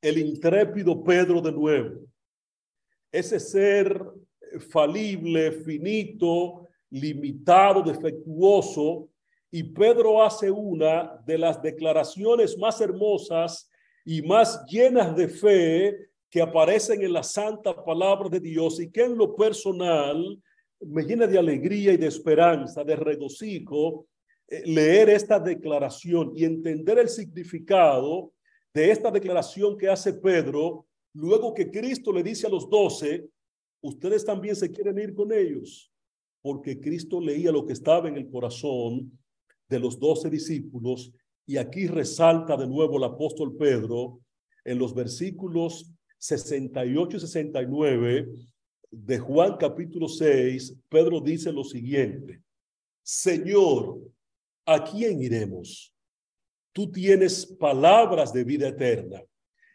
el 0.00 0.18
intrépido 0.18 1.02
Pedro 1.02 1.40
de 1.40 1.52
nuevo, 1.52 2.00
ese 3.10 3.40
ser 3.40 4.02
falible, 4.70 5.52
finito, 5.52 6.68
limitado, 6.90 7.82
defectuoso, 7.82 9.08
y 9.56 9.62
Pedro 9.62 10.20
hace 10.20 10.50
una 10.50 11.22
de 11.24 11.38
las 11.38 11.62
declaraciones 11.62 12.58
más 12.58 12.80
hermosas 12.80 13.70
y 14.04 14.20
más 14.20 14.66
llenas 14.66 15.14
de 15.14 15.28
fe 15.28 15.96
que 16.28 16.42
aparecen 16.42 17.02
en 17.02 17.12
la 17.12 17.22
santa 17.22 17.84
palabra 17.84 18.28
de 18.28 18.40
Dios 18.40 18.80
y 18.80 18.90
que 18.90 19.04
en 19.04 19.16
lo 19.16 19.36
personal 19.36 20.42
me 20.80 21.04
llena 21.04 21.28
de 21.28 21.38
alegría 21.38 21.92
y 21.92 21.96
de 21.96 22.08
esperanza, 22.08 22.82
de 22.82 22.96
regocijo, 22.96 24.08
eh, 24.48 24.64
leer 24.66 25.10
esta 25.10 25.38
declaración 25.38 26.32
y 26.34 26.44
entender 26.44 26.98
el 26.98 27.08
significado 27.08 28.32
de 28.74 28.90
esta 28.90 29.12
declaración 29.12 29.78
que 29.78 29.88
hace 29.88 30.14
Pedro, 30.14 30.84
luego 31.12 31.54
que 31.54 31.70
Cristo 31.70 32.12
le 32.12 32.24
dice 32.24 32.48
a 32.48 32.50
los 32.50 32.68
doce, 32.68 33.28
ustedes 33.82 34.24
también 34.24 34.56
se 34.56 34.72
quieren 34.72 34.98
ir 34.98 35.14
con 35.14 35.32
ellos, 35.32 35.92
porque 36.42 36.80
Cristo 36.80 37.20
leía 37.20 37.52
lo 37.52 37.64
que 37.64 37.74
estaba 37.74 38.08
en 38.08 38.16
el 38.16 38.28
corazón 38.28 39.16
de 39.68 39.78
los 39.78 39.98
doce 39.98 40.30
discípulos 40.30 41.12
y 41.46 41.56
aquí 41.56 41.86
resalta 41.86 42.56
de 42.56 42.66
nuevo 42.66 42.96
el 42.96 43.04
apóstol 43.04 43.56
Pedro 43.56 44.20
en 44.64 44.78
los 44.78 44.94
versículos 44.94 45.90
68 46.18 47.16
y 47.16 47.20
69 47.20 48.28
de 48.90 49.18
Juan 49.18 49.56
capítulo 49.58 50.08
6, 50.08 50.76
Pedro 50.88 51.20
dice 51.20 51.52
lo 51.52 51.64
siguiente, 51.64 52.40
Señor, 53.02 54.00
¿a 54.64 54.82
quién 54.84 55.20
iremos? 55.20 55.92
Tú 56.72 56.90
tienes 56.90 57.44
palabras 57.44 58.32
de 58.32 58.44
vida 58.44 58.68
eterna 58.68 59.22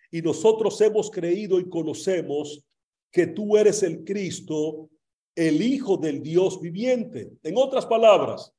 y 0.10 0.22
nosotros 0.22 0.80
hemos 0.82 1.12
creído 1.12 1.60
y 1.60 1.70
conocemos 1.70 2.66
que 3.12 3.28
tú 3.28 3.58
eres 3.58 3.84
el 3.84 4.04
Cristo, 4.04 4.90
el 5.36 5.62
Hijo 5.62 5.98
del 5.98 6.22
Dios 6.22 6.60
viviente. 6.60 7.32
En 7.44 7.58
otras 7.58 7.86
palabras, 7.86 8.54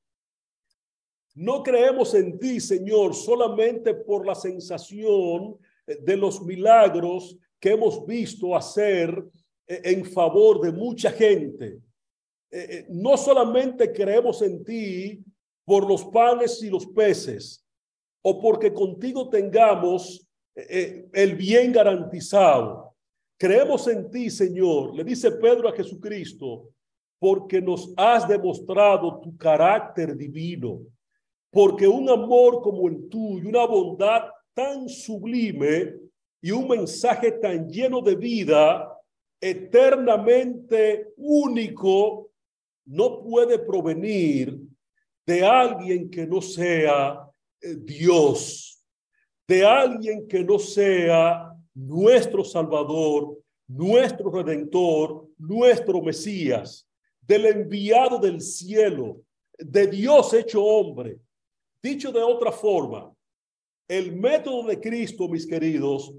no 1.34 1.62
creemos 1.62 2.14
en 2.14 2.38
ti, 2.38 2.60
Señor, 2.60 3.14
solamente 3.14 3.94
por 3.94 4.26
la 4.26 4.34
sensación 4.34 5.56
de 5.86 6.16
los 6.16 6.42
milagros 6.42 7.36
que 7.58 7.72
hemos 7.72 8.04
visto 8.06 8.56
hacer 8.56 9.24
eh, 9.66 9.80
en 9.84 10.04
favor 10.04 10.60
de 10.60 10.72
mucha 10.72 11.10
gente. 11.10 11.78
Eh, 12.50 12.66
eh, 12.70 12.86
no 12.88 13.16
solamente 13.16 13.92
creemos 13.92 14.42
en 14.42 14.64
ti 14.64 15.22
por 15.64 15.86
los 15.86 16.04
panes 16.06 16.62
y 16.62 16.70
los 16.70 16.86
peces, 16.86 17.64
o 18.22 18.40
porque 18.40 18.72
contigo 18.72 19.28
tengamos 19.28 20.26
el 20.52 21.36
bien 21.36 21.72
garantizado. 21.72 22.94
Creemos 23.38 23.86
en 23.86 24.10
ti, 24.10 24.28
Señor, 24.28 24.94
le 24.94 25.04
dice 25.04 25.30
Pedro 25.30 25.68
a 25.68 25.72
Jesucristo, 25.72 26.70
porque 27.18 27.62
nos 27.62 27.94
has 27.96 28.26
demostrado 28.26 29.20
tu 29.20 29.36
carácter 29.38 30.16
divino, 30.16 30.80
porque 31.50 31.86
un 31.86 32.08
amor 32.08 32.62
como 32.62 32.88
el 32.88 33.08
tuyo, 33.08 33.48
una 33.48 33.66
bondad 33.66 34.22
tan 34.54 34.88
sublime 34.88 35.94
y 36.40 36.50
un 36.52 36.68
mensaje 36.68 37.32
tan 37.32 37.68
lleno 37.68 38.00
de 38.00 38.14
vida, 38.14 38.96
eternamente 39.40 41.12
único, 41.16 42.30
no 42.86 43.22
puede 43.22 43.58
provenir 43.58 44.58
de 45.26 45.44
alguien 45.44 46.10
que 46.10 46.26
no 46.26 46.40
sea 46.40 47.28
eh, 47.60 47.76
Dios, 47.76 48.84
de 49.46 49.64
alguien 49.64 50.26
que 50.26 50.42
no 50.44 50.58
sea 50.58 51.52
nuestro 51.74 52.44
Salvador, 52.44 53.38
nuestro 53.66 54.30
Redentor, 54.30 55.28
nuestro 55.38 56.02
Mesías, 56.02 56.86
del 57.20 57.46
enviado 57.46 58.18
del 58.18 58.40
cielo, 58.40 59.22
de 59.58 59.86
Dios 59.86 60.34
hecho 60.34 60.64
hombre. 60.64 61.18
Dicho 61.82 62.12
de 62.12 62.22
otra 62.22 62.52
forma, 62.52 63.14
el 63.88 64.14
método 64.14 64.68
de 64.68 64.78
Cristo, 64.78 65.28
mis 65.28 65.46
queridos, 65.46 66.14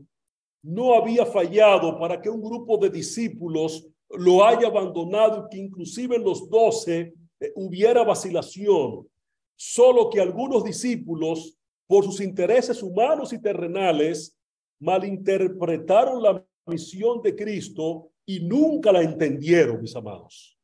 no 0.63 0.93
había 0.93 1.25
fallado 1.25 1.97
para 1.99 2.21
que 2.21 2.29
un 2.29 2.41
grupo 2.41 2.77
de 2.77 2.89
discípulos 2.89 3.87
lo 4.09 4.45
haya 4.45 4.67
abandonado 4.67 5.45
y 5.45 5.49
que 5.49 5.57
inclusive 5.57 6.15
en 6.15 6.23
los 6.23 6.49
doce 6.49 7.13
eh, 7.39 7.51
hubiera 7.55 8.03
vacilación, 8.03 9.07
solo 9.55 10.09
que 10.09 10.19
algunos 10.19 10.63
discípulos, 10.63 11.57
por 11.87 12.03
sus 12.05 12.21
intereses 12.21 12.81
humanos 12.81 13.33
y 13.33 13.41
terrenales, 13.41 14.37
malinterpretaron 14.79 16.21
la 16.21 16.45
misión 16.65 17.21
de 17.21 17.35
Cristo 17.35 18.11
y 18.25 18.39
nunca 18.39 18.91
la 18.91 19.01
entendieron, 19.01 19.81
mis 19.81 19.95
amados. 19.95 20.57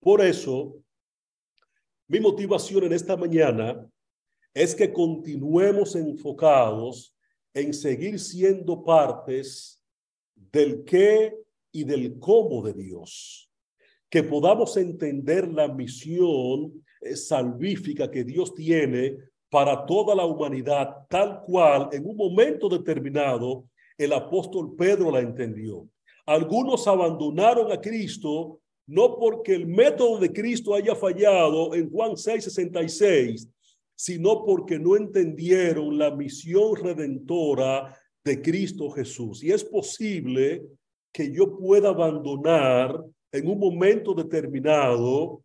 Por 0.00 0.20
eso, 0.20 0.76
mi 2.08 2.20
motivación 2.20 2.84
en 2.84 2.92
esta 2.92 3.16
mañana 3.16 3.88
es 4.54 4.74
que 4.74 4.92
continuemos 4.92 5.96
enfocados 5.96 7.16
en 7.54 7.72
seguir 7.72 8.18
siendo 8.18 8.82
partes 8.82 9.82
del 10.34 10.84
qué 10.84 11.34
y 11.70 11.84
del 11.84 12.18
cómo 12.18 12.62
de 12.62 12.74
Dios. 12.74 13.50
Que 14.10 14.22
podamos 14.22 14.76
entender 14.76 15.50
la 15.52 15.68
misión 15.68 16.84
eh, 17.00 17.16
salvífica 17.16 18.10
que 18.10 18.24
Dios 18.24 18.54
tiene 18.54 19.16
para 19.48 19.84
toda 19.86 20.14
la 20.14 20.24
humanidad, 20.24 21.06
tal 21.08 21.42
cual 21.42 21.88
en 21.92 22.06
un 22.06 22.16
momento 22.16 22.68
determinado 22.68 23.64
el 23.96 24.12
apóstol 24.12 24.74
Pedro 24.76 25.10
la 25.10 25.20
entendió. 25.20 25.86
Algunos 26.26 26.86
abandonaron 26.86 27.70
a 27.72 27.80
Cristo 27.80 28.60
no 28.86 29.16
porque 29.18 29.54
el 29.54 29.66
método 29.66 30.18
de 30.18 30.32
Cristo 30.32 30.74
haya 30.74 30.94
fallado 30.94 31.74
en 31.74 31.90
Juan 31.90 32.16
6, 32.16 32.44
66, 32.44 33.48
sino 33.94 34.44
porque 34.44 34.78
no 34.78 34.96
entendieron 34.96 35.98
la 35.98 36.14
misión 36.14 36.76
redentora 36.76 37.96
de 38.24 38.40
Cristo 38.42 38.90
Jesús. 38.90 39.42
Y 39.42 39.52
es 39.52 39.64
posible 39.64 40.64
que 41.12 41.32
yo 41.32 41.56
pueda 41.56 41.90
abandonar 41.90 43.04
en 43.30 43.48
un 43.48 43.58
momento 43.58 44.14
determinado 44.14 45.42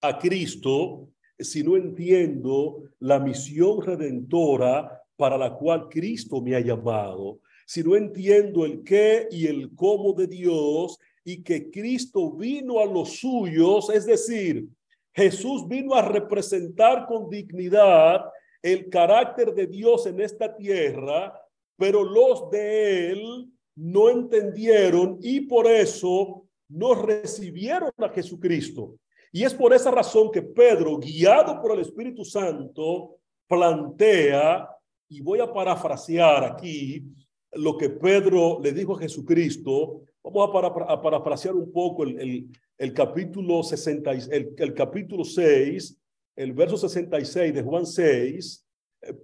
a 0.00 0.18
Cristo 0.18 1.08
si 1.38 1.62
no 1.62 1.76
entiendo 1.76 2.82
la 3.00 3.18
misión 3.18 3.82
redentora 3.82 5.02
para 5.16 5.36
la 5.36 5.54
cual 5.54 5.88
Cristo 5.88 6.40
me 6.40 6.54
ha 6.54 6.60
llamado, 6.60 7.40
si 7.66 7.82
no 7.82 7.96
entiendo 7.96 8.64
el 8.64 8.82
qué 8.82 9.28
y 9.30 9.46
el 9.46 9.74
cómo 9.74 10.12
de 10.12 10.26
Dios 10.26 10.98
y 11.24 11.42
que 11.42 11.70
Cristo 11.70 12.32
vino 12.32 12.80
a 12.80 12.86
los 12.86 13.18
suyos, 13.18 13.90
es 13.90 14.06
decir, 14.06 14.68
Jesús 15.14 15.66
vino 15.68 15.94
a 15.94 16.02
representar 16.02 17.06
con 17.06 17.30
dignidad 17.30 18.24
el 18.60 18.88
carácter 18.88 19.54
de 19.54 19.66
Dios 19.66 20.06
en 20.06 20.20
esta 20.20 20.54
tierra, 20.54 21.32
pero 21.76 22.02
los 22.02 22.50
de 22.50 23.12
él 23.12 23.46
no 23.76 24.10
entendieron 24.10 25.18
y 25.20 25.42
por 25.42 25.66
eso 25.66 26.46
no 26.68 26.94
recibieron 26.94 27.92
a 27.98 28.08
Jesucristo. 28.08 28.96
Y 29.30 29.44
es 29.44 29.54
por 29.54 29.72
esa 29.74 29.90
razón 29.90 30.30
que 30.30 30.42
Pedro, 30.42 30.98
guiado 30.98 31.60
por 31.60 31.72
el 31.72 31.80
Espíritu 31.80 32.24
Santo, 32.24 33.16
plantea, 33.46 34.68
y 35.08 35.20
voy 35.20 35.40
a 35.40 35.52
parafrasear 35.52 36.44
aquí 36.44 37.04
lo 37.52 37.76
que 37.76 37.90
Pedro 37.90 38.58
le 38.62 38.72
dijo 38.72 38.96
a 38.96 39.00
Jesucristo, 39.00 40.02
vamos 40.24 40.64
a, 40.88 41.02
parafrasear 41.02 41.54
un 41.54 41.70
poco 41.70 42.04
el, 42.04 42.48
el 42.78 42.94
capítulo 42.94 43.62
60, 43.62 44.10
el, 44.10 44.54
el 44.56 44.74
capítulo 44.74 45.24
6, 45.24 46.00
el 46.36 46.52
verso 46.52 46.76
66 46.76 47.54
de 47.54 47.62
Juan 47.62 47.86
6, 47.86 48.66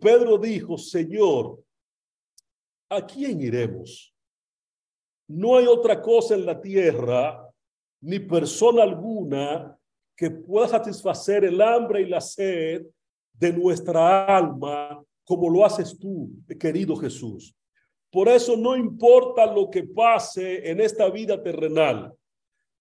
Pedro 0.01 0.39
dijo, 0.39 0.77
Señor, 0.77 1.63
¿a 2.91 3.05
quién 3.07 3.41
iremos? 3.41 4.15
No 5.29 5.57
hay 5.57 5.67
otra 5.67 6.03
cosa 6.03 6.35
en 6.35 6.45
la 6.45 6.61
tierra, 6.61 7.49
ni 8.03 8.19
persona 8.19 8.83
alguna 8.83 9.77
que 10.17 10.31
pueda 10.31 10.69
satisfacer 10.69 11.45
el 11.45 11.61
hambre 11.61 12.03
y 12.03 12.09
la 12.09 12.21
sed 12.21 12.87
de 13.33 13.53
nuestra 13.53 14.25
alma 14.37 15.03
como 15.25 15.49
lo 15.49 15.65
haces 15.65 15.97
tú, 15.97 16.29
querido 16.59 16.97
Jesús. 16.97 17.55
Por 18.11 18.29
eso 18.29 18.57
no 18.57 18.77
importa 18.77 19.47
lo 19.47 19.71
que 19.71 19.85
pase 19.85 20.69
en 20.71 20.81
esta 20.81 21.09
vida 21.11 21.43
terrenal 21.43 22.13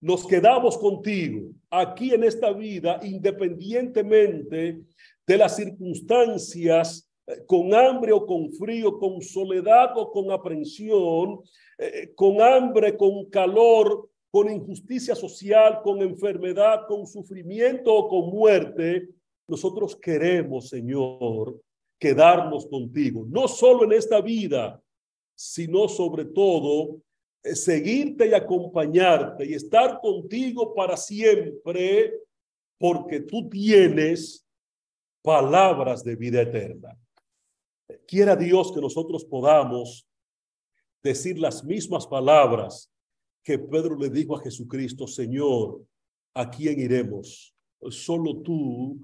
nos 0.01 0.25
quedamos 0.25 0.77
contigo 0.77 1.49
aquí 1.69 2.13
en 2.13 2.23
esta 2.23 2.51
vida, 2.53 2.99
independientemente 3.03 4.81
de 5.27 5.37
las 5.37 5.57
circunstancias, 5.57 7.09
eh, 7.27 7.43
con 7.45 7.73
hambre 7.73 8.13
o 8.13 8.25
con 8.25 8.51
frío, 8.53 8.97
con 8.97 9.21
soledad 9.21 9.97
o 9.97 10.09
con 10.09 10.31
aprensión, 10.31 11.41
eh, 11.77 12.13
con 12.15 12.41
hambre, 12.41 12.95
con 12.95 13.25
calor, 13.25 14.09
con 14.31 14.49
injusticia 14.49 15.15
social, 15.15 15.81
con 15.83 16.01
enfermedad, 16.01 16.85
con 16.87 17.05
sufrimiento 17.05 17.93
o 17.93 18.07
con 18.07 18.29
muerte. 18.29 19.09
Nosotros 19.47 19.95
queremos, 19.95 20.69
Señor, 20.69 21.61
quedarnos 21.99 22.67
contigo, 22.67 23.25
no 23.27 23.47
solo 23.47 23.83
en 23.83 23.91
esta 23.93 24.21
vida, 24.21 24.81
sino 25.41 25.87
sobre 25.87 26.25
todo 26.25 27.01
eh, 27.41 27.55
seguirte 27.55 28.27
y 28.27 28.33
acompañarte 28.33 29.45
y 29.45 29.53
estar 29.53 30.01
contigo 30.01 30.75
para 30.75 30.97
siempre, 30.97 32.13
porque 32.77 33.21
tú 33.21 33.47
tienes 33.47 34.45
palabras 35.21 36.03
de 36.03 36.17
vida 36.17 36.41
eterna. 36.41 36.99
Quiera 38.05 38.35
Dios 38.35 38.73
que 38.73 38.81
nosotros 38.81 39.23
podamos 39.23 40.05
decir 41.01 41.39
las 41.39 41.63
mismas 41.63 42.05
palabras 42.05 42.91
que 43.41 43.57
Pedro 43.57 43.95
le 43.95 44.09
dijo 44.09 44.35
a 44.35 44.41
Jesucristo, 44.41 45.07
Señor, 45.07 45.85
¿a 46.33 46.49
quién 46.49 46.81
iremos? 46.81 47.55
Solo 47.89 48.41
tú 48.41 48.99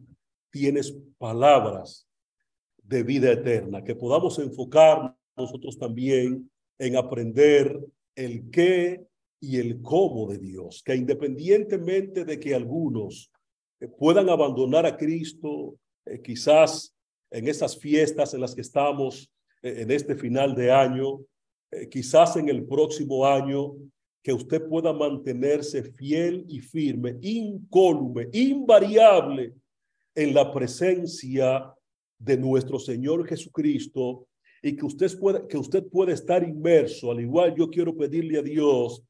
tienes 0.52 0.94
palabras 1.18 2.06
de 2.84 3.04
vida 3.04 3.32
eterna, 3.32 3.82
que 3.82 3.96
podamos 3.96 4.38
enfocar 4.38 5.16
nosotros 5.38 5.78
también 5.78 6.50
en 6.80 6.96
aprender 6.96 7.80
el 8.16 8.50
qué 8.50 9.06
y 9.40 9.58
el 9.58 9.82
cómo 9.82 10.28
de 10.28 10.38
Dios, 10.38 10.82
que 10.84 10.96
independientemente 10.96 12.26
de 12.26 12.40
que 12.40 12.56
algunos 12.56 13.32
eh, 13.80 13.88
puedan 13.88 14.30
abandonar 14.30 14.86
a 14.86 14.98
Cristo, 14.98 15.76
eh, 16.06 16.22
quizás 16.22 16.96
en 17.32 17.48
esas 17.48 17.78
fiestas 17.78 18.34
en 18.34 18.42
las 18.42 18.56
que 18.56 18.62
estamos 18.62 19.30
eh, 19.62 19.82
en 19.82 19.92
este 19.92 20.16
final 20.16 20.56
de 20.56 20.72
año, 20.72 21.20
quizás 21.92 22.38
en 22.38 22.48
el 22.48 22.66
próximo 22.66 23.26
año, 23.26 23.74
que 24.24 24.32
usted 24.32 24.66
pueda 24.66 24.94
mantenerse 24.94 25.84
fiel 25.84 26.46
y 26.48 26.60
firme, 26.60 27.18
incólume, 27.22 28.30
invariable 28.32 29.54
en 30.16 30.34
la 30.34 30.54
presencia 30.54 31.74
de 32.18 32.38
nuestro 32.38 32.80
Señor 32.80 33.28
Jesucristo 33.28 34.26
y 34.66 34.76
que 34.76 34.84
usted 34.84 35.20
pueda, 35.20 35.47
que 35.47 35.59
usted 35.59 35.88
pueda 35.89 36.11
estar 36.11 36.43
inmerso. 36.43 37.11
Al 37.11 37.22
igual 37.22 37.53
yo 37.55 37.70
quiero 37.70 37.95
pedirle 37.95 38.39
a 38.39 38.41
Dios 38.41 39.03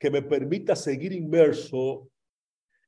que 0.00 0.10
me 0.10 0.20
permita 0.20 0.74
seguir 0.74 1.12
inmerso 1.12 2.10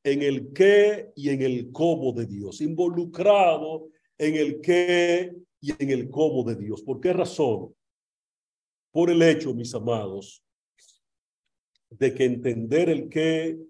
en 0.03 0.23
el 0.23 0.53
qué 0.53 1.13
y 1.15 1.29
en 1.29 1.43
el 1.43 1.71
cómo 1.71 2.13
de 2.13 2.27
Dios, 2.27 2.61
involucrado 2.61 3.91
en 4.19 4.35
el 4.35 4.61
qué 4.61 5.33
y 5.61 5.71
en 5.81 5.91
el 5.91 6.11
cómo 6.11 6.43
de 6.43 6.57
Dios. 6.57 6.83
¿Por 6.83 7.01
qué 7.01 7.13
razón? 7.13 7.73
Por 8.91 9.11
el 9.11 9.23
hecho, 9.23 9.55
mis 9.55 9.73
amados, 9.73 10.43
de 11.89 12.13
que 12.15 12.25
entender 12.25 12.89
el 12.89 13.09
qué 13.09 13.61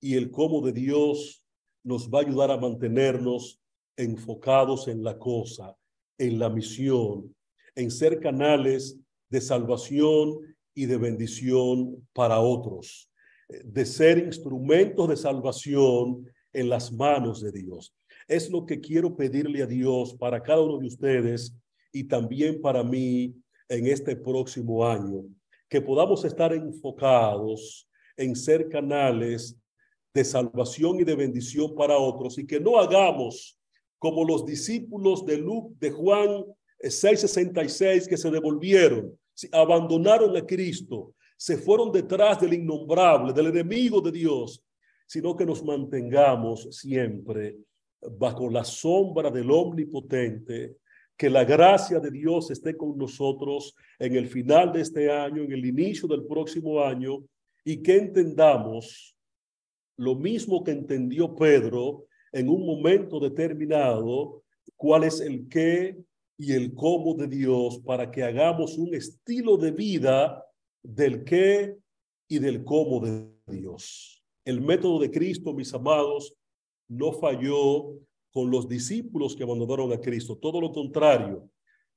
y 0.00 0.14
el 0.14 0.30
cómo 0.30 0.60
de 0.60 0.72
Dios 0.72 1.42
nos 1.82 2.08
va 2.08 2.20
a 2.20 2.22
ayudar 2.22 2.52
a 2.52 2.56
mantenernos 2.56 3.60
enfocados 3.96 4.86
en 4.86 5.02
la 5.02 5.18
cosa, 5.18 5.76
en 6.18 6.38
la 6.38 6.48
misión, 6.48 7.35
en 7.76 7.90
ser 7.90 8.18
canales 8.18 8.98
de 9.30 9.40
salvación 9.40 10.56
y 10.74 10.86
de 10.86 10.96
bendición 10.96 12.08
para 12.12 12.40
otros, 12.40 13.10
de 13.48 13.86
ser 13.86 14.18
instrumentos 14.18 15.08
de 15.08 15.16
salvación 15.16 16.26
en 16.52 16.68
las 16.68 16.90
manos 16.92 17.42
de 17.42 17.52
Dios. 17.52 17.94
Es 18.26 18.50
lo 18.50 18.66
que 18.66 18.80
quiero 18.80 19.14
pedirle 19.14 19.62
a 19.62 19.66
Dios 19.66 20.14
para 20.14 20.42
cada 20.42 20.62
uno 20.62 20.78
de 20.78 20.86
ustedes 20.86 21.54
y 21.92 22.04
también 22.04 22.60
para 22.60 22.82
mí 22.82 23.34
en 23.68 23.86
este 23.86 24.16
próximo 24.16 24.86
año, 24.86 25.24
que 25.68 25.80
podamos 25.80 26.24
estar 26.24 26.52
enfocados 26.52 27.88
en 28.16 28.34
ser 28.34 28.68
canales 28.68 29.56
de 30.14 30.24
salvación 30.24 31.00
y 31.00 31.04
de 31.04 31.14
bendición 31.14 31.74
para 31.74 31.98
otros 31.98 32.38
y 32.38 32.46
que 32.46 32.58
no 32.58 32.78
hagamos 32.78 33.58
como 33.98 34.24
los 34.24 34.46
discípulos 34.46 35.26
de 35.26 35.38
Luke, 35.38 35.74
de 35.78 35.90
Juan 35.90 36.44
6:66 36.80 38.06
que 38.08 38.16
se 38.16 38.30
devolvieron, 38.30 39.18
abandonaron 39.52 40.36
a 40.36 40.44
Cristo, 40.44 41.14
se 41.36 41.56
fueron 41.56 41.92
detrás 41.92 42.40
del 42.40 42.54
innombrable, 42.54 43.32
del 43.32 43.48
enemigo 43.48 44.00
de 44.00 44.12
Dios, 44.12 44.62
sino 45.06 45.36
que 45.36 45.46
nos 45.46 45.62
mantengamos 45.62 46.68
siempre 46.70 47.56
bajo 48.18 48.50
la 48.50 48.64
sombra 48.64 49.30
del 49.30 49.50
omnipotente, 49.50 50.76
que 51.16 51.30
la 51.30 51.44
gracia 51.44 51.98
de 51.98 52.10
Dios 52.10 52.50
esté 52.50 52.76
con 52.76 52.96
nosotros 52.96 53.74
en 53.98 54.16
el 54.16 54.26
final 54.26 54.72
de 54.72 54.82
este 54.82 55.10
año, 55.10 55.42
en 55.42 55.52
el 55.52 55.64
inicio 55.64 56.06
del 56.08 56.24
próximo 56.24 56.82
año, 56.82 57.24
y 57.64 57.82
que 57.82 57.96
entendamos 57.96 59.16
lo 59.96 60.14
mismo 60.14 60.62
que 60.62 60.72
entendió 60.72 61.34
Pedro 61.34 62.06
en 62.32 62.48
un 62.48 62.66
momento 62.66 63.18
determinado, 63.18 64.42
cuál 64.76 65.04
es 65.04 65.20
el 65.20 65.48
qué 65.48 65.96
y 66.38 66.52
el 66.52 66.74
cómo 66.74 67.14
de 67.14 67.28
Dios 67.28 67.80
para 67.84 68.10
que 68.10 68.22
hagamos 68.22 68.76
un 68.76 68.94
estilo 68.94 69.56
de 69.56 69.70
vida 69.70 70.44
del 70.82 71.24
qué 71.24 71.76
y 72.28 72.38
del 72.38 72.64
cómo 72.64 73.00
de 73.00 73.28
Dios. 73.46 74.22
El 74.44 74.60
método 74.60 75.00
de 75.00 75.10
Cristo, 75.10 75.54
mis 75.54 75.72
amados, 75.72 76.34
no 76.88 77.12
falló 77.12 77.98
con 78.30 78.50
los 78.50 78.68
discípulos 78.68 79.34
que 79.34 79.42
abandonaron 79.42 79.92
a 79.92 80.00
Cristo. 80.00 80.36
Todo 80.36 80.60
lo 80.60 80.72
contrario, 80.72 81.48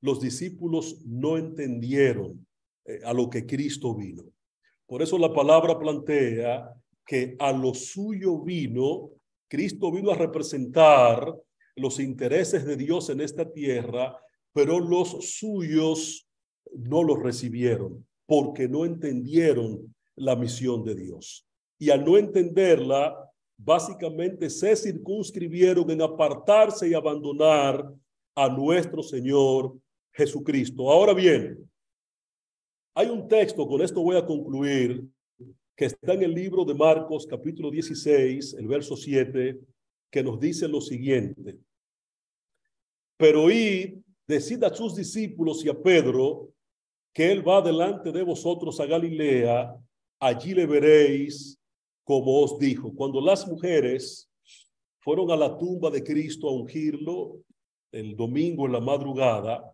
los 0.02 0.22
discípulos 0.22 1.06
no 1.06 1.38
entendieron 1.38 2.46
eh, 2.86 3.02
a 3.04 3.14
lo 3.14 3.30
que 3.30 3.46
Cristo 3.46 3.94
vino. 3.94 4.24
Por 4.88 5.02
eso 5.02 5.18
la 5.18 5.34
palabra 5.34 5.78
plantea 5.78 6.74
que 7.06 7.36
a 7.40 7.52
lo 7.52 7.74
suyo 7.74 8.40
vino, 8.40 9.12
Cristo 9.48 9.92
vino 9.92 10.12
a 10.12 10.16
representar 10.16 11.36
los 11.76 12.00
intereses 12.00 12.66
de 12.66 12.76
Dios 12.76 13.10
en 13.10 13.22
esta 13.22 13.52
tierra, 13.52 14.18
pero 14.54 14.80
los 14.80 15.38
suyos 15.38 16.28
no 16.74 17.04
los 17.04 17.20
recibieron 17.20 18.06
porque 18.26 18.68
no 18.68 18.86
entendieron 18.86 19.96
la 20.16 20.36
misión 20.36 20.84
de 20.84 20.96
Dios. 20.96 21.48
Y 21.80 21.90
al 21.90 22.06
no 22.06 22.18
entenderla, 22.18 23.16
básicamente 23.58 24.50
se 24.50 24.76
circunscribieron 24.76 25.90
en 25.90 26.02
apartarse 26.02 26.88
y 26.88 26.94
abandonar 26.94 27.92
a 28.36 28.50
nuestro 28.50 29.02
Señor 29.02 29.78
Jesucristo. 30.14 30.92
Ahora 30.92 31.14
bien, 31.14 31.70
hay 32.94 33.08
un 33.08 33.28
texto, 33.28 33.68
con 33.68 33.82
esto 33.82 34.02
voy 34.02 34.18
a 34.18 34.26
concluir, 34.26 35.04
que 35.76 35.86
está 35.86 36.14
en 36.14 36.24
el 36.24 36.34
libro 36.34 36.66
de 36.66 36.74
Marcos 36.74 37.26
capítulo 37.26 37.72
16, 37.72 38.56
el 38.56 38.68
verso 38.68 38.98
7, 38.98 39.60
que 40.12 40.24
nos 40.24 40.40
dice 40.40 40.68
lo 40.68 40.82
siguiente. 40.82 41.58
Pero 43.18 43.50
id, 43.50 44.00
decid 44.30 44.64
a 44.64 44.74
sus 44.74 44.96
discípulos 44.96 45.66
y 45.66 45.70
a 45.70 45.74
Pedro 45.74 46.54
que 47.12 47.32
él 47.32 47.46
va 47.46 47.64
delante 47.64 48.12
de 48.12 48.22
vosotros 48.22 48.80
a 48.80 48.86
Galilea, 48.86 49.76
allí 50.20 50.54
le 50.54 50.68
veréis 50.68 51.60
como 52.04 52.44
os 52.44 52.60
dijo. 52.60 52.94
Cuando 52.94 53.20
las 53.22 53.48
mujeres 53.48 54.30
fueron 55.00 55.32
a 55.32 55.36
la 55.36 55.58
tumba 55.58 55.90
de 55.90 56.04
Cristo 56.04 56.48
a 56.48 56.52
ungirlo 56.52 57.42
el 57.92 58.16
domingo 58.16 58.68
en 58.68 58.74
la 58.74 58.80
madrugada, 58.80 59.74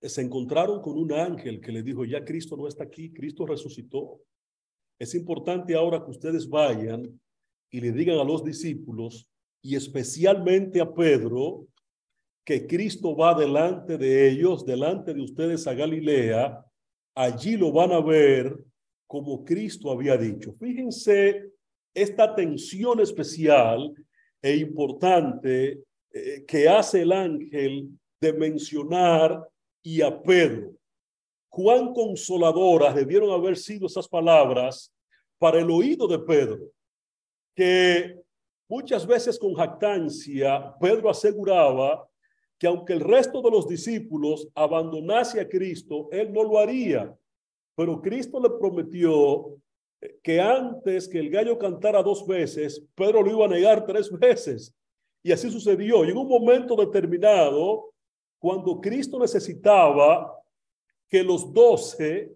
se 0.00 0.22
encontraron 0.22 0.80
con 0.80 0.96
un 0.96 1.12
ángel 1.12 1.60
que 1.60 1.70
le 1.72 1.82
dijo, 1.82 2.06
ya 2.06 2.24
Cristo 2.24 2.56
no 2.56 2.66
está 2.68 2.84
aquí, 2.84 3.12
Cristo 3.12 3.44
resucitó. 3.44 4.22
Es 4.98 5.14
importante 5.14 5.74
ahora 5.74 6.02
que 6.02 6.12
ustedes 6.12 6.48
vayan 6.48 7.20
y 7.70 7.80
le 7.82 7.92
digan 7.92 8.18
a 8.18 8.24
los 8.24 8.42
discípulos 8.42 9.28
y 9.60 9.76
especialmente 9.76 10.80
a 10.80 10.90
Pedro 10.94 11.66
que 12.46 12.64
Cristo 12.64 13.16
va 13.16 13.34
delante 13.34 13.98
de 13.98 14.30
ellos, 14.30 14.64
delante 14.64 15.12
de 15.12 15.20
ustedes 15.20 15.66
a 15.66 15.74
Galilea, 15.74 16.64
allí 17.16 17.56
lo 17.56 17.72
van 17.72 17.90
a 17.90 18.00
ver 18.00 18.56
como 19.08 19.44
Cristo 19.44 19.90
había 19.90 20.16
dicho. 20.16 20.54
Fíjense 20.54 21.50
esta 21.92 22.36
tensión 22.36 23.00
especial 23.00 23.92
e 24.40 24.56
importante 24.58 25.80
eh, 26.12 26.44
que 26.46 26.68
hace 26.68 27.02
el 27.02 27.10
ángel 27.10 27.88
de 28.20 28.32
mencionar 28.32 29.44
y 29.82 30.00
a 30.02 30.22
Pedro. 30.22 30.72
Cuán 31.48 31.92
consoladoras 31.92 32.94
debieron 32.94 33.30
haber 33.32 33.56
sido 33.56 33.88
esas 33.88 34.06
palabras 34.06 34.94
para 35.36 35.58
el 35.58 35.68
oído 35.68 36.06
de 36.06 36.20
Pedro, 36.20 36.70
que 37.56 38.20
muchas 38.68 39.04
veces 39.04 39.36
con 39.36 39.52
jactancia 39.54 40.76
Pedro 40.78 41.10
aseguraba 41.10 42.06
que 42.58 42.66
aunque 42.66 42.94
el 42.94 43.00
resto 43.00 43.42
de 43.42 43.50
los 43.50 43.68
discípulos 43.68 44.48
abandonase 44.54 45.40
a 45.40 45.48
Cristo, 45.48 46.08
él 46.10 46.32
no 46.32 46.42
lo 46.42 46.58
haría. 46.58 47.16
Pero 47.74 48.00
Cristo 48.00 48.40
le 48.40 48.50
prometió 48.50 49.58
que 50.22 50.40
antes 50.40 51.08
que 51.08 51.18
el 51.18 51.30
gallo 51.30 51.58
cantara 51.58 52.02
dos 52.02 52.26
veces, 52.26 52.82
Pedro 52.94 53.22
lo 53.22 53.30
iba 53.30 53.44
a 53.44 53.48
negar 53.48 53.84
tres 53.84 54.10
veces. 54.10 54.74
Y 55.22 55.32
así 55.32 55.50
sucedió. 55.50 56.04
Y 56.04 56.10
en 56.10 56.16
un 56.16 56.28
momento 56.28 56.76
determinado, 56.76 57.92
cuando 58.38 58.80
Cristo 58.80 59.18
necesitaba 59.18 60.32
que 61.08 61.22
los 61.22 61.52
doce, 61.52 62.34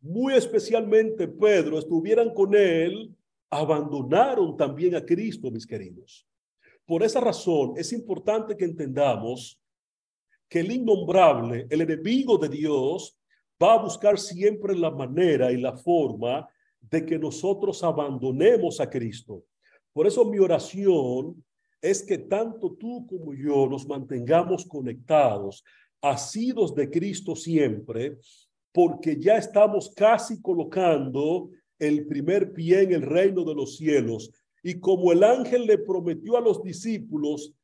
muy 0.00 0.34
especialmente 0.34 1.28
Pedro, 1.28 1.78
estuvieran 1.78 2.32
con 2.34 2.54
él, 2.54 3.14
abandonaron 3.50 4.56
también 4.56 4.94
a 4.96 5.04
Cristo, 5.04 5.50
mis 5.50 5.66
queridos. 5.66 6.26
Por 6.86 7.02
esa 7.02 7.20
razón 7.20 7.74
es 7.76 7.92
importante 7.92 8.56
que 8.56 8.64
entendamos 8.64 9.60
que 10.48 10.60
el 10.60 10.70
innombrable, 10.70 11.66
el 11.68 11.80
enemigo 11.80 12.38
de 12.38 12.48
Dios, 12.48 13.18
va 13.60 13.74
a 13.74 13.82
buscar 13.82 14.18
siempre 14.18 14.76
la 14.76 14.90
manera 14.90 15.50
y 15.50 15.56
la 15.56 15.76
forma 15.76 16.48
de 16.80 17.04
que 17.04 17.18
nosotros 17.18 17.82
abandonemos 17.82 18.80
a 18.80 18.88
Cristo. 18.88 19.42
Por 19.92 20.06
eso 20.06 20.24
mi 20.24 20.38
oración 20.38 21.44
es 21.80 22.04
que 22.04 22.18
tanto 22.18 22.76
tú 22.78 23.04
como 23.06 23.34
yo 23.34 23.66
nos 23.66 23.86
mantengamos 23.86 24.64
conectados, 24.64 25.64
asidos 26.00 26.74
de 26.74 26.88
Cristo 26.88 27.34
siempre, 27.34 28.18
porque 28.72 29.18
ya 29.18 29.38
estamos 29.38 29.90
casi 29.94 30.40
colocando 30.40 31.50
el 31.78 32.06
primer 32.06 32.52
pie 32.52 32.82
en 32.82 32.92
el 32.92 33.02
reino 33.02 33.42
de 33.42 33.54
los 33.54 33.76
cielos 33.76 34.30
Y 34.66 34.80
como 34.80 35.12
el 35.12 35.22
ángel 35.22 35.64
le 35.64 35.78
prometió 35.78 36.36
a 36.36 36.40
los 36.40 36.60
discípulos 36.60 37.54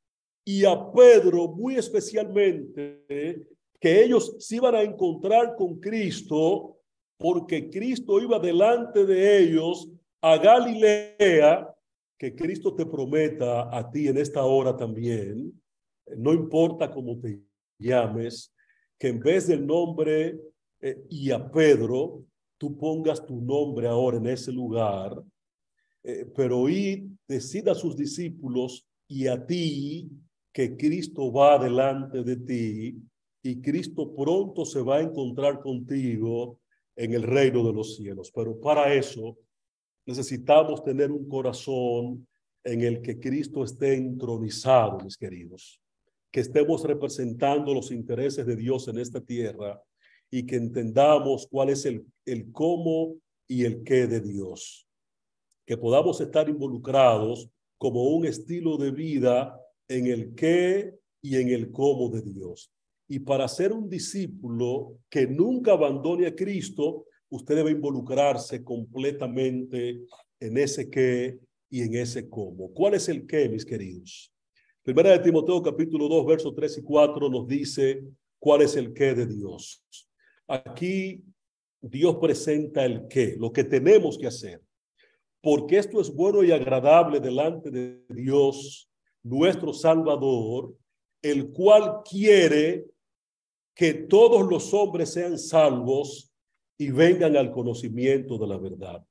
y 0.45 0.65
a 0.65 0.93
Pedro 0.93 1.49
muy 1.49 1.75
especialmente 1.75 3.45
que 3.81 4.05
ellos 4.05 4.37
se 4.39 4.55
iban 4.55 4.77
a 4.77 4.83
encontrar 4.83 5.57
con 5.57 5.81
Cristo 5.81 6.77
porque 7.19 7.69
Cristo 7.69 8.21
iba 8.21 8.39
delante 8.39 9.05
de 9.05 9.39
ellos 9.41 9.91
a 10.21 10.37
Galilea, 10.39 11.75
que 12.17 12.37
Cristo 12.37 12.73
te 12.73 12.87
prometa 12.87 13.77
a 13.77 13.91
ti 13.91 14.07
en 14.07 14.19
esta 14.19 14.45
hora 14.45 14.77
también, 14.77 15.61
no 16.17 16.33
importa 16.33 16.89
cómo 16.89 17.19
te 17.19 17.43
llames, 17.81 18.55
que 18.97 19.09
en 19.09 19.19
vez 19.19 19.49
del 19.49 19.67
nombre 19.67 20.39
eh, 20.81 21.03
y 21.11 21.33
a 21.33 21.51
Pedro, 21.51 22.23
tú 22.59 22.79
pongas 22.79 23.27
tu 23.27 23.41
nombre 23.41 23.89
ahora 23.89 24.19
en 24.19 24.27
ese 24.29 24.53
lugar, 24.53 25.21
eh, 26.05 26.27
pero 26.35 26.69
y 26.69 27.09
decida 27.29 27.73
a 27.73 27.77
sus 27.77 27.97
discípulos 27.97 28.87
y 29.09 29.27
a 29.29 29.47
ti 29.47 30.11
que 30.53 30.77
Cristo 30.77 31.33
va 31.33 31.59
delante 31.59 32.23
de 32.23 32.37
ti 32.37 32.97
y 33.43 33.61
Cristo 33.61 34.15
pronto 34.15 34.65
se 34.65 34.81
va 34.83 34.97
a 34.97 35.03
encontrar 35.03 35.61
contigo 35.61 36.61
en 36.97 37.15
el 37.15 37.23
reino 37.23 37.65
de 37.65 37.73
los 37.73 37.97
cielos. 37.97 38.31
Pero 38.35 38.61
para 38.61 38.93
eso 38.95 39.37
necesitamos 40.07 40.83
tener 40.85 41.11
un 41.11 41.29
corazón 41.29 42.27
en 42.65 42.83
el 42.83 43.01
que 43.01 43.19
Cristo 43.19 43.65
esté 43.65 43.95
entronizado, 43.95 44.99
mis 45.01 45.17
queridos, 45.17 45.81
que 46.31 46.41
estemos 46.41 46.85
representando 46.85 47.75
los 47.75 47.91
intereses 47.91 48.47
de 48.47 48.57
Dios 48.57 48.87
en 48.89 48.99
esta 48.99 49.21
tierra 49.21 49.81
y 50.31 50.47
que 50.47 50.57
entendamos 50.57 51.47
cuál 51.51 51.71
es 51.71 51.85
el, 51.85 52.07
el 52.25 52.53
cómo 52.53 53.17
y 53.49 53.65
el 53.65 53.83
qué 53.83 54.07
de 54.07 54.21
Dios. 54.21 54.87
Que 55.65 55.77
podamos 55.77 56.21
estar 56.21 56.49
involucrados 56.49 57.49
como 57.79 58.05
un 58.05 58.27
estilo 58.27 58.77
de 58.77 58.91
vida 58.91 59.59
en 59.89 60.07
el 60.07 60.35
qué 60.35 60.95
y 61.21 61.37
en 61.37 61.49
el 61.49 61.71
cómo 61.71 62.09
de 62.09 62.23
Dios. 62.23 62.73
Y 63.09 63.19
para 63.21 63.47
ser 63.49 63.73
un 63.73 63.89
discípulo 63.89 64.99
que 65.11 65.27
nunca 65.27 65.73
abandone 65.73 66.27
a 66.27 66.35
Cristo, 66.35 67.07
usted 67.29 67.57
debe 67.57 67.71
involucrarse 67.71 68.63
completamente 68.63 70.03
en 70.41 70.59
ese 70.59 70.89
qué 70.89 71.39
y 71.71 71.83
en 71.83 71.95
ese 71.95 72.29
cómo. 72.29 72.73
¿Cuál 72.73 72.95
es 72.95 73.09
el 73.09 73.27
qué, 73.27 73.49
mis 73.49 73.65
queridos? 73.65 74.33
Primera 74.83 75.11
de 75.11 75.21
Timoteo 75.21 75.63
capítulo 75.63 76.09
2, 76.09 76.27
versos 76.27 76.55
3 76.55 76.79
y 76.79 76.83
4 76.83 77.29
nos 77.29 77.47
dice 77.47 78.03
cuál 78.39 78.63
es 78.63 78.77
el 78.77 78.93
qué 78.93 79.15
de 79.15 79.27
Dios. 79.27 79.85
Aquí 80.49 81.23
Dios 81.81 82.17
presenta 82.17 82.85
el 82.85 83.07
qué, 83.09 83.37
lo 83.39 83.53
que 83.53 83.65
tenemos 83.65 84.19
que 84.19 84.27
hacer. 84.27 84.61
Porque 85.43 85.79
esto 85.79 86.01
es 86.01 86.15
bueno 86.15 86.43
y 86.45 86.53
agradable 86.53 87.21
delante 87.21 87.71
de 87.71 88.05
Dios, 88.09 88.89
nuestro 89.25 89.75
Salvador, 89.75 90.75
el 91.21 91.51
cual 91.51 92.03
quiere 92.09 92.87
que 93.75 93.93
todos 93.93 94.49
los 94.49 94.73
hombres 94.73 95.13
sean 95.13 95.39
salvos 95.39 96.33
y 96.79 96.91
vengan 96.91 97.37
al 97.37 97.51
conocimiento 97.51 98.39
de 98.39 98.47
la 98.47 98.57
verdad. 98.57 99.05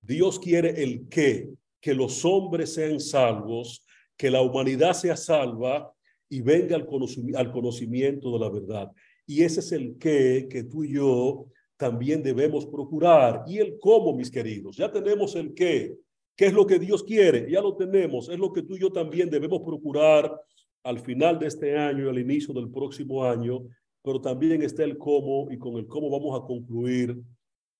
Dios 0.00 0.38
quiere 0.38 0.82
el 0.82 1.08
qué, 1.08 1.50
que 1.80 1.94
los 1.94 2.24
hombres 2.24 2.74
sean 2.74 3.00
salvos, 3.00 3.84
que 4.16 4.30
la 4.30 4.42
humanidad 4.42 4.94
sea 4.94 5.16
salva 5.16 5.92
y 6.28 6.40
venga 6.40 6.76
al, 6.76 6.86
conocimiento 6.86 8.32
de 8.32 8.38
la 8.38 8.50
verdad. 8.50 8.90
Y 9.26 9.42
ese 9.42 9.60
es 9.60 9.72
el 9.72 9.96
qué 9.98 10.48
que 10.50 10.64
tú 10.64 10.84
y 10.84 10.94
yo 10.94 11.46
también 11.76 12.22
debemos 12.22 12.66
procurar. 12.66 13.44
Y 13.46 13.58
el 13.58 13.78
cómo, 13.78 14.14
mis 14.14 14.30
queridos. 14.30 14.76
Ya 14.76 14.90
tenemos 14.90 15.34
el 15.34 15.54
qué. 15.54 15.96
¿Qué 16.36 16.46
es 16.46 16.52
lo 16.52 16.66
que 16.66 16.78
Dios 16.78 17.02
quiere? 17.02 17.50
Ya 17.50 17.60
lo 17.60 17.76
tenemos. 17.76 18.28
Es 18.28 18.38
lo 18.38 18.52
que 18.52 18.62
tú 18.62 18.76
y 18.76 18.80
yo 18.80 18.90
también 18.90 19.30
debemos 19.30 19.62
procurar 19.62 20.38
al 20.82 21.00
final 21.00 21.38
de 21.38 21.46
este 21.46 21.76
año 21.76 22.06
y 22.06 22.08
al 22.08 22.18
inicio 22.18 22.54
del 22.54 22.70
próximo 22.70 23.24
año, 23.24 23.66
pero 24.02 24.20
también 24.20 24.62
está 24.62 24.84
el 24.84 24.96
cómo 24.96 25.50
y 25.50 25.58
con 25.58 25.74
el 25.74 25.86
cómo 25.86 26.08
vamos 26.08 26.40
a 26.40 26.46
concluir 26.46 27.20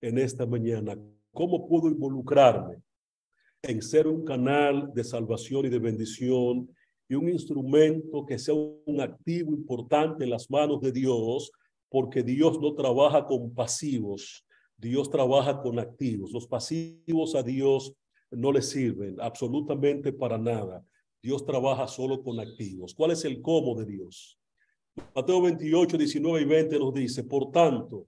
en 0.00 0.18
esta 0.18 0.44
mañana. 0.44 0.98
¿Cómo 1.32 1.68
puedo 1.68 1.88
involucrarme 1.88 2.82
en 3.62 3.80
ser 3.80 4.08
un 4.08 4.24
canal 4.24 4.90
de 4.92 5.04
salvación 5.04 5.66
y 5.66 5.68
de 5.68 5.78
bendición 5.78 6.68
y 7.08 7.14
un 7.14 7.28
instrumento 7.28 8.26
que 8.26 8.38
sea 8.38 8.54
un 8.54 9.00
activo 9.00 9.52
importante 9.52 10.24
en 10.24 10.30
las 10.30 10.50
manos 10.50 10.80
de 10.80 10.90
Dios? 10.90 11.52
Porque 11.88 12.22
Dios 12.22 12.60
no 12.60 12.74
trabaja 12.74 13.26
con 13.26 13.54
pasivos, 13.54 14.44
Dios 14.76 15.10
trabaja 15.10 15.60
con 15.60 15.78
activos. 15.78 16.32
Los 16.32 16.46
pasivos 16.46 17.34
a 17.34 17.42
Dios 17.42 17.94
no 18.30 18.52
le 18.52 18.62
sirven 18.62 19.16
absolutamente 19.20 20.12
para 20.12 20.38
nada. 20.38 20.84
Dios 21.22 21.44
trabaja 21.44 21.88
solo 21.88 22.22
con 22.22 22.38
activos. 22.40 22.94
¿Cuál 22.94 23.12
es 23.12 23.24
el 23.24 23.40
cómo 23.40 23.74
de 23.74 23.86
Dios? 23.86 24.38
Mateo 25.14 25.42
28, 25.42 25.98
19 25.98 26.40
y 26.40 26.44
20 26.44 26.78
nos 26.78 26.94
dice, 26.94 27.24
por 27.24 27.50
tanto, 27.50 28.06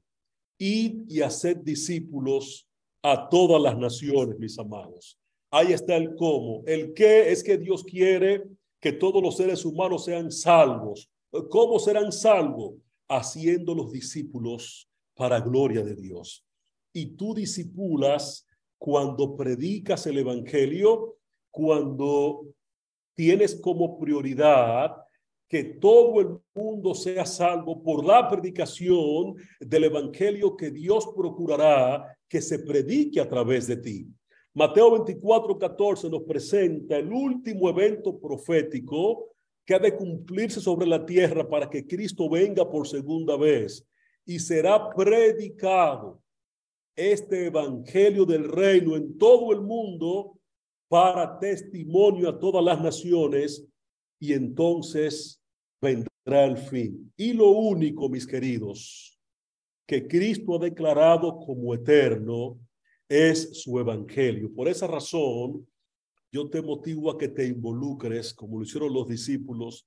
id 0.59 1.05
y 1.09 1.21
haced 1.23 1.59
discípulos 1.59 2.67
a 3.03 3.29
todas 3.29 3.61
las 3.61 3.77
naciones, 3.77 4.39
mis 4.39 4.59
amados. 4.59 5.19
Ahí 5.51 5.73
está 5.73 5.97
el 5.97 6.15
cómo. 6.15 6.63
El 6.67 6.93
qué 6.93 7.31
es 7.31 7.43
que 7.43 7.59
Dios 7.59 7.85
quiere 7.85 8.45
que 8.81 8.93
todos 8.93 9.23
los 9.23 9.37
seres 9.37 9.65
humanos 9.65 10.05
sean 10.05 10.31
salvos. 10.31 11.11
¿Cómo 11.51 11.79
serán 11.79 12.13
salvos? 12.13 12.75
Haciendo 13.09 13.75
los 13.75 13.91
discípulos 13.91 14.89
para 15.15 15.41
gloria 15.41 15.83
de 15.83 15.95
Dios. 15.95 16.45
Y 16.93 17.17
tú 17.17 17.35
discipulas 17.35 18.47
cuando 18.79 19.37
predicas 19.37 20.07
el 20.07 20.19
Evangelio, 20.19 21.17
cuando 21.51 22.47
tienes 23.15 23.57
como 23.61 23.99
prioridad 23.99 24.95
que 25.49 25.65
todo 25.65 26.21
el 26.21 26.39
mundo 26.55 26.95
sea 26.95 27.25
salvo 27.25 27.83
por 27.83 28.05
la 28.05 28.29
predicación 28.29 29.35
del 29.59 29.85
evangelio 29.85 30.55
que 30.55 30.71
Dios 30.71 31.09
procurará 31.17 32.17
que 32.29 32.43
se 32.43 32.59
predique 32.59 33.19
a 33.19 33.29
través 33.29 33.67
de 33.67 33.79
ti. 33.79 34.07
Mateo 34.53 34.93
24, 34.93 35.59
14 35.59 36.11
nos 36.11 36.23
presenta 36.25 36.97
el 36.97 37.11
último 37.11 37.71
evento 37.71 38.19
profético 38.21 39.31
que 39.69 39.75
ha 39.75 39.79
de 39.79 39.95
cumplirse 39.95 40.63
sobre 40.63 40.87
la 40.87 41.05
tierra 41.05 41.47
para 41.47 41.69
que 41.69 41.87
Cristo 41.87 42.27
venga 42.31 42.67
por 42.67 42.89
segunda 42.89 43.37
vez 43.37 43.87
y 44.25 44.39
será 44.39 44.89
predicado 44.89 46.23
este 46.97 47.49
evangelio 47.49 48.25
del 48.25 48.45
reino 48.51 48.97
en 48.97 49.19
todo 49.19 49.53
el 49.53 49.61
mundo 49.61 50.39
para 50.89 51.39
testimonio 51.39 52.31
a 52.31 52.39
todas 52.39 52.65
las 52.65 52.81
naciones 52.81 53.69
y 54.19 54.33
entonces 54.33 55.39
vendrá 55.83 56.47
el 56.47 56.57
fin. 56.57 57.13
Y 57.15 57.35
lo 57.35 57.51
único, 57.51 58.09
mis 58.09 58.27
queridos, 58.27 59.21
que 59.87 60.09
Cristo 60.09 60.57
ha 60.57 60.61
declarado 60.61 61.41
como 61.41 61.75
eterno 61.75 62.59
es 63.07 63.61
su 63.61 63.79
evangelio. 63.79 64.51
Por 64.51 64.67
esa 64.67 64.87
razón, 64.87 65.69
yo 66.31 66.49
te 66.49 66.63
motivo 66.63 67.11
a 67.11 67.19
que 67.19 67.29
te 67.29 67.47
involucres, 67.47 68.35
como 68.35 68.59
lo 68.59 68.65
hicieron 68.65 68.93
los 68.93 69.09
discípulos, 69.09 69.87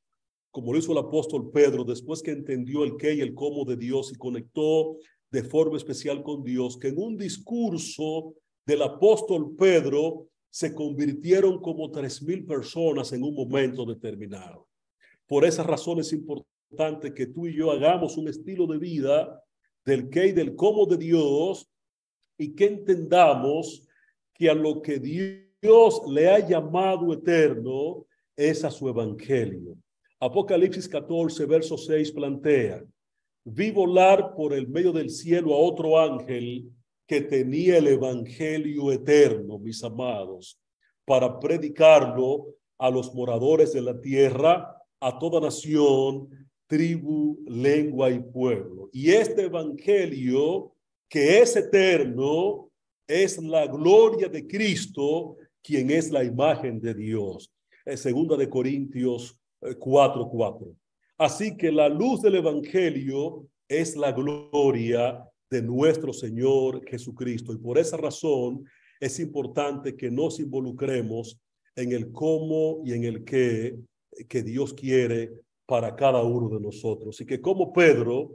como 0.50 0.74
lo 0.74 0.80
hizo 0.80 0.92
el 0.92 0.98
apóstol 0.98 1.52
Pedro, 1.52 1.84
después 1.84 2.22
que 2.22 2.32
entendió 2.32 2.84
el 2.84 2.98
qué 2.98 3.14
y 3.14 3.22
el 3.22 3.34
cómo 3.34 3.64
de 3.64 3.78
Dios 3.78 4.12
y 4.12 4.16
conectó 4.16 4.98
de 5.30 5.44
forma 5.44 5.78
especial 5.78 6.24
con 6.24 6.44
Dios, 6.44 6.78
que 6.78 6.90
en 6.90 6.98
un 6.98 7.18
discurso 7.18 8.34
del 8.66 8.82
apóstol 8.82 9.56
Pedro 9.56 10.28
se 10.50 10.76
convirtieron 10.76 11.62
como 11.62 11.90
tres 11.90 12.22
mil 12.22 12.46
personas 12.46 13.14
en 13.14 13.24
un 13.24 13.34
momento 13.34 13.86
determinado. 13.86 14.68
Por 15.26 15.46
esa 15.46 15.64
razón 15.64 16.00
es 16.00 16.12
importante 16.12 17.14
que 17.14 17.28
tú 17.28 17.48
y 17.48 17.56
yo 17.56 17.72
hagamos 17.72 18.18
un 18.18 18.28
estilo 18.28 18.68
de 18.68 18.78
vida 18.78 19.42
del 19.86 20.10
qué 20.10 20.28
y 20.28 20.32
del 20.34 20.56
cómo 20.56 20.86
de 20.86 20.98
Dios 20.98 21.70
y 22.38 22.54
que 22.54 22.66
entendamos 22.66 23.88
que 24.34 24.50
a 24.50 24.54
lo 24.54 24.82
que 24.82 25.00
Dios 25.00 25.51
le 25.62 26.28
ha 26.28 26.40
llamado 26.40 27.14
eterno 27.14 28.06
es 28.36 28.64
a 28.64 28.72
su 28.72 28.90
evangelio. 28.90 29.78
Apocalipsis 30.20 30.88
14, 30.88 31.46
verso 31.46 31.78
6 31.78 32.12
plantea, 32.12 32.84
vi 33.44 33.72
volar 33.72 34.34
por 34.36 34.54
el 34.54 34.68
medio 34.68 34.92
del 34.92 35.10
cielo 35.10 35.54
a 35.54 35.58
otro 35.58 36.00
ángel 36.00 36.72
que 37.08 37.22
tenía 37.22 37.78
el 37.78 37.88
Evangelio 37.88 38.92
eterno, 38.92 39.60
mis 39.60 39.84
amados, 39.84 40.60
para 41.06 41.40
predicarlo 41.40 42.56
a 42.78 42.90
los 42.90 43.14
moradores 43.14 43.74
de 43.74 43.82
la 43.82 44.00
tierra, 44.00 44.78
a 45.00 45.20
toda 45.20 45.42
nación, 45.42 46.30
tribu, 46.68 47.40
lengua 47.48 48.10
y 48.12 48.20
pueblo. 48.20 48.90
Y 48.94 49.12
este 49.12 49.44
Evangelio, 49.44 50.74
que 51.10 51.40
es 51.40 51.56
eterno, 51.56 52.72
es 53.08 53.38
la 53.40 53.68
gloria 53.68 54.30
de 54.30 54.48
Cristo, 54.48 55.36
quien 55.64 55.92
es 55.92 56.12
la 56.12 56.24
imagen 56.24 56.80
de 56.80 56.94
Dios. 56.94 57.52
segunda 57.96 58.38
de 58.38 58.50
Corintios 58.50 59.38
4:4. 59.62 60.30
4. 60.30 60.76
Así 61.18 61.56
que 61.56 61.72
la 61.72 61.88
luz 61.88 62.22
del 62.22 62.36
Evangelio 62.36 63.48
es 63.68 63.96
la 63.96 64.12
gloria 64.12 65.24
de 65.50 65.62
nuestro 65.62 66.14
Señor 66.14 66.84
Jesucristo. 66.88 67.54
Y 67.54 67.58
por 67.58 67.78
esa 67.78 67.98
razón 67.98 68.66
es 69.00 69.20
importante 69.20 69.96
que 69.96 70.10
nos 70.10 70.40
involucremos 70.40 71.40
en 71.76 71.92
el 71.92 72.12
cómo 72.12 72.82
y 72.86 72.94
en 72.94 73.04
el 73.04 73.24
qué 73.24 73.78
que 74.28 74.44
Dios 74.44 74.74
quiere 74.74 75.32
para 75.66 75.96
cada 75.96 76.22
uno 76.22 76.50
de 76.50 76.60
nosotros. 76.60 77.20
Y 77.22 77.26
que 77.26 77.40
como 77.40 77.72
Pedro, 77.72 78.34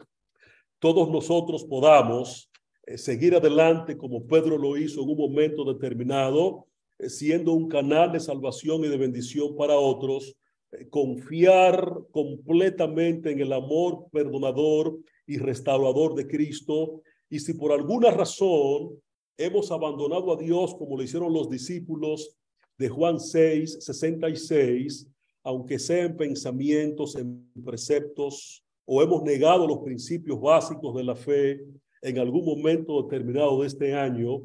todos 0.78 1.10
nosotros 1.10 1.64
podamos 1.64 2.50
eh, 2.86 2.96
seguir 2.96 3.34
adelante 3.34 3.96
como 3.96 4.26
Pedro 4.26 4.56
lo 4.56 4.76
hizo 4.76 5.02
en 5.02 5.10
un 5.10 5.18
momento 5.18 5.64
determinado, 5.64 6.65
eh, 6.65 6.65
siendo 6.98 7.52
un 7.52 7.68
canal 7.68 8.12
de 8.12 8.20
salvación 8.20 8.84
y 8.84 8.88
de 8.88 8.96
bendición 8.96 9.56
para 9.56 9.78
otros, 9.78 10.36
eh, 10.72 10.88
confiar 10.88 11.92
completamente 12.10 13.30
en 13.30 13.40
el 13.40 13.52
amor 13.52 14.06
perdonador 14.10 14.98
y 15.26 15.38
restaurador 15.38 16.14
de 16.14 16.26
Cristo. 16.26 17.02
Y 17.28 17.40
si 17.40 17.54
por 17.54 17.72
alguna 17.72 18.10
razón 18.10 19.00
hemos 19.36 19.70
abandonado 19.70 20.32
a 20.32 20.36
Dios 20.36 20.74
como 20.74 20.96
lo 20.96 21.02
hicieron 21.02 21.32
los 21.32 21.50
discípulos 21.50 22.36
de 22.78 22.88
Juan 22.88 23.20
6, 23.20 23.78
66, 23.80 25.08
aunque 25.42 25.78
sean 25.78 26.16
pensamientos, 26.16 27.14
en 27.16 27.48
preceptos, 27.64 28.64
o 28.84 29.02
hemos 29.02 29.22
negado 29.22 29.66
los 29.66 29.78
principios 29.78 30.40
básicos 30.40 30.94
de 30.94 31.04
la 31.04 31.16
fe 31.16 31.64
en 32.02 32.18
algún 32.18 32.44
momento 32.44 33.02
determinado 33.02 33.60
de 33.60 33.66
este 33.66 33.94
año, 33.94 34.42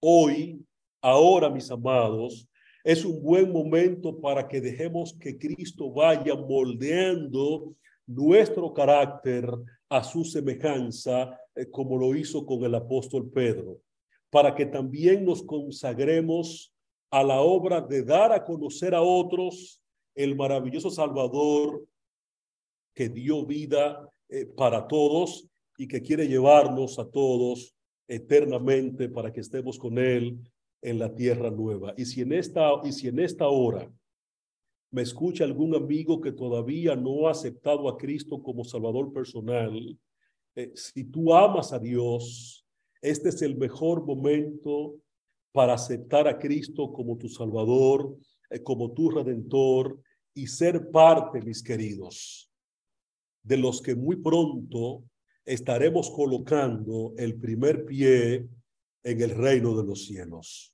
hoy, 0.00 0.64
ahora, 1.04 1.50
mis 1.50 1.70
amados, 1.70 2.48
es 2.82 3.04
un 3.04 3.22
buen 3.22 3.52
momento 3.52 4.20
para 4.20 4.46
que 4.46 4.60
dejemos 4.60 5.14
que 5.14 5.38
Cristo 5.38 5.90
vaya 5.90 6.34
moldeando 6.34 7.74
nuestro 8.06 8.72
carácter 8.72 9.48
a 9.88 10.02
su 10.02 10.24
semejanza, 10.24 11.38
eh, 11.54 11.70
como 11.70 11.96
lo 11.96 12.14
hizo 12.14 12.44
con 12.44 12.64
el 12.64 12.74
apóstol 12.74 13.30
Pedro 13.30 13.80
para 14.34 14.52
que 14.52 14.66
también 14.66 15.24
nos 15.24 15.44
consagremos 15.44 16.74
a 17.08 17.22
la 17.22 17.40
obra 17.40 17.80
de 17.80 18.02
dar 18.02 18.32
a 18.32 18.44
conocer 18.44 18.92
a 18.92 19.00
otros 19.00 19.80
el 20.12 20.34
maravilloso 20.34 20.90
Salvador 20.90 21.86
que 22.92 23.08
dio 23.08 23.46
vida 23.46 24.10
eh, 24.28 24.44
para 24.44 24.88
todos 24.88 25.46
y 25.78 25.86
que 25.86 26.02
quiere 26.02 26.26
llevarnos 26.26 26.98
a 26.98 27.08
todos 27.08 27.76
eternamente 28.08 29.08
para 29.08 29.32
que 29.32 29.38
estemos 29.38 29.78
con 29.78 29.98
Él 29.98 30.36
en 30.84 30.98
la 30.98 31.14
tierra 31.14 31.50
nueva. 31.50 31.94
Y 31.96 32.04
si 32.04 32.20
en 32.20 32.32
esta, 32.32 32.68
y 32.84 32.92
si 32.92 33.08
en 33.08 33.18
esta 33.18 33.48
hora 33.48 33.90
me 34.90 35.02
escucha 35.02 35.42
algún 35.44 35.74
amigo 35.74 36.20
que 36.20 36.30
todavía 36.30 36.94
no 36.94 37.26
ha 37.26 37.30
aceptado 37.30 37.88
a 37.88 37.96
Cristo 37.96 38.42
como 38.42 38.64
Salvador 38.64 39.12
personal, 39.12 39.98
eh, 40.54 40.72
si 40.74 41.04
tú 41.04 41.34
amas 41.34 41.72
a 41.72 41.78
Dios, 41.78 42.66
este 43.00 43.30
es 43.30 43.40
el 43.40 43.56
mejor 43.56 44.04
momento 44.04 44.96
para 45.52 45.72
aceptar 45.72 46.28
a 46.28 46.38
Cristo 46.38 46.92
como 46.92 47.16
tu 47.16 47.28
Salvador, 47.30 48.16
eh, 48.50 48.62
como 48.62 48.92
tu 48.92 49.10
Redentor 49.10 49.98
y 50.34 50.46
ser 50.46 50.90
parte, 50.90 51.40
mis 51.40 51.62
queridos, 51.62 52.52
de 53.42 53.56
los 53.56 53.80
que 53.80 53.94
muy 53.94 54.16
pronto 54.16 55.02
estaremos 55.46 56.10
colocando 56.10 57.14
el 57.16 57.36
primer 57.36 57.86
pie 57.86 58.46
en 59.02 59.20
el 59.22 59.30
reino 59.30 59.74
de 59.76 59.84
los 59.84 60.04
cielos. 60.04 60.73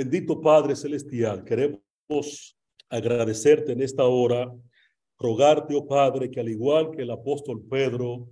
Bendito 0.00 0.40
Padre 0.40 0.74
Celestial, 0.76 1.44
queremos 1.44 2.58
agradecerte 2.88 3.72
en 3.72 3.82
esta 3.82 4.06
hora, 4.06 4.50
rogarte, 5.18 5.74
oh 5.74 5.86
Padre, 5.86 6.30
que 6.30 6.40
al 6.40 6.48
igual 6.48 6.90
que 6.90 7.02
el 7.02 7.10
apóstol 7.10 7.62
Pedro, 7.68 8.26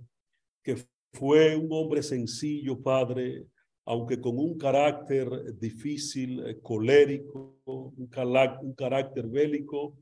que 0.63 0.77
fue 1.13 1.55
un 1.55 1.71
hombre 1.71 2.01
sencillo, 2.01 2.81
padre, 2.81 3.45
aunque 3.85 4.19
con 4.19 4.39
un 4.39 4.57
carácter 4.57 5.29
difícil, 5.59 6.39
eh, 6.39 6.59
colérico, 6.59 7.61
un, 7.65 8.07
carácter 8.75 9.27
bélico. 9.27 9.95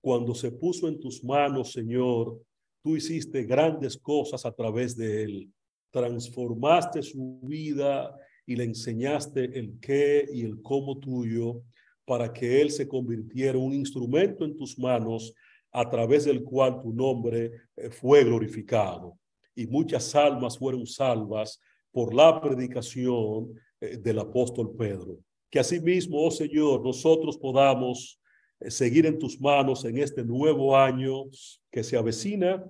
Cuando 0.00 0.36
se 0.36 0.52
puso 0.52 0.86
en 0.86 1.00
tus 1.00 1.24
manos, 1.24 1.72
Señor, 1.72 2.40
tú 2.80 2.96
hiciste 2.96 3.42
grandes 3.42 3.98
cosas 3.98 4.46
a 4.46 4.52
través 4.52 4.96
de 4.96 5.24
él. 5.24 5.52
Transformaste 5.90 7.02
su 7.02 7.40
vida 7.42 8.16
y 8.48 8.56
le 8.56 8.64
enseñaste 8.64 9.58
el 9.58 9.78
qué 9.78 10.26
y 10.32 10.40
el 10.42 10.62
cómo 10.62 10.98
tuyo 10.98 11.60
para 12.06 12.32
que 12.32 12.62
él 12.62 12.70
se 12.70 12.88
convirtiera 12.88 13.58
un 13.58 13.74
instrumento 13.74 14.46
en 14.46 14.56
tus 14.56 14.78
manos 14.78 15.34
a 15.70 15.86
través 15.90 16.24
del 16.24 16.42
cual 16.42 16.80
tu 16.80 16.90
nombre 16.94 17.52
eh, 17.76 17.90
fue 17.90 18.24
glorificado 18.24 19.18
y 19.54 19.66
muchas 19.66 20.14
almas 20.14 20.56
fueron 20.56 20.86
salvas 20.86 21.60
por 21.92 22.14
la 22.14 22.40
predicación 22.40 23.52
eh, 23.82 23.98
del 23.98 24.18
apóstol 24.18 24.74
Pedro. 24.74 25.18
Que 25.50 25.58
asimismo, 25.58 26.24
oh 26.24 26.30
Señor, 26.30 26.82
nosotros 26.82 27.36
podamos 27.36 28.18
eh, 28.60 28.70
seguir 28.70 29.04
en 29.04 29.18
tus 29.18 29.38
manos 29.38 29.84
en 29.84 29.98
este 29.98 30.24
nuevo 30.24 30.74
año 30.74 31.24
que 31.70 31.84
se 31.84 31.98
avecina 31.98 32.64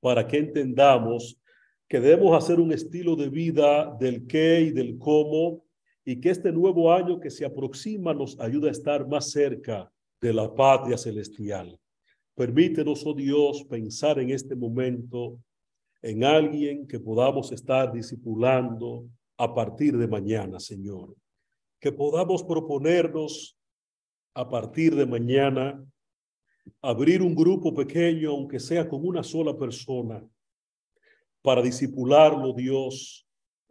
para 0.00 0.26
que 0.26 0.38
entendamos 0.38 1.38
que 1.88 2.00
debemos 2.00 2.36
hacer 2.36 2.60
un 2.60 2.72
estilo 2.72 3.16
de 3.16 3.30
vida 3.30 3.96
del 3.98 4.26
qué 4.26 4.60
y 4.60 4.70
del 4.70 4.98
cómo 4.98 5.64
y 6.04 6.20
que 6.20 6.30
este 6.30 6.52
nuevo 6.52 6.92
año 6.92 7.18
que 7.18 7.30
se 7.30 7.46
aproxima 7.46 8.12
nos 8.12 8.38
ayude 8.38 8.68
a 8.68 8.72
estar 8.72 9.08
más 9.08 9.30
cerca 9.30 9.90
de 10.20 10.32
la 10.34 10.54
patria 10.54 10.98
celestial. 10.98 11.78
Permítenos, 12.34 13.06
oh 13.06 13.14
Dios, 13.14 13.64
pensar 13.64 14.18
en 14.18 14.30
este 14.30 14.54
momento 14.54 15.40
en 16.02 16.24
alguien 16.24 16.86
que 16.86 17.00
podamos 17.00 17.52
estar 17.52 17.92
discipulando 17.92 19.08
a 19.38 19.54
partir 19.54 19.96
de 19.96 20.06
mañana, 20.06 20.60
Señor. 20.60 21.16
Que 21.80 21.90
podamos 21.90 22.44
proponernos 22.44 23.58
a 24.34 24.48
partir 24.48 24.94
de 24.94 25.06
mañana 25.06 25.84
abrir 26.82 27.22
un 27.22 27.34
grupo 27.34 27.74
pequeño, 27.74 28.30
aunque 28.30 28.60
sea 28.60 28.88
con 28.88 29.06
una 29.06 29.22
sola 29.22 29.56
persona, 29.56 30.22
para 31.42 31.62
discipularlo, 31.62 32.52
Dios, 32.52 33.26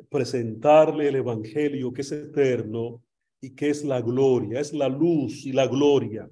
presentarle 0.09 1.09
el 1.09 1.15
Evangelio 1.17 1.91
que 1.91 2.01
es 2.01 2.11
eterno 2.11 3.01
y 3.41 3.51
que 3.51 3.69
es 3.69 3.83
la 3.83 4.01
gloria, 4.01 4.59
es 4.59 4.73
la 4.73 4.89
luz 4.89 5.45
y 5.45 5.51
la 5.51 5.67
gloria 5.67 6.29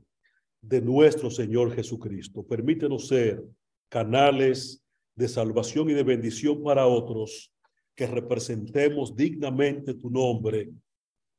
de 0.61 0.81
nuestro 0.81 1.29
Señor 1.29 1.73
Jesucristo. 1.73 2.43
Permítenos 2.43 3.07
ser 3.07 3.43
canales 3.89 4.83
de 5.15 5.27
salvación 5.27 5.89
y 5.89 5.93
de 5.93 6.03
bendición 6.03 6.63
para 6.63 6.87
otros, 6.87 7.51
que 7.95 8.07
representemos 8.07 9.15
dignamente 9.15 9.93
tu 9.93 10.09
nombre 10.09 10.69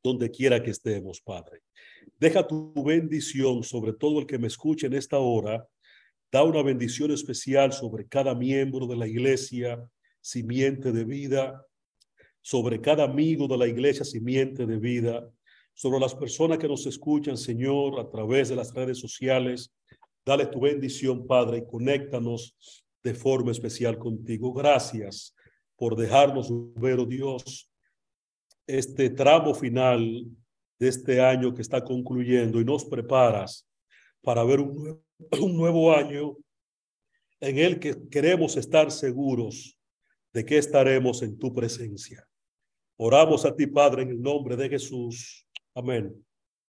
donde 0.03 0.31
quiera 0.31 0.63
que 0.63 0.71
estemos, 0.71 1.21
Padre. 1.21 1.61
Deja 2.19 2.47
tu 2.47 2.73
bendición 2.83 3.63
sobre 3.63 3.93
todo 3.93 4.21
el 4.21 4.27
que 4.27 4.39
me 4.39 4.47
escuche 4.47 4.87
en 4.87 4.95
esta 4.95 5.19
hora. 5.19 5.67
Da 6.31 6.43
una 6.43 6.63
bendición 6.63 7.11
especial 7.13 7.73
sobre 7.73 8.07
cada 8.07 8.35
miembro 8.35 8.87
de 8.87 8.97
la 8.97 9.07
iglesia, 9.07 9.89
simiente 10.21 10.93
de 10.93 11.05
vida, 11.05 11.65
sobre 12.43 12.81
cada 12.81 13.05
amigo 13.05 13.47
de 13.49 13.57
la 13.57 13.67
iglesia, 13.67 14.05
simiente 14.05 14.67
de 14.67 14.79
vida, 14.79 15.29
sobre 15.73 16.01
las 16.01 16.15
personas 16.15 16.59
que 16.59 16.69
nos 16.69 16.87
escuchan, 16.87 17.37
Señor, 17.37 18.01
a 18.01 18.09
través 18.09 18.49
de 18.49 18.57
las 18.57 18.73
redes 18.75 18.99
sociales. 18.99 19.73
Dale 20.25 20.47
tu 20.47 20.61
bendición, 20.61 21.27
Padre, 21.27 21.59
y 21.59 21.67
conéctanos 21.67 22.57
de 23.03 23.15
forma 23.15 23.53
especial 23.53 23.99
contigo. 23.99 24.53
Gracias 24.53 25.35
por 25.77 25.95
dejarnos 25.95 26.49
ver, 26.75 26.99
oh 26.99 27.07
Dios, 27.07 27.71
este 28.67 29.11
tramo 29.11 29.55
final 29.55 30.27
de 30.79 30.89
este 30.89 31.21
año 31.21 31.55
que 31.55 31.63
está 31.63 31.85
concluyendo 31.85 32.61
y 32.61 32.65
nos 32.65 32.85
preparas 32.85 33.67
para 34.23 34.45
ver 34.45 34.61
un 34.61 35.57
nuevo, 35.57 35.95
año 35.95 36.37
en 37.41 37.59
el 37.59 37.79
que 37.79 38.09
queremos 38.09 38.57
estar 38.57 38.91
seguros 38.91 39.79
de 40.33 40.45
que 40.45 40.59
estaremos 40.59 41.23
en 41.23 41.39
tu 41.39 41.55
presencia. 41.55 42.27
Oramos 42.97 43.45
a 43.45 43.55
ti, 43.55 43.67
Padre, 43.67 44.03
en 44.03 44.11
el 44.11 44.21
nombre 44.21 44.57
de 44.57 44.69
Jesús. 44.69 45.47
Amén. 45.75 46.26